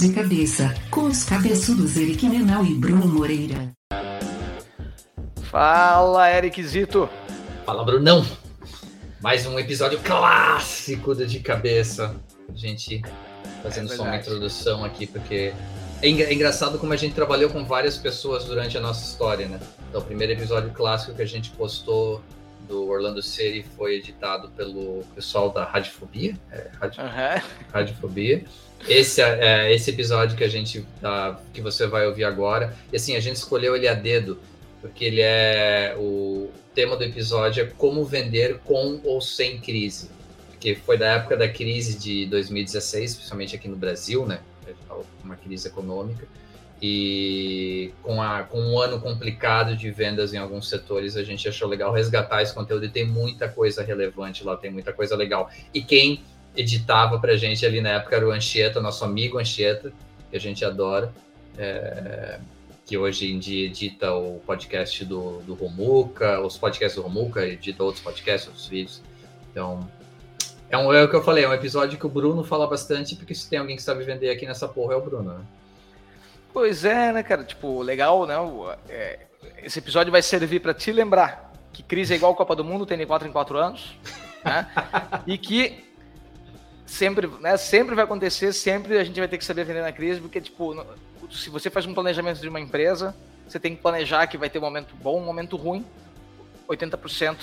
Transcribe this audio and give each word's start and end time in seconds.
De 0.00 0.14
cabeça, 0.14 0.74
com 0.90 1.02
os 1.02 1.24
cabeçudos 1.24 1.94
Eric 1.94 2.26
Menal 2.26 2.64
e 2.64 2.72
Bruno 2.72 3.06
Moreira. 3.06 3.70
Fala, 5.42 6.30
Eric 6.30 6.62
Zito. 6.66 7.06
Fala, 7.66 7.84
Brunão. 7.84 8.24
Mais 9.20 9.44
um 9.44 9.58
episódio 9.58 10.00
clássico 10.00 11.14
do 11.14 11.26
De 11.26 11.40
Cabeça. 11.40 12.16
A 12.48 12.56
gente 12.56 13.02
fazendo 13.62 13.92
É 13.92 13.96
só 13.96 14.04
uma 14.04 14.16
introdução 14.16 14.86
aqui, 14.86 15.06
porque 15.06 15.52
é 16.00 16.08
é 16.08 16.32
engraçado 16.32 16.78
como 16.78 16.94
a 16.94 16.96
gente 16.96 17.14
trabalhou 17.14 17.50
com 17.50 17.62
várias 17.66 17.98
pessoas 17.98 18.46
durante 18.46 18.78
a 18.78 18.80
nossa 18.80 19.04
história, 19.04 19.48
né? 19.48 19.60
Então, 19.90 20.00
o 20.00 20.04
primeiro 20.04 20.32
episódio 20.32 20.70
clássico 20.70 21.14
que 21.14 21.20
a 21.20 21.26
gente 21.26 21.50
postou 21.50 22.22
do 22.70 22.88
Orlando 22.88 23.20
City 23.20 23.66
foi 23.76 23.96
editado 23.96 24.48
pelo 24.50 25.02
pessoal 25.14 25.50
da 25.50 25.64
Radiofobia. 25.64 26.38
É, 26.52 26.70
Aham. 26.80 27.42
Radiofobia. 27.72 28.44
Esse 28.88 29.20
é, 29.20 29.66
é 29.66 29.74
esse 29.74 29.90
episódio 29.90 30.36
que 30.36 30.44
a 30.44 30.48
gente 30.48 30.86
tá, 31.00 31.38
que 31.52 31.60
você 31.60 31.86
vai 31.86 32.06
ouvir 32.06 32.24
agora. 32.24 32.74
E 32.92 32.96
assim, 32.96 33.16
a 33.16 33.20
gente 33.20 33.36
escolheu 33.36 33.76
ele 33.76 33.88
a 33.88 33.94
dedo, 33.94 34.38
porque 34.80 35.04
ele 35.04 35.20
é 35.20 35.94
o 35.98 36.48
tema 36.74 36.96
do 36.96 37.02
episódio 37.04 37.64
é 37.64 37.66
como 37.66 38.04
vender 38.04 38.60
com 38.60 39.00
ou 39.04 39.20
sem 39.20 39.60
crise. 39.60 40.08
Porque 40.48 40.76
foi 40.76 40.96
da 40.96 41.16
época 41.16 41.36
da 41.36 41.48
crise 41.48 41.98
de 41.98 42.26
2016, 42.26 43.16
principalmente 43.16 43.56
aqui 43.56 43.68
no 43.68 43.76
Brasil, 43.76 44.24
né? 44.24 44.40
Uma 45.24 45.36
crise 45.36 45.68
econômica. 45.68 46.26
E 46.82 47.92
com, 48.02 48.22
a, 48.22 48.42
com 48.42 48.58
um 48.58 48.78
ano 48.78 48.98
complicado 49.00 49.76
de 49.76 49.90
vendas 49.90 50.32
em 50.32 50.38
alguns 50.38 50.68
setores, 50.68 51.16
a 51.16 51.22
gente 51.22 51.46
achou 51.46 51.68
legal 51.68 51.92
resgatar 51.92 52.42
esse 52.42 52.54
conteúdo 52.54 52.86
e 52.86 52.88
tem 52.88 53.06
muita 53.06 53.48
coisa 53.48 53.82
relevante 53.82 54.42
lá, 54.42 54.56
tem 54.56 54.70
muita 54.70 54.92
coisa 54.92 55.14
legal. 55.14 55.50
E 55.74 55.82
quem 55.82 56.22
editava 56.56 57.18
pra 57.18 57.36
gente 57.36 57.64
ali 57.66 57.80
na 57.80 57.90
época 57.90 58.16
era 58.16 58.26
o 58.26 58.30
Anchieta, 58.30 58.80
nosso 58.80 59.04
amigo 59.04 59.38
Anchieta, 59.38 59.92
que 60.30 60.36
a 60.36 60.40
gente 60.40 60.64
adora, 60.64 61.12
é, 61.58 62.38
que 62.86 62.96
hoje 62.96 63.30
em 63.30 63.38
dia 63.38 63.66
edita 63.66 64.12
o 64.14 64.40
podcast 64.46 65.04
do, 65.04 65.40
do 65.42 65.54
Romuca, 65.54 66.40
os 66.40 66.56
podcasts 66.56 66.96
do 66.96 67.02
Romuca, 67.02 67.46
edita 67.46 67.84
outros 67.84 68.02
podcasts, 68.02 68.48
outros 68.48 68.66
vídeos. 68.66 69.02
Então, 69.50 69.86
é, 70.70 70.78
um, 70.78 70.92
é 70.92 71.04
o 71.04 71.08
que 71.10 71.16
eu 71.16 71.22
falei, 71.22 71.44
é 71.44 71.48
um 71.48 71.52
episódio 71.52 71.98
que 71.98 72.06
o 72.06 72.08
Bruno 72.08 72.42
fala 72.42 72.66
bastante, 72.66 73.16
porque 73.16 73.34
se 73.34 73.48
tem 73.50 73.58
alguém 73.58 73.76
que 73.76 73.82
sabe 73.82 74.02
vender 74.02 74.30
aqui 74.30 74.46
nessa 74.46 74.66
porra 74.66 74.94
é 74.94 74.96
o 74.96 75.02
Bruno, 75.02 75.34
né? 75.34 75.44
Pois 76.52 76.84
é, 76.84 77.12
né, 77.12 77.22
cara? 77.22 77.44
Tipo, 77.44 77.80
legal, 77.82 78.26
né? 78.26 78.34
É, 78.88 79.18
esse 79.62 79.78
episódio 79.78 80.10
vai 80.10 80.22
servir 80.22 80.60
pra 80.60 80.74
te 80.74 80.92
lembrar 80.92 81.52
que 81.72 81.82
crise 81.82 82.12
é 82.12 82.16
igual 82.16 82.34
Copa 82.34 82.56
do 82.56 82.64
Mundo, 82.64 82.84
tem 82.84 82.98
de 82.98 83.06
4 83.06 83.28
em 83.28 83.32
4 83.32 83.56
anos, 83.56 83.96
né? 84.44 84.66
e 85.26 85.38
que 85.38 85.84
sempre, 86.84 87.28
né, 87.40 87.56
sempre 87.56 87.94
vai 87.94 88.04
acontecer, 88.04 88.52
sempre 88.52 88.98
a 88.98 89.04
gente 89.04 89.18
vai 89.18 89.28
ter 89.28 89.38
que 89.38 89.44
saber 89.44 89.64
vender 89.64 89.82
na 89.82 89.92
crise, 89.92 90.20
porque, 90.20 90.40
tipo, 90.40 90.84
se 91.30 91.48
você 91.48 91.70
faz 91.70 91.86
um 91.86 91.94
planejamento 91.94 92.40
de 92.40 92.48
uma 92.48 92.58
empresa, 92.60 93.14
você 93.46 93.60
tem 93.60 93.76
que 93.76 93.82
planejar 93.82 94.26
que 94.26 94.36
vai 94.36 94.50
ter 94.50 94.58
um 94.58 94.62
momento 94.62 94.94
bom, 94.96 95.20
um 95.20 95.24
momento 95.24 95.56
ruim, 95.56 95.86
80% 96.68 97.36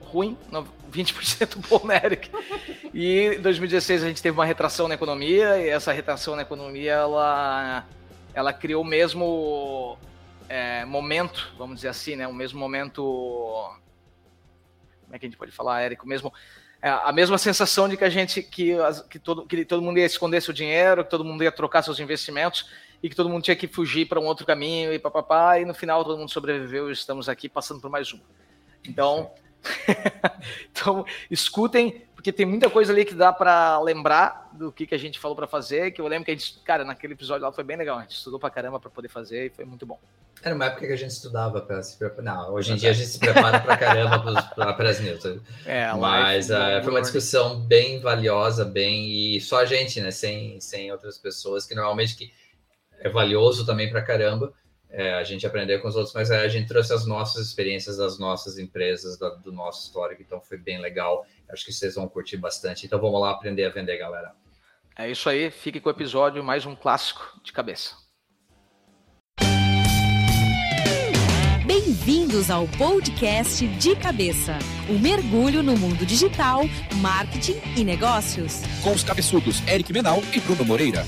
ruim, 0.00 0.38
no- 0.50 0.66
20% 0.92 1.58
bom, 1.68 1.84
né, 1.84 2.00
Eric? 2.04 2.30
E 2.94 3.34
em 3.36 3.40
2016 3.40 4.04
a 4.04 4.06
gente 4.06 4.22
teve 4.22 4.36
uma 4.38 4.44
retração 4.44 4.86
na 4.86 4.94
economia, 4.94 5.58
e 5.58 5.68
essa 5.68 5.92
retração 5.92 6.36
na 6.36 6.42
economia, 6.42 6.92
ela, 6.92 7.84
ela 8.36 8.52
criou 8.52 8.82
o 8.82 8.86
mesmo 8.86 9.98
é, 10.48 10.84
momento, 10.84 11.52
vamos 11.58 11.76
dizer 11.76 11.88
assim, 11.88 12.14
né, 12.14 12.28
o 12.28 12.34
mesmo 12.34 12.60
momento... 12.60 13.02
Como 15.02 15.14
é 15.14 15.18
que 15.18 15.26
a 15.26 15.28
gente 15.28 15.38
pode 15.38 15.52
falar, 15.52 15.84
Eric? 15.84 16.04
O 16.04 16.06
mesmo 16.06 16.32
é, 16.82 16.90
a 16.90 17.10
mesma 17.10 17.38
sensação 17.38 17.88
de 17.88 17.96
que 17.96 18.04
a 18.04 18.10
gente 18.10 18.42
que, 18.42 18.76
que, 19.08 19.18
todo, 19.18 19.46
que 19.46 19.64
todo 19.64 19.82
mundo 19.82 19.98
ia 19.98 20.06
esconder 20.06 20.40
seu 20.40 20.52
dinheiro, 20.52 21.02
que 21.02 21.10
todo 21.10 21.24
mundo 21.24 21.42
ia 21.42 21.50
trocar 21.50 21.82
seus 21.82 21.98
investimentos 21.98 22.70
e 23.02 23.08
que 23.08 23.16
todo 23.16 23.28
mundo 23.28 23.42
tinha 23.42 23.56
que 23.56 23.66
fugir 23.66 24.06
para 24.06 24.20
um 24.20 24.24
outro 24.24 24.46
caminho 24.46 24.92
e 24.92 24.98
papapá, 24.98 25.58
e 25.58 25.64
no 25.64 25.74
final 25.74 26.04
todo 26.04 26.18
mundo 26.18 26.30
sobreviveu 26.30 26.88
e 26.88 26.92
estamos 26.92 27.28
aqui 27.28 27.48
passando 27.48 27.80
por 27.80 27.90
mais 27.90 28.12
um. 28.12 28.20
Então, 28.86 29.32
então 30.70 31.04
escutem, 31.30 32.05
porque 32.16 32.32
tem 32.32 32.44
muita 32.44 32.68
coisa 32.68 32.92
ali 32.92 33.04
que 33.04 33.14
dá 33.14 33.32
para 33.32 33.78
lembrar 33.80 34.50
do 34.52 34.72
que, 34.72 34.86
que 34.86 34.94
a 34.94 34.98
gente 34.98 35.20
falou 35.20 35.36
para 35.36 35.46
fazer, 35.46 35.92
que 35.92 36.00
eu 36.00 36.08
lembro 36.08 36.24
que 36.24 36.32
a 36.32 36.34
gente, 36.34 36.58
cara, 36.64 36.84
naquele 36.84 37.12
episódio 37.12 37.44
lá 37.46 37.52
foi 37.52 37.62
bem 37.62 37.76
legal, 37.76 37.98
a 37.98 38.02
gente 38.02 38.16
estudou 38.16 38.40
pra 38.40 38.50
caramba 38.50 38.80
para 38.80 38.90
poder 38.90 39.08
fazer 39.08 39.46
e 39.46 39.50
foi 39.50 39.64
muito 39.64 39.86
bom. 39.86 39.98
Era 40.42 40.54
uma 40.54 40.64
época 40.66 40.86
que 40.86 40.92
a 40.92 40.96
gente 40.96 41.10
estudava 41.10 41.60
para 41.60 41.82
se 41.82 41.96
preparar. 41.96 42.24
Não, 42.36 42.52
hoje 42.54 42.72
em 42.72 42.76
dia 42.76 42.90
a 42.90 42.92
gente 42.92 43.08
se 43.08 43.18
prepara 43.18 43.60
pra 43.60 43.76
caramba 43.76 44.20
para 44.74 44.90
as 44.90 45.00
news. 45.00 45.24
É, 45.64 45.86
a 45.86 45.96
Mas 45.96 46.50
ah, 46.50 46.80
foi 46.82 46.90
uma 46.92 47.00
discussão 47.00 47.60
bem 47.60 48.00
valiosa, 48.00 48.64
bem 48.64 49.34
e 49.36 49.40
só 49.40 49.60
a 49.60 49.64
gente, 49.64 50.00
né? 50.00 50.10
Sem, 50.10 50.60
sem 50.60 50.90
outras 50.92 51.16
pessoas 51.18 51.64
que 51.66 51.74
normalmente 51.74 52.16
que 52.16 52.32
é 53.00 53.08
valioso 53.08 53.64
também 53.64 53.90
pra 53.90 54.02
caramba. 54.02 54.52
é, 54.90 55.14
a 55.14 55.24
gente 55.24 55.46
aprender 55.46 55.78
com 55.78 55.88
os 55.88 55.96
outros, 55.96 56.14
mas 56.14 56.30
é, 56.30 56.40
a 56.40 56.48
gente 56.48 56.68
trouxe 56.68 56.92
as 56.92 57.04
nossas 57.06 57.46
experiências 57.46 57.96
das 57.98 58.18
nossas 58.18 58.56
empresas, 58.58 59.18
da- 59.18 59.30
do 59.30 59.52
nosso 59.52 59.86
histórico, 59.86 60.22
então 60.22 60.40
foi 60.40 60.56
bem 60.56 60.80
legal. 60.80 61.26
Acho 61.50 61.64
que 61.64 61.72
vocês 61.72 61.94
vão 61.94 62.08
curtir 62.08 62.36
bastante. 62.36 62.86
Então 62.86 63.00
vamos 63.00 63.20
lá 63.20 63.30
aprender 63.30 63.64
a 63.64 63.70
vender, 63.70 63.96
galera. 63.98 64.32
É 64.98 65.10
isso 65.10 65.28
aí, 65.28 65.50
fique 65.50 65.78
com 65.80 65.88
o 65.88 65.92
episódio, 65.92 66.42
mais 66.42 66.64
um 66.64 66.74
clássico 66.74 67.38
de 67.44 67.52
cabeça. 67.52 67.94
Bem-vindos 71.66 72.50
ao 72.50 72.66
podcast 72.68 73.66
De 73.66 73.94
Cabeça, 73.96 74.58
um 74.88 74.98
mergulho 74.98 75.62
no 75.62 75.76
mundo 75.76 76.06
digital, 76.06 76.62
marketing 77.00 77.60
e 77.76 77.84
negócios. 77.84 78.62
com 78.82 78.92
os 78.92 79.02
cabeçudos 79.04 79.66
Eric 79.68 79.92
Menal 79.92 80.20
e 80.34 80.40
Bruno 80.40 80.64
Moreira. 80.64 81.04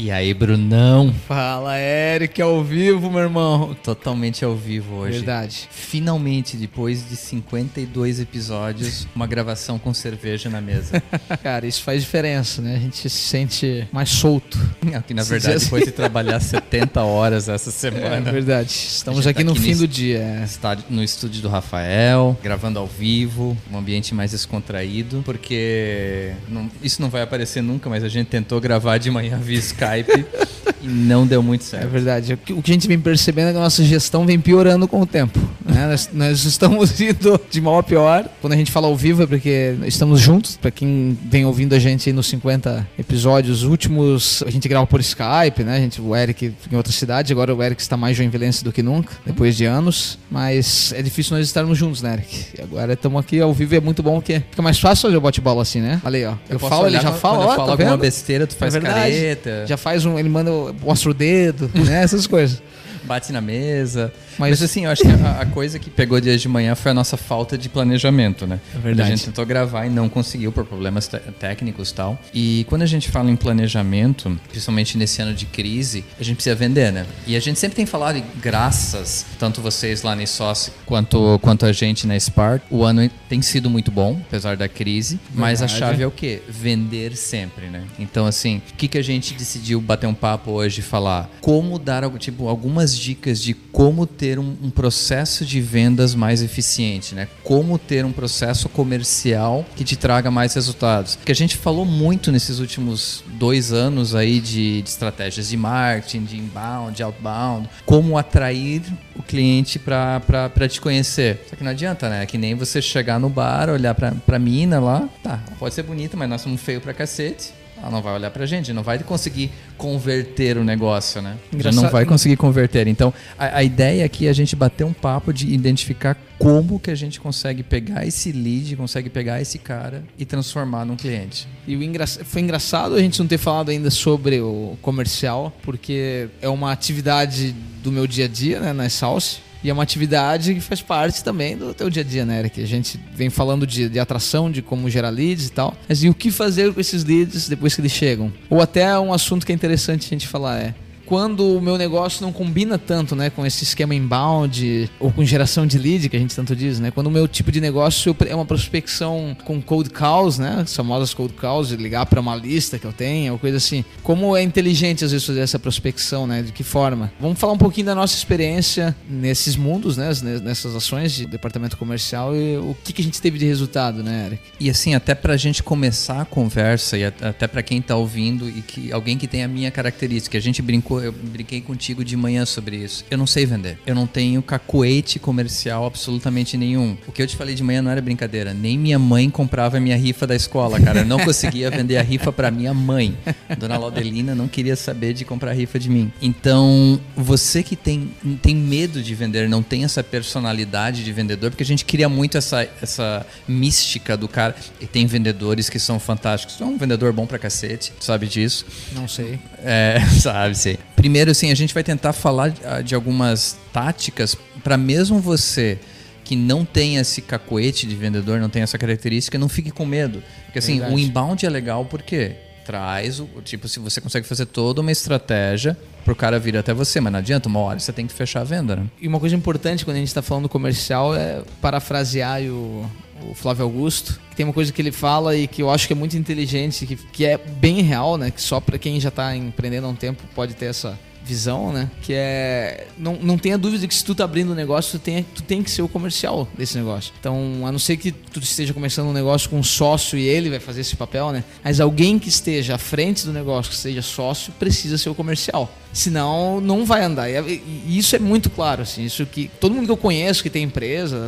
E 0.00 0.12
aí, 0.12 0.32
Brunão? 0.32 1.12
Fala, 1.26 1.76
Eric, 1.76 2.40
ao 2.40 2.62
vivo, 2.62 3.10
meu 3.10 3.18
irmão. 3.22 3.76
Totalmente 3.82 4.44
ao 4.44 4.54
vivo 4.54 4.94
hoje. 4.94 5.16
Verdade. 5.18 5.68
Finalmente, 5.72 6.56
depois 6.56 7.08
de 7.08 7.16
52 7.16 8.20
episódios, 8.20 9.08
uma 9.12 9.26
gravação 9.26 9.76
com 9.76 9.92
cerveja 9.92 10.48
na 10.48 10.60
mesa. 10.60 11.02
Cara, 11.42 11.66
isso 11.66 11.82
faz 11.82 12.02
diferença, 12.02 12.62
né? 12.62 12.76
A 12.76 12.78
gente 12.78 12.96
se 12.96 13.10
sente 13.10 13.88
mais 13.90 14.08
solto. 14.10 14.56
Aqui, 14.94 15.12
na 15.12 15.24
Se 15.24 15.30
verdade, 15.30 15.56
assim. 15.56 15.64
depois 15.64 15.84
de 15.84 15.90
trabalhar 15.90 16.38
70 16.38 17.02
horas 17.02 17.48
essa 17.48 17.70
É 17.70 17.72
semana. 17.72 18.30
verdade. 18.30 18.70
Estamos 18.70 19.26
aqui 19.26 19.40
tá 19.40 19.44
no 19.46 19.50
aqui 19.50 19.60
fim 19.62 19.68
nesse- 19.70 19.80
do 19.80 19.88
dia. 19.88 20.18
é. 20.18 20.44
Está 20.44 20.78
no 20.88 21.02
estúdio 21.02 21.42
do 21.42 21.48
Rafael, 21.48 22.38
gravando 22.40 22.78
ao 22.78 22.86
vivo, 22.86 23.58
um 23.68 23.76
ambiente 23.76 24.14
mais 24.14 24.30
descontraído, 24.30 25.22
porque 25.24 26.34
não- 26.48 26.70
isso 26.84 27.02
não 27.02 27.10
vai 27.10 27.22
aparecer 27.22 27.64
nunca, 27.64 27.90
mas 27.90 28.04
a 28.04 28.08
gente 28.08 28.28
tentou 28.28 28.60
gravar 28.60 28.98
de 28.98 29.10
manhã 29.10 29.36
via 29.38 29.58
Skype 29.58 29.87
e 29.96 30.86
não 30.86 31.26
deu 31.26 31.42
muito 31.42 31.62
É 31.62 31.64
certo. 31.64 31.88
verdade. 31.88 32.34
O 32.34 32.36
que 32.36 32.52
o 32.52 32.62
que 32.62 32.70
a 32.70 32.74
gente 32.74 32.86
vem 32.88 32.98
percebendo 32.98 33.48
é 33.48 33.52
que 33.52 33.58
a 33.58 33.62
nossa 33.62 33.82
gestão 33.84 34.26
vem 34.26 34.38
piorando 34.38 34.86
com 34.88 35.00
o 35.00 35.06
tempo. 35.06 35.38
Né? 35.68 35.86
nós, 35.86 36.10
nós 36.12 36.44
estamos 36.44 36.98
indo 37.00 37.40
de 37.50 37.60
mal 37.60 37.78
a 37.78 37.82
pior. 37.82 38.26
Quando 38.40 38.52
a 38.52 38.56
gente 38.56 38.72
fala 38.72 38.86
ao 38.86 38.96
vivo 38.96 39.22
é 39.22 39.26
porque 39.26 39.76
estamos 39.86 40.20
juntos. 40.20 40.56
Pra 40.56 40.70
quem 40.70 41.16
vem 41.24 41.44
ouvindo 41.44 41.74
a 41.74 41.78
gente 41.78 42.08
aí 42.08 42.12
nos 42.12 42.26
50 42.26 42.86
episódios 42.98 43.62
últimos, 43.62 44.42
a 44.46 44.50
gente 44.50 44.68
grava 44.68 44.86
por 44.86 45.00
Skype, 45.00 45.62
né? 45.64 45.76
A 45.76 45.80
gente, 45.80 46.00
o 46.00 46.14
Eric 46.14 46.52
em 46.70 46.76
outra 46.76 46.92
cidade, 46.92 47.32
agora 47.32 47.54
o 47.54 47.62
Eric 47.62 47.80
está 47.80 47.96
mais 47.96 48.16
joinvilense 48.16 48.64
do 48.64 48.72
que 48.72 48.82
nunca, 48.82 49.14
depois 49.24 49.56
de 49.56 49.64
anos. 49.64 50.18
Mas 50.30 50.92
é 50.92 51.02
difícil 51.02 51.36
nós 51.36 51.46
estarmos 51.46 51.76
juntos, 51.78 52.02
né, 52.02 52.14
Eric? 52.14 52.62
Agora 52.62 52.92
estamos 52.92 53.20
aqui 53.20 53.40
ao 53.40 53.52
vivo 53.52 53.74
e 53.74 53.76
é 53.76 53.80
muito 53.80 54.02
bom 54.02 54.14
porque 54.14 54.40
fica 54.50 54.62
mais 54.62 54.78
fácil 54.78 55.02
fazer 55.02 55.16
o 55.16 55.20
bate-bola 55.20 55.62
assim, 55.62 55.80
né? 55.80 56.00
Olha 56.04 56.16
aí, 56.18 56.24
ó. 56.24 56.34
Eu, 56.48 56.58
posso 56.58 56.74
falo, 56.74 56.86
ele 56.86 57.00
já 57.00 57.12
fala, 57.12 57.38
ó, 57.38 57.52
eu 57.52 57.56
tá 57.56 57.62
alguma 57.62 57.76
vendo? 57.76 57.98
besteira, 57.98 58.46
tu 58.46 58.56
faz 58.56 58.74
É 58.74 58.80
careta, 58.80 59.66
Já 59.66 59.76
faz 59.76 60.04
um, 60.04 60.18
ele 60.18 60.28
manda, 60.28 60.50
mostra 60.82 61.10
o 61.10 61.14
dedo, 61.14 61.70
né? 61.74 62.02
Essas 62.02 62.26
coisas. 62.26 62.62
bate 63.04 63.32
na 63.32 63.40
mesa. 63.40 64.12
Mas- 64.38 64.50
Mas, 64.50 64.62
assim, 64.62 64.84
eu 64.84 64.90
acho 64.90 65.02
que 65.02 65.08
a, 65.08 65.40
a 65.42 65.46
coisa 65.46 65.78
que 65.78 65.90
pegou 65.90 66.20
desde 66.20 66.42
de 66.42 66.48
manhã 66.48 66.74
foi 66.74 66.90
a 66.92 66.94
nossa 66.94 67.16
falta 67.16 67.58
de 67.58 67.68
planejamento, 67.68 68.46
né? 68.46 68.60
É 68.74 68.78
verdade. 68.78 69.12
A 69.12 69.16
gente 69.16 69.24
tentou 69.26 69.44
gravar 69.44 69.86
e 69.86 69.90
não 69.90 70.08
conseguiu 70.08 70.52
por 70.52 70.64
problemas 70.64 71.08
técnicos 71.40 71.90
e 71.90 71.94
tal. 71.94 72.18
E 72.32 72.64
quando 72.68 72.82
a 72.82 72.86
gente 72.86 73.10
fala 73.10 73.30
em 73.30 73.36
planejamento, 73.36 74.38
principalmente 74.48 74.96
nesse 74.96 75.20
ano 75.20 75.34
de 75.34 75.46
crise, 75.46 76.04
a 76.18 76.22
gente 76.22 76.36
precisa 76.36 76.54
vender, 76.54 76.92
né? 76.92 77.06
E 77.26 77.36
a 77.36 77.40
gente 77.40 77.58
sempre 77.58 77.76
tem 77.76 77.86
falado, 77.86 78.16
e 78.18 78.24
graças, 78.40 79.24
tanto 79.38 79.60
vocês 79.60 80.02
lá 80.02 80.14
na 80.14 80.26
Sócio 80.26 80.72
quanto, 80.84 81.38
quanto 81.40 81.64
a 81.64 81.72
gente 81.72 82.06
na 82.06 82.18
Spark, 82.18 82.62
o 82.70 82.84
ano 82.84 83.08
tem 83.28 83.40
sido 83.42 83.70
muito 83.70 83.90
bom, 83.90 84.20
apesar 84.28 84.56
da 84.56 84.68
crise. 84.68 85.18
Mas 85.34 85.62
a 85.62 85.68
chave 85.68 86.02
é 86.02 86.06
o 86.06 86.10
quê? 86.10 86.42
Vender 86.48 87.16
sempre, 87.16 87.66
né? 87.68 87.84
Então, 87.98 88.26
assim, 88.26 88.60
o 88.72 88.74
que, 88.76 88.88
que 88.88 88.98
a 88.98 89.02
gente 89.02 89.34
decidiu 89.34 89.80
bater 89.80 90.06
um 90.06 90.14
papo 90.14 90.50
hoje 90.52 90.80
e 90.80 90.82
falar? 90.82 91.30
Como 91.40 91.78
dar, 91.78 92.08
tipo, 92.18 92.48
algumas 92.48 92.96
dicas 92.96 93.40
de 93.40 93.54
como 93.54 94.06
ter 94.06 94.27
um, 94.36 94.56
um 94.60 94.68
processo 94.68 95.46
de 95.46 95.60
vendas 95.60 96.12
mais 96.12 96.42
eficiente, 96.42 97.14
né? 97.14 97.28
Como 97.44 97.78
ter 97.78 98.04
um 98.04 98.10
processo 98.10 98.68
comercial 98.68 99.64
que 99.76 99.84
te 99.84 99.94
traga 99.94 100.28
mais 100.28 100.54
resultados. 100.54 101.14
Porque 101.14 101.30
a 101.30 101.34
gente 101.34 101.56
falou 101.56 101.84
muito 101.84 102.32
nesses 102.32 102.58
últimos 102.58 103.22
dois 103.38 103.72
anos 103.72 104.12
aí 104.12 104.40
de, 104.40 104.82
de 104.82 104.88
estratégias 104.88 105.48
de 105.48 105.56
marketing, 105.56 106.24
de 106.24 106.36
inbound, 106.36 106.96
de 106.96 107.04
outbound, 107.04 107.68
como 107.86 108.18
atrair 108.18 108.82
o 109.14 109.22
cliente 109.22 109.78
para 109.78 110.68
te 110.68 110.80
conhecer. 110.80 111.44
Só 111.48 111.54
que 111.54 111.62
não 111.62 111.70
adianta, 111.70 112.08
né? 112.08 112.24
É 112.24 112.26
que 112.26 112.36
nem 112.36 112.56
você 112.56 112.82
chegar 112.82 113.20
no 113.20 113.28
bar, 113.28 113.70
olhar 113.70 113.94
pra, 113.94 114.10
pra 114.10 114.38
mina 114.38 114.80
lá, 114.80 115.08
tá, 115.22 115.40
pode 115.58 115.74
ser 115.74 115.84
bonita, 115.84 116.16
mas 116.16 116.28
nós 116.28 116.40
somos 116.40 116.60
feio 116.60 116.80
pra 116.80 116.92
cacete. 116.92 117.52
Ela 117.80 117.90
não 117.90 118.02
vai 118.02 118.14
olhar 118.14 118.30
pra 118.30 118.46
gente, 118.46 118.72
não 118.72 118.82
vai 118.82 118.98
conseguir 118.98 119.50
converter 119.76 120.56
o 120.58 120.64
negócio, 120.64 121.22
né? 121.22 121.36
Já 121.52 121.56
Engraçado- 121.58 121.82
não 121.84 121.90
vai 121.90 122.04
conseguir 122.04 122.36
converter. 122.36 122.86
Então, 122.86 123.12
a, 123.38 123.58
a 123.58 123.62
ideia 123.62 124.04
aqui 124.04 124.26
é 124.26 124.30
a 124.30 124.32
gente 124.32 124.54
bater 124.56 124.84
um 124.84 124.92
papo 124.92 125.32
de 125.32 125.52
identificar 125.52 126.16
como 126.38 126.78
que 126.78 126.90
a 126.90 126.94
gente 126.94 127.18
consegue 127.20 127.62
pegar 127.62 128.06
esse 128.06 128.30
lead, 128.30 128.76
consegue 128.76 129.10
pegar 129.10 129.40
esse 129.40 129.58
cara 129.58 130.04
e 130.16 130.24
transformar 130.24 130.84
num 130.84 130.96
cliente. 130.96 131.48
E 131.66 131.74
engra... 131.74 132.06
foi 132.06 132.42
engraçado 132.42 132.94
a 132.94 133.00
gente 133.00 133.18
não 133.18 133.26
ter 133.26 133.38
falado 133.38 133.70
ainda 133.70 133.90
sobre 133.90 134.40
o 134.40 134.76
comercial, 134.80 135.52
porque 135.62 136.28
é 136.40 136.48
uma 136.48 136.70
atividade 136.72 137.54
do 137.82 137.90
meu 137.90 138.06
dia 138.06 138.26
a 138.26 138.28
dia, 138.28 138.60
né, 138.60 138.72
na 138.72 138.88
Salse. 138.88 139.47
E 139.62 139.70
é 139.70 139.72
uma 139.72 139.82
atividade 139.82 140.54
que 140.54 140.60
faz 140.60 140.80
parte 140.80 141.22
também 141.22 141.56
do 141.56 141.74
teu 141.74 141.90
dia 141.90 142.02
a 142.02 142.04
dia, 142.04 142.24
né, 142.24 142.38
Eric? 142.38 142.62
A 142.62 142.66
gente 142.66 142.98
vem 143.12 143.28
falando 143.28 143.66
de, 143.66 143.88
de 143.88 143.98
atração, 143.98 144.50
de 144.50 144.62
como 144.62 144.88
gerar 144.88 145.10
leads 145.10 145.48
e 145.48 145.52
tal. 145.52 145.76
Mas 145.88 146.02
e 146.02 146.08
o 146.08 146.14
que 146.14 146.30
fazer 146.30 146.72
com 146.72 146.80
esses 146.80 147.04
leads 147.04 147.48
depois 147.48 147.74
que 147.74 147.80
eles 147.80 147.92
chegam? 147.92 148.32
Ou 148.48 148.60
até 148.60 148.98
um 148.98 149.12
assunto 149.12 149.44
que 149.44 149.50
é 149.50 149.54
interessante 149.54 150.06
a 150.06 150.10
gente 150.10 150.28
falar 150.28 150.58
é 150.58 150.74
quando 151.08 151.56
o 151.56 151.60
meu 151.60 151.78
negócio 151.78 152.20
não 152.20 152.30
combina 152.30 152.76
tanto, 152.76 153.16
né, 153.16 153.30
com 153.30 153.46
esse 153.46 153.64
esquema 153.64 153.94
inbound 153.94 154.90
ou 155.00 155.10
com 155.10 155.24
geração 155.24 155.66
de 155.66 155.78
lead 155.78 156.06
que 156.10 156.16
a 156.16 156.20
gente 156.20 156.36
tanto 156.36 156.54
diz, 156.54 156.78
né? 156.78 156.90
Quando 156.90 157.06
o 157.06 157.10
meu 157.10 157.26
tipo 157.26 157.50
de 157.50 157.62
negócio 157.62 158.14
é 158.28 158.34
uma 158.34 158.44
prospecção 158.44 159.34
com 159.44 159.60
cold 159.62 159.88
calls, 159.88 160.38
né, 160.38 160.58
as 160.62 160.76
famosas 160.76 161.14
cold 161.14 161.32
calls, 161.32 161.70
ligar 161.70 162.04
para 162.04 162.20
uma 162.20 162.36
lista 162.36 162.78
que 162.78 162.84
eu 162.84 162.92
tenho, 162.92 163.32
ou 163.32 163.38
coisa 163.38 163.56
assim. 163.56 163.84
Como 164.02 164.36
é 164.36 164.42
inteligente 164.42 165.02
às 165.04 165.10
vezes 165.12 165.26
fazer 165.26 165.40
essa 165.40 165.58
prospecção, 165.58 166.26
né? 166.26 166.42
De 166.42 166.52
que 166.52 166.62
forma? 166.62 167.10
Vamos 167.18 167.38
falar 167.38 167.54
um 167.54 167.58
pouquinho 167.58 167.86
da 167.86 167.94
nossa 167.94 168.14
experiência 168.14 168.94
nesses 169.08 169.56
mundos, 169.56 169.96
né, 169.96 170.10
nessas 170.42 170.76
ações 170.76 171.12
de 171.12 171.24
departamento 171.26 171.76
comercial 171.78 172.36
e 172.36 172.58
o 172.58 172.76
que 172.84 172.92
que 172.92 173.00
a 173.00 173.04
gente 173.04 173.20
teve 173.22 173.38
de 173.38 173.46
resultado, 173.46 174.02
né, 174.02 174.26
Eric? 174.26 174.42
E 174.60 174.68
assim, 174.68 174.94
até 174.94 175.14
pra 175.14 175.36
gente 175.38 175.62
começar 175.62 176.20
a 176.20 176.24
conversa 176.26 176.98
e 176.98 177.04
a- 177.04 177.12
até 177.22 177.46
pra 177.46 177.62
quem 177.62 177.80
tá 177.80 177.96
ouvindo 177.96 178.46
e 178.48 178.60
que 178.60 178.92
alguém 178.92 179.16
que 179.16 179.26
tem 179.26 179.42
a 179.42 179.48
minha 179.48 179.70
característica, 179.70 180.36
a 180.36 180.40
gente 180.40 180.60
brincou, 180.60 180.97
eu 181.00 181.12
brinquei 181.12 181.60
contigo 181.60 182.04
de 182.04 182.16
manhã 182.16 182.44
sobre 182.44 182.76
isso. 182.76 183.04
Eu 183.10 183.18
não 183.18 183.26
sei 183.26 183.46
vender. 183.46 183.78
Eu 183.86 183.94
não 183.94 184.06
tenho 184.06 184.42
cacuete 184.42 185.18
comercial 185.18 185.86
absolutamente 185.86 186.56
nenhum. 186.56 186.96
O 187.06 187.12
que 187.12 187.22
eu 187.22 187.26
te 187.26 187.36
falei 187.36 187.54
de 187.54 187.62
manhã 187.62 187.82
não 187.82 187.90
era 187.90 188.00
brincadeira. 188.00 188.52
Nem 188.54 188.78
minha 188.78 188.98
mãe 188.98 189.28
comprava 189.30 189.76
a 189.76 189.80
minha 189.80 189.96
rifa 189.96 190.26
da 190.26 190.34
escola, 190.34 190.80
cara. 190.80 191.00
Eu 191.00 191.06
não 191.06 191.18
conseguia 191.18 191.70
vender 191.70 191.96
a 191.96 192.02
rifa 192.02 192.32
pra 192.32 192.50
minha 192.50 192.72
mãe. 192.74 193.16
Dona 193.58 193.78
Laudelina 193.78 194.34
não 194.34 194.48
queria 194.48 194.76
saber 194.76 195.12
de 195.12 195.24
comprar 195.24 195.52
rifa 195.52 195.78
de 195.78 195.88
mim. 195.90 196.12
Então, 196.20 197.00
você 197.16 197.62
que 197.62 197.76
tem, 197.76 198.10
tem 198.42 198.54
medo 198.54 199.02
de 199.02 199.14
vender, 199.14 199.48
não 199.48 199.62
tem 199.62 199.84
essa 199.84 200.02
personalidade 200.02 201.04
de 201.04 201.12
vendedor, 201.12 201.50
porque 201.50 201.62
a 201.62 201.66
gente 201.66 201.84
cria 201.84 202.08
muito 202.08 202.38
essa, 202.38 202.68
essa 202.82 203.26
mística 203.46 204.16
do 204.16 204.28
cara. 204.28 204.54
E 204.80 204.86
tem 204.86 205.06
vendedores 205.06 205.68
que 205.68 205.78
são 205.78 205.98
fantásticos. 205.98 206.56
Tu 206.56 206.64
é 206.64 206.66
um 206.66 206.76
vendedor 206.76 207.12
bom 207.12 207.26
pra 207.26 207.38
cacete, 207.38 207.92
tu 207.98 208.04
sabe 208.04 208.26
disso. 208.26 208.66
Não 208.92 209.08
sei. 209.08 209.38
É, 209.62 210.00
sabe, 210.20 210.56
sim. 210.56 210.76
Primeiro, 210.98 211.30
assim, 211.30 211.52
a 211.52 211.54
gente 211.54 211.72
vai 211.72 211.84
tentar 211.84 212.12
falar 212.12 212.52
ah, 212.64 212.80
de 212.80 212.92
algumas 212.92 213.56
táticas 213.72 214.36
para 214.64 214.76
mesmo 214.76 215.20
você 215.20 215.78
que 216.24 216.34
não 216.34 216.64
tem 216.64 216.96
esse 216.96 217.22
cacoete 217.22 217.86
de 217.86 217.94
vendedor, 217.94 218.40
não 218.40 218.48
tem 218.48 218.62
essa 218.62 218.76
característica, 218.76 219.38
não 219.38 219.48
fique 219.48 219.70
com 219.70 219.86
medo. 219.86 220.20
Porque 220.46 220.58
assim, 220.58 220.80
Verdade. 220.80 220.94
o 220.94 220.98
inbound 220.98 221.46
é 221.46 221.48
legal 221.48 221.84
porque 221.84 222.34
traz 222.66 223.20
o 223.20 223.26
tipo 223.44 223.68
se 223.68 223.78
você 223.78 224.00
consegue 224.00 224.26
fazer 224.26 224.46
toda 224.46 224.80
uma 224.80 224.90
estratégia 224.90 225.78
pro 226.04 226.16
cara 226.16 226.36
vir 226.38 226.56
até 226.56 226.74
você, 226.74 227.00
mas 227.00 227.12
não 227.12 227.20
adianta, 227.20 227.48
uma 227.48 227.60
hora 227.60 227.78
você 227.78 227.92
tem 227.92 228.04
que 228.04 228.12
fechar 228.12 228.40
a 228.40 228.44
venda, 228.44 228.74
né? 228.74 228.86
E 229.00 229.06
uma 229.06 229.20
coisa 229.20 229.36
importante 229.36 229.84
quando 229.84 229.98
a 229.98 230.00
gente 230.00 230.08
está 230.08 230.20
falando 230.20 230.48
comercial 230.48 231.14
é 231.14 231.42
parafrasear 231.62 232.42
o, 232.42 232.84
o 233.28 233.34
Flávio 233.34 233.64
Augusto, 233.64 234.20
que 234.30 234.36
tem 234.36 234.44
uma 234.44 234.52
coisa 234.52 234.72
que 234.72 234.80
ele 234.80 234.92
fala 234.92 235.36
e 235.36 235.46
que 235.46 235.62
eu 235.62 235.70
acho 235.70 235.86
que 235.86 235.92
é 235.92 235.96
muito 235.96 236.16
inteligente, 236.16 236.86
que, 236.86 236.96
que 236.96 237.24
é 237.24 237.38
bem 237.38 237.82
real, 237.82 238.16
né? 238.16 238.30
Que 238.30 238.40
só 238.40 238.60
para 238.60 238.78
quem 238.78 239.00
já 239.00 239.08
está 239.08 239.34
empreendendo 239.36 239.86
há 239.86 239.90
um 239.90 239.94
tempo 239.94 240.22
pode 240.34 240.54
ter 240.54 240.66
essa 240.66 240.98
visão, 241.28 241.72
né? 241.72 241.90
Que 242.02 242.14
é. 242.14 242.86
Não, 242.96 243.18
não 243.20 243.36
tenha 243.36 243.58
dúvida 243.58 243.86
que 243.86 243.94
se 243.94 244.02
tu 244.02 244.14
tá 244.14 244.24
abrindo 244.24 244.52
um 244.52 244.54
negócio, 244.54 244.98
tu 244.98 245.02
tem, 245.02 245.22
tu 245.34 245.42
tem 245.42 245.62
que 245.62 245.70
ser 245.70 245.82
o 245.82 245.88
comercial 245.88 246.48
desse 246.56 246.78
negócio. 246.78 247.12
Então, 247.20 247.66
a 247.66 247.70
não 247.70 247.78
ser 247.78 247.98
que 247.98 248.10
tu 248.10 248.40
esteja 248.40 248.72
começando 248.72 249.08
um 249.08 249.12
negócio 249.12 249.50
com 249.50 249.58
um 249.58 249.62
sócio 249.62 250.18
e 250.18 250.26
ele 250.26 250.48
vai 250.48 250.58
fazer 250.58 250.80
esse 250.80 250.96
papel, 250.96 251.30
né? 251.30 251.44
Mas 251.62 251.80
alguém 251.80 252.18
que 252.18 252.30
esteja 252.30 252.76
à 252.76 252.78
frente 252.78 253.26
do 253.26 253.32
negócio, 253.32 253.70
que 253.70 253.76
seja 253.76 254.00
sócio, 254.00 254.52
precisa 254.58 254.96
ser 254.96 255.10
o 255.10 255.14
comercial. 255.14 255.70
Senão, 255.92 256.60
não 256.60 256.84
vai 256.84 257.02
andar. 257.02 257.28
E, 257.28 257.62
e 257.86 257.98
isso 257.98 258.14
é 258.14 258.18
muito 258.18 258.50
claro, 258.50 258.82
assim. 258.82 259.04
Isso 259.04 259.24
que 259.26 259.50
todo 259.60 259.74
mundo 259.74 259.86
que 259.86 259.92
eu 259.92 259.96
conheço 259.96 260.42
que 260.42 260.50
tem 260.50 260.62
empresa, 260.62 261.26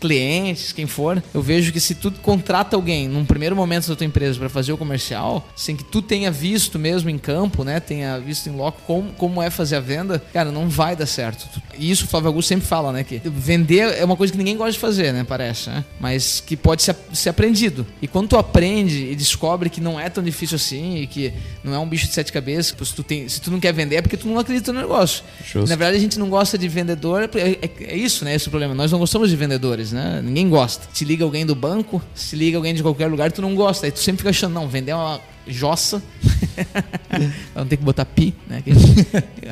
clientes, 0.00 0.72
quem 0.72 0.86
for, 0.86 1.22
eu 1.34 1.42
vejo 1.42 1.72
que 1.72 1.80
se 1.80 1.94
tu 1.94 2.10
contrata 2.10 2.76
alguém 2.76 3.08
num 3.08 3.24
primeiro 3.24 3.54
momento 3.56 3.88
da 3.88 3.96
tua 3.96 4.06
empresa 4.06 4.38
para 4.38 4.48
fazer 4.48 4.72
o 4.72 4.78
comercial, 4.78 5.48
sem 5.56 5.76
que 5.76 5.84
tu 5.84 6.00
tenha 6.00 6.30
visto 6.30 6.78
mesmo 6.78 7.10
em 7.10 7.18
campo, 7.18 7.64
né? 7.64 7.80
Tenha 7.80 8.18
visto 8.18 8.48
em 8.48 8.52
loco 8.52 8.80
como, 8.86 9.12
como 9.12 9.42
é 9.42 9.50
fazer 9.50 9.76
a 9.76 9.80
venda, 9.80 10.22
cara, 10.32 10.50
não 10.50 10.68
vai 10.68 10.94
dar 10.96 11.06
certo. 11.06 11.48
E 11.78 11.90
isso 11.90 12.04
o 12.04 12.08
Flávio 12.08 12.28
Augusto 12.28 12.48
sempre 12.48 12.66
fala, 12.66 12.92
né? 12.92 13.04
Que 13.04 13.20
vender 13.24 13.98
é 13.98 14.04
uma 14.04 14.16
coisa 14.16 14.32
que 14.32 14.38
ninguém 14.38 14.56
gosta 14.56 14.72
de 14.72 14.78
fazer, 14.78 15.12
né? 15.12 15.24
Parece, 15.24 15.70
né? 15.70 15.84
Mas 15.98 16.40
que 16.40 16.56
pode 16.56 16.82
ser, 16.82 16.96
ser 17.12 17.30
aprendido. 17.30 17.86
E 18.00 18.06
quando 18.06 18.28
tu 18.28 18.36
aprende 18.36 19.10
e 19.10 19.14
descobre 19.14 19.70
que 19.70 19.80
não 19.80 19.98
é 19.98 20.08
tão 20.08 20.22
difícil 20.22 20.56
assim 20.56 20.96
e 20.96 21.06
que 21.06 21.32
não 21.62 21.74
é 21.74 21.78
um 21.78 21.88
bicho 21.88 22.06
de 22.06 22.12
sete 22.12 22.32
cabeças, 22.32 22.76
se 22.86 22.94
tu, 22.94 23.02
tem, 23.02 23.28
se 23.28 23.40
tu 23.40 23.50
não 23.50 23.60
quer 23.60 23.72
vender 23.80 23.96
é 23.96 24.02
porque 24.02 24.16
tu 24.16 24.28
não 24.28 24.38
acredita 24.38 24.72
no 24.72 24.80
negócio. 24.80 25.24
Justo. 25.44 25.68
Na 25.68 25.76
verdade, 25.76 25.96
a 25.96 26.00
gente 26.00 26.18
não 26.18 26.28
gosta 26.28 26.56
de 26.58 26.68
vendedor. 26.68 27.22
É, 27.34 27.40
é- 27.50 27.70
é 27.80 27.96
isso, 27.96 28.24
né? 28.24 28.34
Esse 28.34 28.46
é 28.46 28.48
o 28.48 28.50
problema. 28.50 28.74
Nós 28.74 28.90
não 28.92 28.98
gostamos 28.98 29.30
de 29.30 29.36
vendedores, 29.36 29.92
né? 29.92 30.20
Ninguém 30.22 30.48
gosta. 30.48 30.86
Se 30.92 31.04
liga 31.04 31.24
alguém 31.24 31.44
do 31.46 31.54
banco, 31.54 32.02
se 32.14 32.36
liga 32.36 32.56
alguém 32.56 32.74
de 32.74 32.82
qualquer 32.82 33.06
lugar, 33.06 33.30
tu 33.32 33.42
não 33.42 33.54
gosta. 33.54 33.86
Aí 33.86 33.92
tu 33.92 33.98
sempre 34.00 34.18
fica 34.18 34.30
achando, 34.30 34.52
não, 34.52 34.68
vender 34.68 34.92
é 34.92 34.94
uma 34.96 35.20
jossa. 35.46 36.02
não 37.54 37.66
tem 37.66 37.78
que 37.78 37.84
botar 37.84 38.04
pi, 38.04 38.34
né? 38.48 38.62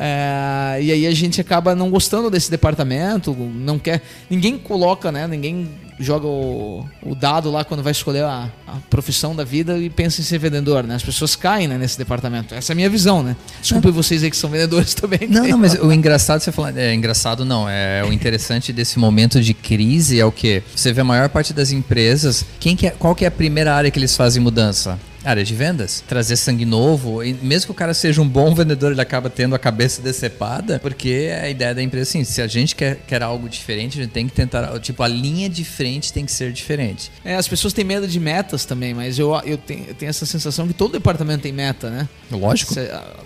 É, 0.00 0.78
e 0.80 0.92
aí 0.92 1.06
a 1.08 1.10
gente 1.10 1.40
acaba 1.40 1.74
não 1.74 1.90
gostando 1.90 2.30
desse 2.30 2.48
departamento, 2.50 3.34
não 3.34 3.80
quer. 3.80 4.00
Ninguém 4.30 4.56
coloca, 4.56 5.10
né? 5.10 5.26
Ninguém 5.26 5.68
joga 5.98 6.26
o, 6.26 6.86
o 7.02 7.14
dado 7.14 7.50
lá 7.50 7.64
quando 7.64 7.82
vai 7.82 7.92
escolher 7.92 8.24
a, 8.24 8.50
a 8.66 8.76
profissão 8.88 9.34
da 9.34 9.44
vida 9.44 9.78
e 9.78 9.90
pensa 9.90 10.20
em 10.20 10.24
ser 10.24 10.38
vendedor, 10.38 10.84
né? 10.84 10.94
As 10.94 11.02
pessoas 11.02 11.34
caem 11.34 11.66
né, 11.68 11.76
nesse 11.76 11.98
departamento. 11.98 12.54
Essa 12.54 12.72
é 12.72 12.74
a 12.74 12.76
minha 12.76 12.90
visão, 12.90 13.22
né? 13.22 13.36
Desculpe 13.60 13.90
vocês 13.90 14.22
aí 14.22 14.30
que 14.30 14.36
são 14.36 14.50
vendedores 14.50 14.94
também. 14.94 15.20
Não, 15.28 15.46
não, 15.46 15.58
mas 15.58 15.74
o 15.74 15.92
engraçado 15.92 16.40
você 16.40 16.52
falar. 16.52 16.76
É 16.76 16.94
engraçado 16.94 17.44
não. 17.44 17.68
É 17.68 18.04
o 18.04 18.12
interessante 18.12 18.72
desse 18.72 18.98
momento 18.98 19.40
de 19.40 19.54
crise 19.54 20.20
é 20.20 20.24
o 20.24 20.32
que 20.32 20.62
você 20.74 20.92
vê 20.92 21.00
a 21.00 21.04
maior 21.04 21.28
parte 21.28 21.52
das 21.52 21.70
empresas. 21.70 22.44
Quem 22.60 22.76
que 22.76 22.86
é, 22.86 22.90
qual 22.90 23.14
que 23.14 23.24
é 23.24 23.28
a 23.28 23.32
primeira 23.32 23.74
área 23.74 23.90
que 23.90 23.98
eles 23.98 24.16
fazem 24.16 24.42
mudança? 24.42 24.98
Área 25.24 25.44
de 25.44 25.54
vendas, 25.54 26.02
trazer 26.06 26.36
sangue 26.36 26.64
novo, 26.64 27.22
e 27.22 27.34
mesmo 27.34 27.66
que 27.66 27.72
o 27.72 27.74
cara 27.74 27.92
seja 27.92 28.22
um 28.22 28.28
bom 28.28 28.54
vendedor, 28.54 28.92
ele 28.92 29.00
acaba 29.00 29.28
tendo 29.28 29.54
a 29.54 29.58
cabeça 29.58 30.00
decepada, 30.00 30.78
porque 30.78 31.30
a 31.42 31.48
ideia 31.48 31.74
da 31.74 31.82
empresa 31.82 32.10
é 32.10 32.20
assim, 32.20 32.24
se 32.24 32.40
a 32.40 32.46
gente 32.46 32.74
quer, 32.74 32.98
quer 33.06 33.22
algo 33.22 33.48
diferente, 33.48 33.98
a 33.98 34.02
gente 34.02 34.12
tem 34.12 34.28
que 34.28 34.34
tentar, 34.34 34.78
tipo, 34.80 35.02
a 35.02 35.08
linha 35.08 35.48
de 35.48 35.64
frente 35.64 36.12
tem 36.12 36.24
que 36.24 36.32
ser 36.32 36.52
diferente. 36.52 37.10
É, 37.24 37.34
as 37.34 37.48
pessoas 37.48 37.72
têm 37.72 37.84
medo 37.84 38.06
de 38.06 38.20
metas 38.20 38.64
também, 38.64 38.94
mas 38.94 39.18
eu, 39.18 39.34
eu, 39.44 39.58
tenho, 39.58 39.84
eu 39.88 39.94
tenho 39.94 40.10
essa 40.10 40.24
sensação 40.24 40.66
que 40.66 40.74
todo 40.74 40.92
departamento 40.92 41.42
tem 41.42 41.52
meta, 41.52 41.90
né? 41.90 42.08
Lógico. 42.30 42.74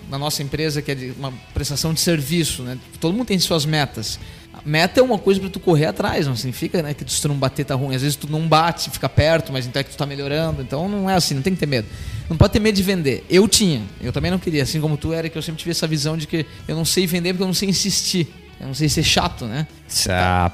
Na 0.09 0.17
nossa 0.17 0.41
empresa, 0.41 0.81
que 0.81 0.91
é 0.91 0.95
de 0.95 1.11
uma 1.11 1.33
prestação 1.53 1.93
de 1.93 1.99
serviço, 1.99 2.63
né? 2.63 2.77
Todo 2.99 3.13
mundo 3.13 3.27
tem 3.27 3.39
suas 3.39 3.65
metas. 3.65 4.19
Meta 4.65 4.99
é 4.99 5.03
uma 5.03 5.17
coisa 5.17 5.39
pra 5.39 5.49
tu 5.49 5.59
correr 5.59 5.87
atrás, 5.87 6.25
não 6.25 6.35
significa 6.35 6.81
né, 6.81 6.93
que 6.93 7.09
se 7.11 7.21
tu 7.21 7.27
não 7.27 7.35
bater 7.35 7.65
tá 7.65 7.75
ruim. 7.75 7.95
Às 7.95 8.01
vezes 8.01 8.15
tu 8.15 8.29
não 8.29 8.47
bate, 8.47 8.89
fica 8.89 9.09
perto, 9.09 9.51
mas 9.51 9.65
então 9.65 9.79
é 9.79 9.83
que 9.83 9.91
tu 9.91 9.97
tá 9.97 10.05
melhorando. 10.05 10.61
Então 10.61 10.87
não 10.87 11.09
é 11.09 11.15
assim, 11.15 11.35
não 11.35 11.41
tem 11.41 11.53
que 11.53 11.59
ter 11.59 11.65
medo. 11.65 11.87
Não 12.29 12.37
pode 12.37 12.53
ter 12.53 12.59
medo 12.59 12.75
de 12.75 12.83
vender. 12.83 13.25
Eu 13.29 13.47
tinha, 13.47 13.81
eu 14.01 14.13
também 14.13 14.31
não 14.31 14.39
queria. 14.39 14.63
Assim 14.63 14.79
como 14.79 14.95
tu, 14.95 15.11
era 15.11 15.27
que 15.27 15.37
eu 15.37 15.41
sempre 15.41 15.59
tive 15.59 15.71
essa 15.71 15.85
visão 15.85 16.17
de 16.17 16.27
que 16.27 16.45
eu 16.67 16.75
não 16.75 16.85
sei 16.85 17.05
vender 17.05 17.33
porque 17.33 17.43
eu 17.43 17.47
não 17.47 17.53
sei 17.53 17.69
insistir. 17.69 18.27
Eu 18.59 18.67
não 18.67 18.73
sei 18.73 18.87
ser 18.87 19.03
chato, 19.03 19.45
né? 19.45 19.67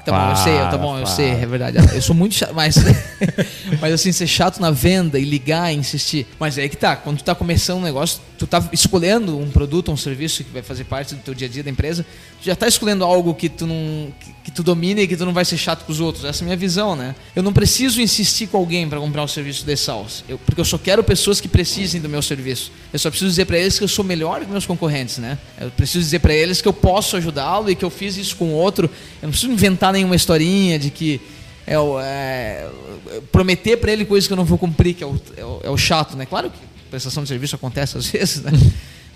Tá 0.04 0.12
bom, 0.12 0.30
eu 0.30 0.36
sei, 0.36 0.58
tá 0.58 0.78
bom, 0.78 0.98
eu 0.98 1.06
sei, 1.06 1.30
é 1.30 1.46
verdade. 1.46 1.76
Eu 1.94 2.02
sou 2.02 2.16
muito 2.16 2.34
chato, 2.34 2.52
mas, 2.52 2.74
mas 3.80 3.94
assim, 3.94 4.10
ser 4.10 4.26
chato 4.26 4.60
na 4.60 4.72
venda 4.72 5.16
e 5.16 5.24
ligar 5.24 5.72
e 5.72 5.76
insistir. 5.76 6.26
Mas 6.38 6.58
é 6.58 6.68
que 6.68 6.76
tá, 6.76 6.96
quando 6.96 7.18
tu 7.18 7.24
tá 7.24 7.36
começando 7.36 7.78
um 7.78 7.82
negócio, 7.82 8.20
tu 8.40 8.46
tá 8.46 8.66
escolhendo 8.72 9.38
um 9.38 9.50
produto, 9.50 9.92
um 9.92 9.96
serviço 9.98 10.42
que 10.42 10.50
vai 10.50 10.62
fazer 10.62 10.84
parte 10.84 11.14
do 11.14 11.20
teu 11.20 11.34
dia 11.34 11.46
a 11.46 11.50
dia 11.50 11.62
da 11.62 11.68
empresa, 11.68 12.06
tu 12.40 12.46
já 12.46 12.56
tá 12.56 12.66
escolhendo 12.66 13.04
algo 13.04 13.34
que 13.34 13.50
tu 13.50 13.66
não 13.66 14.10
que, 14.18 14.32
que 14.44 14.50
tu 14.50 14.62
domina 14.62 15.02
e 15.02 15.06
que 15.06 15.14
tu 15.14 15.26
não 15.26 15.32
vai 15.34 15.44
ser 15.44 15.58
chato 15.58 15.84
com 15.84 15.92
os 15.92 16.00
outros. 16.00 16.24
Essa 16.24 16.42
é 16.42 16.44
a 16.44 16.46
minha 16.46 16.56
visão, 16.56 16.96
né? 16.96 17.14
Eu 17.36 17.42
não 17.42 17.52
preciso 17.52 18.00
insistir 18.00 18.46
com 18.46 18.56
alguém 18.56 18.88
para 18.88 18.98
comprar 18.98 19.22
o 19.22 19.28
serviço 19.28 19.62
de 19.66 19.76
Salsa, 19.76 20.24
eu, 20.26 20.38
porque 20.38 20.58
eu 20.58 20.64
só 20.64 20.78
quero 20.78 21.04
pessoas 21.04 21.38
que 21.38 21.48
precisem 21.48 22.00
do 22.00 22.08
meu 22.08 22.22
serviço. 22.22 22.72
Eu 22.90 22.98
só 22.98 23.10
preciso 23.10 23.28
dizer 23.30 23.44
para 23.44 23.58
eles 23.58 23.76
que 23.76 23.84
eu 23.84 23.88
sou 23.88 24.02
melhor 24.04 24.40
que 24.40 24.50
meus 24.50 24.64
concorrentes, 24.64 25.18
né? 25.18 25.36
Eu 25.60 25.70
preciso 25.70 25.98
dizer 26.02 26.20
para 26.20 26.32
eles 26.32 26.62
que 26.62 26.66
eu 26.68 26.72
posso 26.72 27.18
ajudá-lo 27.18 27.70
e 27.70 27.74
que 27.74 27.84
eu 27.84 27.90
fiz 27.90 28.16
isso 28.16 28.34
com 28.36 28.54
outro. 28.54 28.86
Eu 29.20 29.26
não 29.26 29.30
preciso 29.32 29.52
inventar 29.52 29.92
nenhuma 29.92 30.16
historinha 30.16 30.78
de 30.78 30.90
que 30.90 31.20
é, 31.66 31.74
é, 32.02 32.68
prometer 33.30 33.76
para 33.76 33.92
ele 33.92 34.04
coisas 34.06 34.26
que 34.26 34.32
eu 34.32 34.36
não 34.36 34.46
vou 34.46 34.56
cumprir, 34.58 34.94
que 34.94 35.04
é 35.04 35.06
o, 35.06 35.20
é 35.36 35.44
o- 35.44 35.60
é 35.64 35.70
o 35.70 35.76
chato, 35.76 36.16
né? 36.16 36.24
Claro 36.26 36.50
que 36.50 36.69
prestação 36.90 37.22
de 37.22 37.28
serviço 37.28 37.54
acontece 37.56 37.96
às 37.96 38.06
vezes, 38.10 38.42
né? 38.42 38.52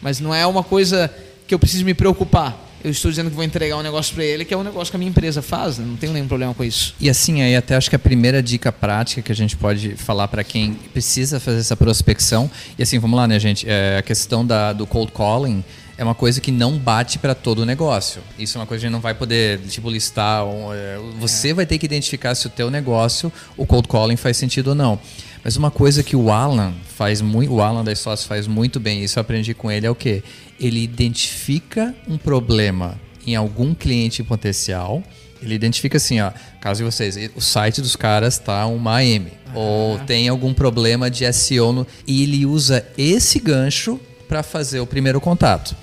Mas 0.00 0.20
não 0.20 0.34
é 0.34 0.46
uma 0.46 0.62
coisa 0.62 1.10
que 1.46 1.54
eu 1.54 1.58
preciso 1.58 1.84
me 1.84 1.94
preocupar. 1.94 2.56
eu 2.82 2.90
estou 2.90 3.10
dizendo 3.10 3.30
que 3.30 3.36
vou 3.36 3.44
entregar 3.44 3.76
um 3.76 3.82
negócio 3.82 4.14
para 4.14 4.24
ele, 4.24 4.44
que 4.44 4.52
é 4.52 4.56
um 4.56 4.62
negócio 4.62 4.90
que 4.90 4.96
a 4.96 4.98
minha 4.98 5.10
empresa 5.10 5.40
faz, 5.42 5.78
né? 5.78 5.84
não 5.86 5.96
tenho 5.96 6.12
nenhum 6.12 6.28
problema 6.28 6.54
com 6.54 6.64
isso. 6.64 6.94
E 7.00 7.08
assim, 7.08 7.42
aí 7.42 7.56
até 7.56 7.76
acho 7.76 7.88
que 7.88 7.96
a 7.96 7.98
primeira 7.98 8.42
dica 8.42 8.70
prática 8.70 9.22
que 9.22 9.32
a 9.32 9.34
gente 9.34 9.56
pode 9.56 9.96
falar 9.96 10.28
para 10.28 10.44
quem 10.44 10.74
precisa 10.92 11.40
fazer 11.40 11.60
essa 11.60 11.76
prospecção, 11.76 12.50
e 12.78 12.82
assim, 12.82 12.98
vamos 12.98 13.16
lá, 13.16 13.26
né, 13.26 13.38
gente? 13.38 13.66
É, 13.68 13.98
a 13.98 14.02
questão 14.02 14.44
da, 14.44 14.72
do 14.72 14.86
cold 14.86 15.12
calling 15.12 15.64
é 15.96 16.04
uma 16.04 16.14
coisa 16.14 16.40
que 16.40 16.50
não 16.50 16.76
bate 16.76 17.18
para 17.18 17.34
todo 17.34 17.60
o 17.60 17.64
negócio. 17.64 18.20
Isso 18.38 18.58
é 18.58 18.60
uma 18.60 18.66
coisa 18.66 18.80
que 18.80 18.86
a 18.86 18.88
gente 18.88 18.94
não 18.94 19.00
vai 19.00 19.14
poder, 19.14 19.60
tipo, 19.68 19.88
listar. 19.88 20.44
é, 20.74 20.98
Você 21.18 21.54
vai 21.54 21.66
ter 21.66 21.78
que 21.78 21.86
identificar 21.86 22.34
se 22.34 22.46
o 22.46 22.50
teu 22.50 22.70
negócio, 22.70 23.32
o 23.56 23.64
cold 23.64 23.86
calling 23.88 24.16
faz 24.16 24.36
sentido 24.36 24.68
ou 24.68 24.74
não. 24.74 24.98
Mas 25.44 25.56
uma 25.56 25.70
coisa 25.70 26.02
que 26.02 26.16
o 26.16 26.30
Alan 26.30 26.72
faz 26.96 27.20
muito, 27.20 27.52
o 27.52 27.60
Alan 27.60 27.84
da 27.84 27.94
Sócios 27.94 28.26
faz 28.26 28.46
muito 28.46 28.80
bem, 28.80 29.04
isso 29.04 29.18
eu 29.18 29.20
aprendi 29.20 29.52
com 29.52 29.70
ele, 29.70 29.86
é 29.86 29.90
o 29.90 29.94
quê? 29.94 30.22
Ele 30.58 30.82
identifica 30.82 31.94
um 32.08 32.16
problema 32.16 32.98
em 33.26 33.36
algum 33.36 33.74
cliente 33.74 34.22
potencial, 34.22 35.02
ele 35.42 35.54
identifica 35.54 35.98
assim, 35.98 36.20
ó, 36.20 36.32
caso 36.60 36.78
de 36.78 36.90
vocês, 36.90 37.30
o 37.36 37.40
site 37.42 37.82
dos 37.82 37.94
caras 37.94 38.38
tá 38.38 38.66
uma 38.66 38.96
AM, 39.00 39.28
ou 39.54 39.98
tem 40.00 40.28
algum 40.28 40.54
problema 40.54 41.10
de 41.10 41.30
SEO, 41.30 41.72
no, 41.72 41.86
e 42.06 42.22
ele 42.22 42.46
usa 42.46 42.84
esse 42.96 43.38
gancho 43.38 44.00
para 44.26 44.42
fazer 44.42 44.80
o 44.80 44.86
primeiro 44.86 45.20
contato. 45.20 45.76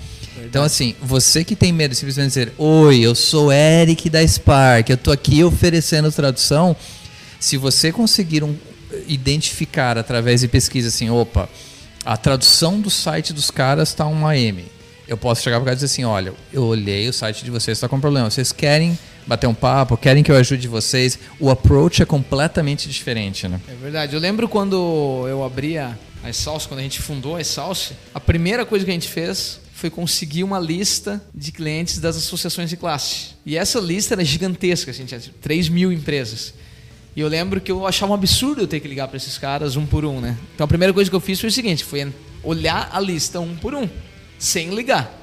Então, 0.44 0.64
assim, 0.64 0.96
você 1.00 1.44
que 1.44 1.54
tem 1.54 1.72
medo 1.72 1.92
de 1.92 1.96
simplesmente 1.98 2.28
dizer, 2.28 2.52
oi, 2.58 2.98
eu 3.00 3.14
sou 3.14 3.52
Eric 3.52 4.10
da 4.10 4.26
Spark, 4.26 4.90
eu 4.90 4.96
tô 4.96 5.12
aqui 5.12 5.44
oferecendo 5.44 6.10
tradução, 6.10 6.74
se 7.38 7.56
você 7.56 7.92
conseguir 7.92 8.42
um- 8.42 8.56
identificar 9.06 9.98
através 9.98 10.40
de 10.40 10.48
pesquisa 10.48 10.88
assim, 10.88 11.10
opa, 11.10 11.48
a 12.04 12.16
tradução 12.16 12.80
do 12.80 12.90
site 12.90 13.32
dos 13.32 13.50
caras 13.50 13.90
está 13.90 14.06
uma 14.06 14.36
M. 14.36 14.64
Eu 15.06 15.16
posso 15.16 15.42
chegar 15.42 15.56
para 15.56 15.66
cá 15.66 15.72
e 15.72 15.74
dizer 15.74 15.86
assim, 15.86 16.04
olha, 16.04 16.32
eu 16.52 16.64
olhei 16.64 17.08
o 17.08 17.12
site 17.12 17.44
de 17.44 17.50
vocês, 17.50 17.76
está 17.76 17.88
com 17.88 18.00
problema. 18.00 18.30
Vocês 18.30 18.52
querem 18.52 18.98
bater 19.26 19.46
um 19.46 19.54
papo, 19.54 19.96
querem 19.96 20.22
que 20.22 20.30
eu 20.30 20.36
ajude 20.36 20.66
vocês? 20.68 21.18
O 21.38 21.50
approach 21.50 22.02
é 22.02 22.06
completamente 22.06 22.88
diferente, 22.88 23.46
né? 23.46 23.60
É 23.68 23.74
verdade. 23.74 24.14
Eu 24.14 24.20
lembro 24.20 24.48
quando 24.48 25.26
eu 25.28 25.44
abri 25.44 25.78
a 25.78 25.96
a 26.22 26.30
Exalce, 26.30 26.68
quando 26.68 26.80
a 26.80 26.82
gente 26.82 27.02
fundou 27.02 27.36
a 27.36 27.40
Exalce, 27.40 27.94
a 28.14 28.20
primeira 28.20 28.64
coisa 28.64 28.84
que 28.84 28.90
a 28.90 28.94
gente 28.94 29.08
fez 29.08 29.60
foi 29.74 29.90
conseguir 29.90 30.44
uma 30.44 30.60
lista 30.60 31.20
de 31.34 31.50
clientes 31.50 31.98
das 31.98 32.16
associações 32.16 32.70
de 32.70 32.76
classe. 32.76 33.30
E 33.44 33.56
essa 33.56 33.80
lista 33.80 34.14
era 34.14 34.24
gigantesca, 34.24 34.92
assim, 34.92 35.04
tinha 35.04 35.20
3 35.40 35.68
mil 35.68 35.92
empresas. 35.92 36.54
E 37.14 37.20
eu 37.20 37.28
lembro 37.28 37.60
que 37.60 37.70
eu 37.70 37.86
achava 37.86 38.12
um 38.12 38.14
absurdo 38.14 38.62
eu 38.62 38.66
ter 38.66 38.80
que 38.80 38.88
ligar 38.88 39.06
para 39.06 39.16
esses 39.16 39.36
caras 39.36 39.76
um 39.76 39.84
por 39.84 40.04
um, 40.04 40.20
né? 40.20 40.36
Então 40.54 40.64
a 40.64 40.68
primeira 40.68 40.92
coisa 40.94 41.10
que 41.10 41.16
eu 41.16 41.20
fiz 41.20 41.38
foi 41.38 41.48
o 41.48 41.52
seguinte, 41.52 41.84
foi 41.84 42.12
olhar 42.42 42.88
a 42.92 42.98
lista 42.98 43.38
um 43.38 43.54
por 43.54 43.74
um, 43.74 43.88
sem 44.38 44.74
ligar. 44.74 45.20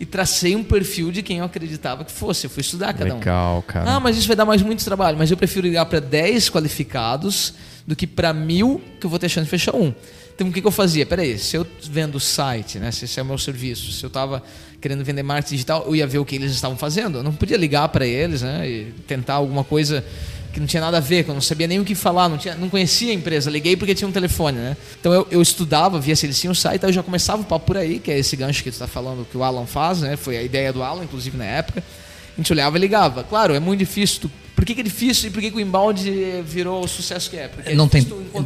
E 0.00 0.06
tracei 0.06 0.54
um 0.54 0.62
perfil 0.62 1.10
de 1.10 1.22
quem 1.22 1.38
eu 1.38 1.44
acreditava 1.44 2.04
que 2.04 2.12
fosse. 2.12 2.46
Eu 2.46 2.50
fui 2.50 2.60
estudar 2.60 2.92
cada 2.92 3.12
um. 3.12 3.18
Legal, 3.18 3.62
cara. 3.62 3.96
Ah, 3.96 4.00
mas 4.00 4.16
isso 4.16 4.28
vai 4.28 4.36
dar 4.36 4.44
mais 4.44 4.62
muito 4.62 4.84
trabalho. 4.84 5.18
Mas 5.18 5.28
eu 5.28 5.36
prefiro 5.36 5.66
ligar 5.66 5.86
para 5.86 5.98
10 5.98 6.50
qualificados 6.50 7.54
do 7.84 7.96
que 7.96 8.06
para 8.06 8.32
mil 8.32 8.80
que 9.00 9.06
eu 9.06 9.10
vou 9.10 9.18
ter 9.18 9.28
chance 9.28 9.46
de 9.46 9.50
fechar 9.50 9.74
um. 9.74 9.92
Então 10.36 10.46
o 10.46 10.52
que, 10.52 10.60
que 10.60 10.66
eu 10.66 10.70
fazia? 10.70 11.04
Peraí, 11.04 11.36
se 11.36 11.56
eu 11.56 11.66
vendo 11.90 12.20
site, 12.20 12.78
né? 12.78 12.92
Se 12.92 13.06
esse 13.06 13.18
é 13.18 13.22
o 13.24 13.26
meu 13.26 13.36
serviço, 13.38 13.90
se 13.90 14.04
eu 14.04 14.06
estava 14.06 14.40
querendo 14.80 15.02
vender 15.02 15.24
marketing 15.24 15.54
digital, 15.56 15.84
eu 15.84 15.96
ia 15.96 16.06
ver 16.06 16.18
o 16.18 16.24
que 16.24 16.36
eles 16.36 16.52
estavam 16.52 16.76
fazendo. 16.76 17.18
Eu 17.18 17.22
não 17.24 17.32
podia 17.32 17.56
ligar 17.56 17.88
para 17.88 18.06
eles, 18.06 18.42
né? 18.42 18.70
E 18.70 18.94
tentar 19.08 19.34
alguma 19.34 19.64
coisa 19.64 20.04
que 20.58 20.60
não 20.60 20.66
tinha 20.66 20.80
nada 20.80 20.96
a 20.96 21.00
ver, 21.00 21.24
que 21.24 21.30
eu 21.30 21.34
não 21.34 21.40
sabia 21.40 21.66
nem 21.66 21.78
o 21.80 21.84
que 21.84 21.94
falar, 21.94 22.28
não, 22.28 22.36
tinha, 22.36 22.54
não 22.56 22.68
conhecia 22.68 23.10
a 23.12 23.14
empresa. 23.14 23.48
Liguei 23.50 23.76
porque 23.76 23.94
tinha 23.94 24.08
um 24.08 24.12
telefone, 24.12 24.58
né? 24.58 24.76
Então 25.00 25.12
eu, 25.12 25.26
eu 25.30 25.40
estudava, 25.40 25.98
via 26.00 26.14
se 26.16 26.26
eles 26.26 26.38
tinham 26.40 26.54
site, 26.54 26.84
aí 26.84 26.90
eu 26.90 26.94
já 26.94 27.02
começava 27.02 27.40
o 27.42 27.44
papo 27.44 27.64
por 27.66 27.76
aí, 27.76 27.98
que 27.98 28.10
é 28.10 28.18
esse 28.18 28.34
gancho 28.36 28.62
que 28.62 28.70
tu 28.70 28.74
está 28.74 28.86
falando 28.86 29.24
que 29.24 29.36
o 29.36 29.42
Alan 29.44 29.66
faz, 29.66 30.00
né? 30.00 30.16
Foi 30.16 30.36
a 30.36 30.42
ideia 30.42 30.72
do 30.72 30.82
Alan, 30.82 31.04
inclusive 31.04 31.36
na 31.36 31.44
época. 31.44 31.82
A 32.36 32.40
gente 32.40 32.52
olhava 32.52 32.76
e 32.76 32.80
ligava. 32.80 33.24
Claro, 33.24 33.54
é 33.54 33.60
muito 33.60 33.78
difícil. 33.80 34.20
Tu, 34.22 34.30
por 34.54 34.64
que, 34.64 34.74
que 34.74 34.80
é 34.80 34.84
difícil 34.84 35.28
e 35.28 35.32
por 35.32 35.40
que, 35.40 35.50
que 35.50 35.56
o 35.56 35.60
inbound 35.60 36.02
virou 36.44 36.84
o 36.84 36.88
sucesso 36.88 37.30
que 37.30 37.36
é? 37.36 37.48
Porque 37.48 37.70
é 37.70 37.74
não 37.74 37.88
tem 37.88 38.04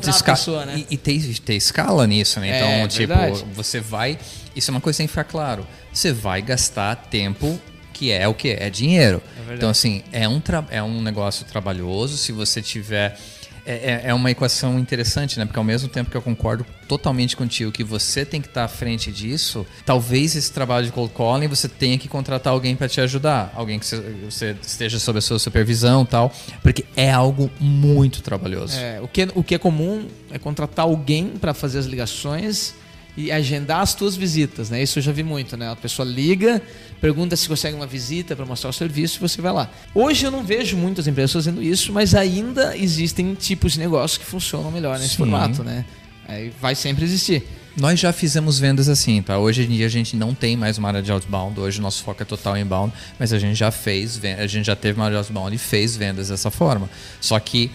esca- 0.08 0.32
pessoa, 0.32 0.64
né? 0.66 0.84
e, 0.90 0.94
e 0.94 0.96
tem, 0.96 1.20
tem 1.20 1.56
escala 1.56 2.06
nisso, 2.06 2.38
né? 2.40 2.56
Então, 2.56 2.68
É, 2.68 2.88
tipo, 2.88 3.14
verdade. 3.14 3.44
você 3.54 3.80
vai. 3.80 4.18
Isso 4.56 4.70
é 4.70 4.72
uma 4.72 4.80
coisa 4.80 4.96
que 4.96 4.98
tem 4.98 5.06
que 5.06 5.10
ficar 5.12 5.24
claro. 5.24 5.66
Você 5.92 6.12
vai 6.12 6.40
gastar 6.42 6.96
tempo 6.96 7.58
que 7.92 8.10
é 8.10 8.26
o 8.26 8.34
que 8.34 8.48
é 8.50 8.68
dinheiro. 8.70 9.22
verdade. 9.36 9.56
então, 9.56 9.70
assim, 9.70 10.02
é 10.12 10.28
um, 10.28 10.40
é 10.70 10.82
um 10.82 11.02
negócio 11.02 11.44
trabalhoso. 11.46 12.16
Se 12.16 12.32
você 12.32 12.60
tiver. 12.62 13.18
É, 13.64 13.74
é- 13.74 14.02
é 14.06 14.14
uma 14.14 14.28
equação 14.28 14.76
interessante, 14.76 15.38
né? 15.38 15.44
Porque 15.44 15.56
ao 15.58 15.64
mesmo 15.64 15.88
tempo 15.88 16.10
que 16.10 16.16
eu 16.16 16.22
concordo 16.22 16.66
totalmente 16.88 17.36
contigo 17.36 17.70
que 17.70 17.84
você 17.84 18.24
tem 18.24 18.40
que 18.40 18.48
estar 18.48 18.64
à 18.64 18.68
frente 18.68 19.12
disso, 19.12 19.64
talvez 19.86 20.34
esse 20.34 20.52
trabalho 20.52 20.86
de 20.86 20.90
cold 20.90 21.12
calling 21.16 21.46
você 21.46 21.68
tenha 21.68 21.96
que 21.96 22.08
contratar 22.08 22.52
alguém 22.52 22.74
para 22.74 22.88
te 22.88 23.00
ajudar, 23.00 23.52
alguém 23.54 23.78
que 23.78 23.86
você, 23.86 24.56
esteja 24.60 24.98
sob 24.98 25.20
a 25.20 25.22
sua 25.22 25.38
supervisão, 25.38 26.02
e 26.02 26.06
tal, 26.06 26.32
porque 26.60 26.84
é 26.96 27.12
algo 27.12 27.48
muito 27.60 28.20
trabalhoso. 28.20 28.76
É, 28.76 29.00
o, 29.00 29.06
que, 29.06 29.28
o 29.32 29.44
que 29.44 29.54
é 29.54 29.58
comum 29.58 30.08
é 30.32 30.40
contratar 30.40 30.84
alguém 30.84 31.28
para 31.28 31.54
fazer 31.54 31.78
as 31.78 31.86
ligações 31.86 32.74
e 33.16 33.30
agendar 33.30 33.80
as 33.80 33.94
tuas 33.94 34.16
visitas, 34.16 34.70
né? 34.70 34.82
Isso 34.82 34.98
eu 34.98 35.02
já 35.02 35.12
vi 35.12 35.22
muito, 35.22 35.56
né? 35.56 35.70
A 35.70 35.76
pessoa 35.76 36.06
liga, 36.06 36.62
pergunta 37.00 37.36
se 37.36 37.46
consegue 37.46 37.76
uma 37.76 37.86
visita 37.86 38.34
para 38.34 38.46
mostrar 38.46 38.70
o 38.70 38.72
serviço 38.72 39.18
e 39.18 39.20
você 39.20 39.42
vai 39.42 39.52
lá. 39.52 39.70
Hoje 39.94 40.24
eu 40.24 40.30
não 40.30 40.42
vejo 40.42 40.76
muitas 40.76 41.06
empresas 41.06 41.32
fazendo 41.32 41.62
isso, 41.62 41.92
mas 41.92 42.14
ainda 42.14 42.76
existem 42.76 43.34
tipos 43.34 43.72
de 43.72 43.80
negócio 43.80 44.18
que 44.18 44.24
funcionam 44.24 44.70
melhor 44.70 44.98
nesse 44.98 45.10
Sim. 45.10 45.16
formato, 45.16 45.62
né? 45.62 45.84
Aí 46.26 46.52
vai 46.60 46.74
sempre 46.74 47.04
existir. 47.04 47.42
Nós 47.76 47.98
já 47.98 48.12
fizemos 48.12 48.58
vendas 48.58 48.88
assim, 48.88 49.22
tá? 49.22 49.38
Hoje 49.38 49.64
em 49.64 49.68
dia 49.68 49.86
a 49.86 49.88
gente 49.88 50.14
não 50.14 50.34
tem 50.34 50.56
mais 50.56 50.76
uma 50.76 50.88
área 50.88 51.02
de 51.02 51.10
outbound, 51.10 51.58
hoje 51.58 51.78
o 51.78 51.82
nosso 51.82 52.02
foco 52.02 52.22
é 52.22 52.24
total 52.24 52.56
inbound, 52.56 52.92
mas 53.18 53.32
a 53.32 53.38
gente 53.38 53.54
já 53.56 53.70
fez, 53.70 54.20
a 54.38 54.46
gente 54.46 54.66
já 54.66 54.76
teve 54.76 54.98
uma 54.98 55.06
área 55.06 55.16
de 55.16 55.18
outbound 55.18 55.54
e 55.54 55.58
fez 55.58 55.96
vendas 55.96 56.28
dessa 56.28 56.50
forma. 56.50 56.88
Só 57.18 57.38
que 57.40 57.70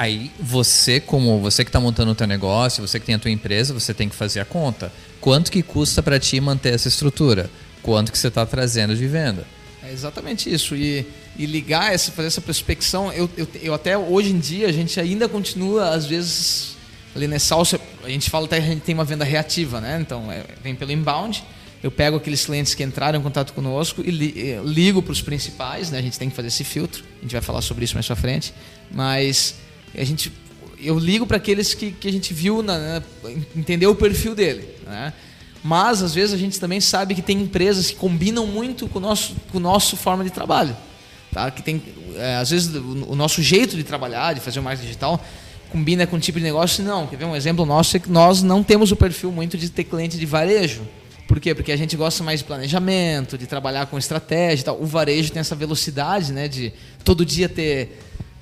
aí 0.00 0.30
você, 0.40 0.98
como 0.98 1.38
você 1.40 1.62
que 1.62 1.68
está 1.68 1.78
montando 1.78 2.12
o 2.12 2.14
teu 2.14 2.26
negócio, 2.26 2.86
você 2.86 2.98
que 2.98 3.04
tem 3.04 3.14
a 3.14 3.18
tua 3.18 3.30
empresa, 3.30 3.74
você 3.74 3.92
tem 3.92 4.08
que 4.08 4.16
fazer 4.16 4.40
a 4.40 4.46
conta. 4.46 4.90
Quanto 5.20 5.52
que 5.52 5.62
custa 5.62 6.02
para 6.02 6.18
ti 6.18 6.40
manter 6.40 6.72
essa 6.72 6.88
estrutura? 6.88 7.50
Quanto 7.82 8.10
que 8.10 8.16
você 8.16 8.28
está 8.28 8.46
trazendo 8.46 8.96
de 8.96 9.06
venda? 9.06 9.46
É 9.82 9.92
exatamente 9.92 10.50
isso. 10.50 10.74
E, 10.74 11.04
e 11.36 11.44
ligar, 11.44 11.92
essa, 11.92 12.10
fazer 12.12 12.28
essa 12.28 12.40
prospecção, 12.40 13.12
eu, 13.12 13.28
eu, 13.36 13.46
eu 13.62 13.74
até 13.74 13.98
hoje 13.98 14.30
em 14.30 14.38
dia, 14.38 14.68
a 14.68 14.72
gente 14.72 14.98
ainda 14.98 15.28
continua, 15.28 15.90
às 15.90 16.06
vezes, 16.06 16.76
ali 17.14 17.26
na 17.26 17.38
Salsa, 17.38 17.78
a 18.02 18.08
gente 18.08 18.30
fala 18.30 18.46
até 18.46 18.58
que 18.58 18.64
a 18.64 18.70
gente 18.70 18.80
tem 18.80 18.94
uma 18.94 19.04
venda 19.04 19.24
reativa, 19.24 19.82
né? 19.82 19.98
Então, 20.00 20.32
é, 20.32 20.44
vem 20.62 20.74
pelo 20.74 20.92
inbound, 20.92 21.44
eu 21.82 21.90
pego 21.90 22.16
aqueles 22.16 22.46
clientes 22.46 22.72
que 22.74 22.82
entraram 22.82 23.18
em 23.18 23.22
contato 23.22 23.52
conosco 23.52 24.00
e 24.02 24.10
li, 24.10 24.58
ligo 24.64 25.02
para 25.02 25.12
os 25.12 25.20
principais, 25.20 25.90
né? 25.90 25.98
A 25.98 26.02
gente 26.02 26.18
tem 26.18 26.30
que 26.30 26.36
fazer 26.36 26.48
esse 26.48 26.64
filtro, 26.64 27.04
a 27.18 27.22
gente 27.22 27.32
vai 27.32 27.42
falar 27.42 27.60
sobre 27.60 27.84
isso 27.84 27.92
mais 27.92 28.06
pra 28.06 28.16
frente, 28.16 28.54
mas 28.90 29.56
a 29.96 30.04
gente... 30.04 30.32
Eu 30.82 30.98
ligo 30.98 31.26
para 31.26 31.36
aqueles 31.36 31.74
que, 31.74 31.90
que 31.92 32.08
a 32.08 32.12
gente 32.12 32.32
viu, 32.32 32.62
na, 32.62 32.78
na- 32.78 33.02
entendeu 33.54 33.90
o 33.90 33.94
perfil 33.94 34.34
dele, 34.34 34.66
né? 34.86 35.12
Mas 35.62 36.02
às 36.02 36.14
vezes 36.14 36.34
a 36.34 36.38
gente 36.38 36.58
também 36.58 36.80
sabe 36.80 37.14
que 37.14 37.20
tem 37.20 37.38
empresas 37.42 37.90
que 37.90 37.96
combinam 37.96 38.46
muito 38.46 38.88
com 38.88 38.98
o 38.98 39.02
nosso, 39.02 39.36
com 39.52 39.58
o 39.58 39.60
nosso 39.60 39.94
forma 39.94 40.24
de 40.24 40.30
trabalho. 40.30 40.74
Tá? 41.32 41.50
Que 41.50 41.62
tem, 41.62 41.82
é, 42.16 42.36
às 42.36 42.48
vezes 42.48 42.74
o, 42.74 43.12
o 43.12 43.14
nosso 43.14 43.42
jeito 43.42 43.76
de 43.76 43.84
trabalhar, 43.84 44.32
de 44.34 44.40
fazer 44.40 44.58
o 44.58 44.62
marketing 44.62 44.86
digital, 44.86 45.22
combina 45.70 46.06
com 46.06 46.16
o 46.16 46.18
tipo 46.18 46.38
de 46.38 46.44
negócio. 46.44 46.82
Não, 46.82 47.06
quer 47.06 47.16
ver 47.16 47.26
um 47.26 47.36
exemplo 47.36 47.66
nosso? 47.66 47.94
É 47.96 48.00
que 48.00 48.10
nós 48.10 48.42
não 48.42 48.62
temos 48.62 48.90
o 48.90 48.96
perfil 48.96 49.30
muito 49.30 49.58
de 49.58 49.68
ter 49.68 49.84
cliente 49.84 50.16
de 50.16 50.24
varejo. 50.24 50.80
Por 51.28 51.38
quê? 51.38 51.54
Porque 51.54 51.70
a 51.70 51.76
gente 51.76 51.94
gosta 51.94 52.24
mais 52.24 52.40
de 52.40 52.46
planejamento, 52.46 53.36
de 53.36 53.46
trabalhar 53.46 53.84
com 53.84 53.98
estratégia 53.98 54.62
e 54.62 54.64
tal. 54.64 54.80
O 54.80 54.86
varejo 54.86 55.30
tem 55.30 55.40
essa 55.40 55.54
velocidade, 55.54 56.32
né? 56.32 56.48
De 56.48 56.72
todo 57.04 57.22
dia 57.24 57.50
ter 57.50 58.00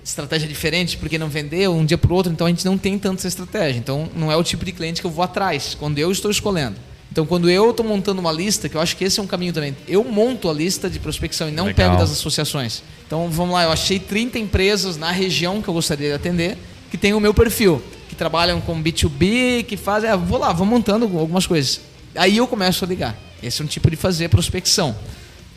estratégia 0.09 0.49
diferente, 0.49 0.97
porque 0.97 1.19
não 1.19 1.29
vendeu 1.29 1.75
um 1.75 1.85
dia 1.85 1.99
para 1.99 2.11
o 2.11 2.15
outro, 2.15 2.33
então 2.33 2.47
a 2.47 2.50
gente 2.50 2.65
não 2.65 2.79
tem 2.79 2.99
tanto 2.99 3.19
essa 3.19 3.29
estratégia. 3.29 3.79
Então 3.79 4.09
não 4.17 4.33
é 4.33 4.37
o 4.37 4.43
tipo 4.43 4.65
de 4.65 4.73
cliente 4.73 5.00
que 5.00 5.07
eu 5.07 5.11
vou 5.11 5.23
atrás, 5.23 5.77
quando 5.79 5.99
eu 5.99 6.11
estou 6.11 6.31
escolhendo. 6.31 6.77
Então 7.12 7.27
quando 7.27 7.49
eu 7.49 7.71
estou 7.71 7.85
montando 7.85 8.21
uma 8.21 8.33
lista, 8.33 8.69
que 8.69 8.77
eu 8.77 8.81
acho 8.81 8.97
que 8.97 9.05
esse 9.05 9.21
é 9.21 9.23
um 9.23 9.27
caminho 9.27 9.53
também, 9.53 9.77
eu 9.87 10.03
monto 10.05 10.49
a 10.49 10.53
lista 10.53 10.88
de 10.88 10.99
prospecção 10.99 11.49
e 11.49 11.53
não 11.53 11.67
Legal. 11.67 11.91
pego 11.91 12.00
das 12.00 12.11
associações. 12.11 12.83
Então 13.07 13.29
vamos 13.31 13.55
lá, 13.55 13.65
eu 13.65 13.73
achei 13.73 13.99
30 13.99 14.38
empresas 14.38 14.97
na 14.97 15.11
região 15.11 15.61
que 15.61 15.69
eu 15.69 15.75
gostaria 15.75 16.09
de 16.09 16.15
atender, 16.15 16.57
que 16.91 16.97
tem 16.97 17.12
o 17.12 17.21
meu 17.21 17.35
perfil, 17.35 17.83
que 18.09 18.15
trabalham 18.15 18.61
com 18.61 18.83
B2B, 18.83 19.65
que 19.65 19.77
fazem, 19.77 20.11
ah, 20.11 20.17
vou 20.17 20.38
lá, 20.38 20.53
vou 20.53 20.67
montando 20.67 21.05
algumas 21.19 21.47
coisas. 21.47 21.81
Aí 22.15 22.38
eu 22.38 22.47
começo 22.47 22.85
a 22.85 22.88
ligar. 22.88 23.17
Esse 23.43 23.62
é 23.62 23.65
um 23.65 23.69
tipo 23.69 23.91
de 23.91 23.97
fazer 23.97 24.29
prospecção. 24.29 24.97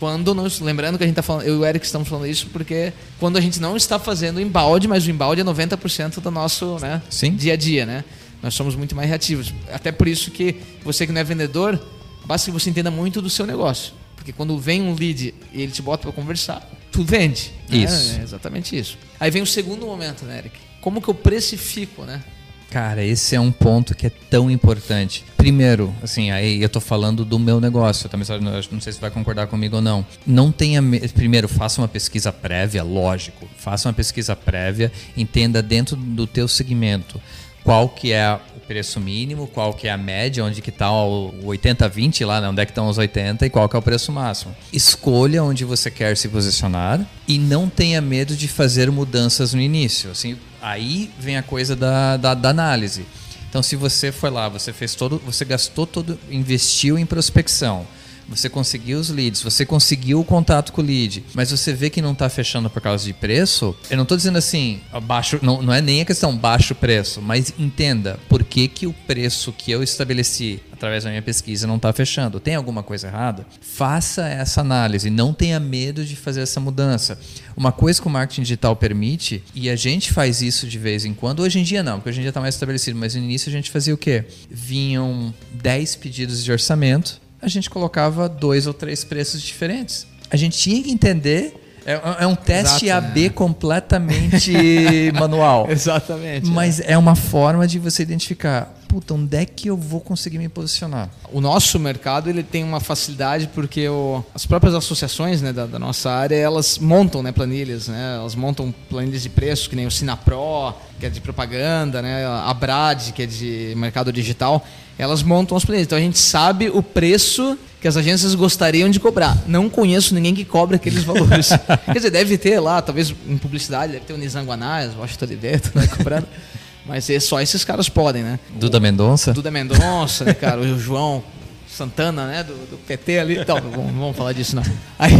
Quando 0.01 0.34
nós, 0.34 0.60
lembrando 0.60 0.98
que 0.98 1.03
a 1.03 1.05
gente 1.05 1.12
está 1.13 1.22
falando, 1.22 1.43
eu 1.46 1.58
e 1.58 1.58
o 1.60 1.63
Eric 1.63 1.86
estamos 1.86 2.08
falando 2.08 2.25
isso 2.25 2.48
porque 2.51 2.91
quando 3.20 3.38
a 3.38 3.39
gente 3.39 3.62
não 3.62 3.77
está 3.77 4.00
fazendo 4.00 4.41
embalde, 4.41 4.88
mas 4.88 5.05
o 5.05 5.12
embalde 5.12 5.41
é 5.41 5.43
90% 5.43 6.20
do 6.20 6.31
nosso 6.31 6.79
né, 6.79 7.03
Sim. 7.08 7.36
dia 7.36 7.53
a 7.53 7.55
dia, 7.55 7.86
né? 7.86 8.03
Nós 8.41 8.55
somos 8.55 8.75
muito 8.75 8.96
mais 8.96 9.08
reativos. 9.08 9.53
Até 9.72 9.91
por 9.91 10.08
isso 10.08 10.31
que 10.31 10.55
você 10.84 11.05
que 11.05 11.12
não 11.13 11.22
é 11.22 11.24
vendedor, 11.24 11.79
basta 12.25 12.50
que 12.50 12.51
você 12.51 12.72
entenda 12.72 12.89
muito 12.89 13.22
do 13.22 13.29
seu 13.29 13.46
negócio. 13.46 13.93
Porque 14.15 14.34
quando 14.34 14.58
vem 14.58 14.81
um 14.81 14.96
lead 14.96 15.36
e 15.53 15.62
ele 15.62 15.72
te 15.72 15.84
bota 15.84 16.01
para 16.01 16.12
conversar, 16.12 16.67
tu 16.91 17.03
vende. 17.03 17.51
né? 17.70 17.77
Isso. 17.77 18.20
É 18.20 18.24
exatamente 18.24 18.75
isso. 18.75 18.98
Aí 19.20 19.29
vem 19.29 19.43
o 19.43 19.46
segundo 19.46 19.86
momento, 19.86 20.25
né, 20.25 20.39
Eric? 20.39 20.58
Como 20.81 21.00
que 21.00 21.10
eu 21.10 21.13
precifico, 21.13 22.05
né? 22.05 22.24
Cara, 22.72 23.04
esse 23.04 23.36
é 23.36 23.40
um 23.40 23.51
ponto 23.51 23.94
que 23.94 24.08
é 24.08 24.10
tão 24.30 24.50
importante. 24.50 25.25
Primeiro, 25.36 25.94
assim, 26.01 26.32
aí 26.32 26.62
eu 26.63 26.70
tô 26.70 26.80
falando 26.80 27.25
do 27.25 27.38
meu 27.38 27.60
negócio, 27.60 28.08
também 28.08 28.25
não 28.72 28.80
sei 28.80 28.94
se 28.94 29.00
vai 29.01 29.12
concordar 29.12 29.48
comigo 29.48 29.75
ou 29.75 29.82
não. 29.82 30.06
Não 30.25 30.54
tenha 30.54 30.82
me- 30.82 31.01
primeiro, 31.10 31.50
faça 31.50 31.82
uma 31.82 31.88
pesquisa 31.90 32.32
prévia, 32.32 32.82
lógico. 32.82 33.46
Faça 33.58 33.90
uma 33.90 33.94
pesquisa 33.94 34.38
prévia, 34.38 34.90
entenda 35.18 35.62
dentro 35.62 35.98
do 35.98 36.25
teu 36.25 36.48
segmento 36.48 37.22
qual 37.62 37.90
que 37.90 38.13
é 38.13 38.40
o 38.56 38.60
preço 38.62 39.01
mínimo, 39.01 39.48
qual 39.48 39.74
que 39.74 39.88
é 39.88 39.92
a 39.92 39.98
média, 39.98 40.44
onde 40.44 40.62
que 40.62 40.72
tá 40.72 40.90
o 40.92 41.34
80-20 41.44 42.25
lá, 42.25 42.40
né? 42.40 42.48
onde 42.48 42.62
é 42.62 42.66
que 42.66 42.72
estão 42.72 42.88
os 42.88 42.98
80 42.98 43.46
e 43.46 43.50
qual 43.50 43.68
que 43.68 43.75
é 43.75 43.80
o 43.80 43.82
preço 43.82 44.13
máximo. 44.13 44.56
Escolha 44.72 45.44
onde 45.44 45.66
você 45.66 45.92
quer 45.92 46.16
se 46.16 46.30
posicionar 46.30 47.06
e 47.28 47.38
não 47.38 47.70
tenha 47.70 48.00
medo 48.01 48.34
de 48.36 48.48
fazer 48.48 48.90
mudanças 48.90 49.54
no 49.54 49.60
início. 49.62 50.10
Assim, 50.10 50.38
aí 50.62 51.12
vem 51.20 51.38
a 51.38 51.44
coisa 51.44 51.75
da, 51.75 52.18
da, 52.18 52.34
da 52.34 52.50
análise. 52.50 53.06
Então, 53.50 53.62
se 53.62 53.75
você 53.75 54.12
foi 54.12 54.30
lá, 54.30 54.48
você 54.48 54.72
fez 54.72 54.96
todo, 54.96 55.22
você 55.25 55.44
gastou 55.44 55.86
todo, 55.86 56.18
investiu 56.30 56.98
em 56.98 57.06
prospecção, 57.06 57.86
você 58.31 58.50
conseguiu 58.50 59.00
os 59.00 59.09
leads, 59.09 59.41
você 59.41 59.65
conseguiu 59.65 60.19
o 60.19 60.25
contato 60.25 60.71
com 60.71 60.81
o 60.81 60.85
lead, 60.85 61.23
mas 61.33 61.51
você 61.51 61.73
vê 61.73 61.89
que 61.89 62.01
não 62.01 62.13
está 62.13 62.29
fechando 62.29 62.69
por 62.69 62.81
causa 62.81 63.05
de 63.05 63.13
preço, 63.13 63.75
eu 63.89 63.97
não 63.97 64.03
estou 64.03 64.17
dizendo 64.17 64.38
assim, 64.38 64.81
baixo, 65.03 65.39
não, 65.41 65.61
não 65.61 65.73
é 65.73 65.81
nem 65.81 66.01
a 66.01 66.05
questão 66.05 66.35
baixo 66.35 66.73
preço, 66.73 67.21
mas 67.21 67.53
entenda 67.59 68.19
por 68.27 68.43
que, 68.43 68.67
que 68.67 68.88
o 68.88 68.93
preço 68.93 69.51
que 69.51 69.71
eu 69.71 69.83
estabeleci 69.83 70.61
através 70.81 71.03
da 71.03 71.11
minha 71.11 71.21
pesquisa 71.21 71.67
não 71.67 71.75
está 71.75 71.93
fechando. 71.93 72.39
Tem 72.39 72.55
alguma 72.55 72.81
coisa 72.81 73.07
errada? 73.07 73.45
Faça 73.61 74.27
essa 74.27 74.61
análise, 74.61 75.11
não 75.11 75.31
tenha 75.31 75.59
medo 75.59 76.03
de 76.03 76.15
fazer 76.15 76.41
essa 76.41 76.59
mudança. 76.59 77.19
Uma 77.55 77.71
coisa 77.71 78.01
que 78.01 78.07
o 78.07 78.09
marketing 78.09 78.41
digital 78.41 78.75
permite, 78.75 79.43
e 79.53 79.69
a 79.69 79.75
gente 79.75 80.11
faz 80.11 80.41
isso 80.41 80.65
de 80.65 80.79
vez 80.79 81.05
em 81.05 81.13
quando, 81.13 81.41
hoje 81.41 81.59
em 81.59 81.63
dia 81.63 81.83
não, 81.83 81.97
porque 81.97 82.09
hoje 82.09 82.19
em 82.19 82.23
dia 82.23 82.29
está 82.29 82.41
mais 82.41 82.55
estabelecido, 82.55 82.97
mas 82.97 83.13
no 83.13 83.21
início 83.21 83.50
a 83.50 83.51
gente 83.51 83.69
fazia 83.69 83.93
o 83.93 83.97
quê? 83.97 84.25
Vinham 84.50 85.31
10 85.53 85.97
pedidos 85.97 86.43
de 86.43 86.51
orçamento, 86.51 87.21
a 87.41 87.48
gente 87.48 87.69
colocava 87.69 88.29
dois 88.29 88.67
ou 88.67 88.74
três 88.74 89.03
preços 89.03 89.41
diferentes. 89.41 90.05
A 90.29 90.36
gente 90.38 90.57
tinha 90.57 90.81
que 90.83 90.91
entender. 90.91 91.57
É, 91.83 92.00
é 92.19 92.27
um 92.27 92.36
teste 92.36 92.86
Exato, 92.86 93.07
AB 93.07 93.21
né? 93.24 93.29
completamente 93.29 95.12
manual. 95.19 95.67
Exatamente. 95.69 96.48
Mas 96.50 96.79
é 96.79 96.98
uma 96.98 97.15
forma 97.15 97.67
de 97.67 97.79
você 97.79 98.03
identificar, 98.03 98.71
puta, 98.88 99.13
onde 99.15 99.36
é 99.36 99.45
que 99.45 99.67
eu 99.67 99.75
vou 99.75 100.00
conseguir 100.00 100.38
me 100.38 100.48
posicionar? 100.48 101.10
o 101.33 101.39
nosso 101.39 101.79
mercado 101.79 102.29
ele 102.29 102.43
tem 102.43 102.62
uma 102.63 102.79
facilidade 102.81 103.50
porque 103.55 103.88
o- 103.88 104.24
as 104.36 104.45
próprias 104.45 104.75
associações 104.75 105.41
né, 105.41 105.53
da, 105.53 105.65
da 105.65 105.79
nossa 105.79 106.12
área 106.12 106.36
elas 106.36 106.77
montam 106.77 107.24
né, 107.24 107.31
planilhas, 107.31 107.88
né, 107.88 108.15
elas 108.17 108.36
montam 108.36 108.71
planilhas 108.89 109.24
de 109.24 109.29
preço 109.29 109.69
que 109.69 109.75
nem 109.77 109.88
o 109.88 109.91
Sinapro 109.91 110.74
que 111.00 111.05
é 111.05 111.10
de 111.10 111.21
propaganda, 111.21 112.01
né, 112.01 112.25
a 112.25 112.53
Brad 112.53 113.12
que 113.12 113.24
é 113.24 113.25
de 113.25 113.74
mercado 113.77 114.12
digital, 114.12 114.63
elas 115.01 115.24
montam 115.24 115.58
as 115.58 115.65
planilhas. 115.65 115.88
Então 115.88 115.98
a 115.98 116.01
gente 116.01 116.20
sabe 116.20 116.70
o 116.70 116.84
preço 116.84 117.58
que 117.81 117.88
as 117.88 117.98
agências 117.98 118.36
gostariam 118.36 118.88
de 118.88 119.00
cobrar. 119.00 119.36
Não 119.48 119.67
conheço 119.67 120.13
ninguém 120.13 120.36
que 120.36 120.46
cobre 120.46 120.75
aqueles 120.75 121.03
valores. 121.03 121.50
Quer 121.86 121.96
dizer, 121.96 122.12
deve 122.12 122.38
ter 122.38 122.60
lá, 122.60 122.79
talvez 122.84 123.12
em 123.27 123.36
publicidade, 123.36 123.93
deve 123.93 124.05
ter 124.05 124.13
o 124.13 124.17
Nizam 124.17 124.46
Guanais, 124.46 124.93
o 124.93 125.00
Washington 125.00 125.25
Oliveto 125.25 125.72
né, 125.74 125.88
cobrando. 125.88 126.27
Mas 126.86 127.10
é 127.10 127.20
só 127.20 127.41
esses 127.41 127.65
caras 127.65 127.89
podem, 127.89 128.22
né? 128.22 128.39
Duda 128.55 128.79
Mendonça? 128.79 129.34
Duda 129.34 129.50
Mendonça, 129.50 130.24
né, 130.24 130.36
cara? 130.36 130.62
O 130.62 130.79
João 130.79 131.24
Santana, 131.67 132.27
né? 132.27 132.43
Do, 132.43 132.53
do 132.53 132.77
PT 132.86 133.17
ali. 133.17 133.39
Então, 133.39 133.60
não 133.60 133.72
vamos, 133.72 133.91
não 133.93 134.00
vamos 134.01 134.17
falar 134.17 134.34
disso, 134.34 134.55
não. 134.55 134.63
Aí, 135.00 135.15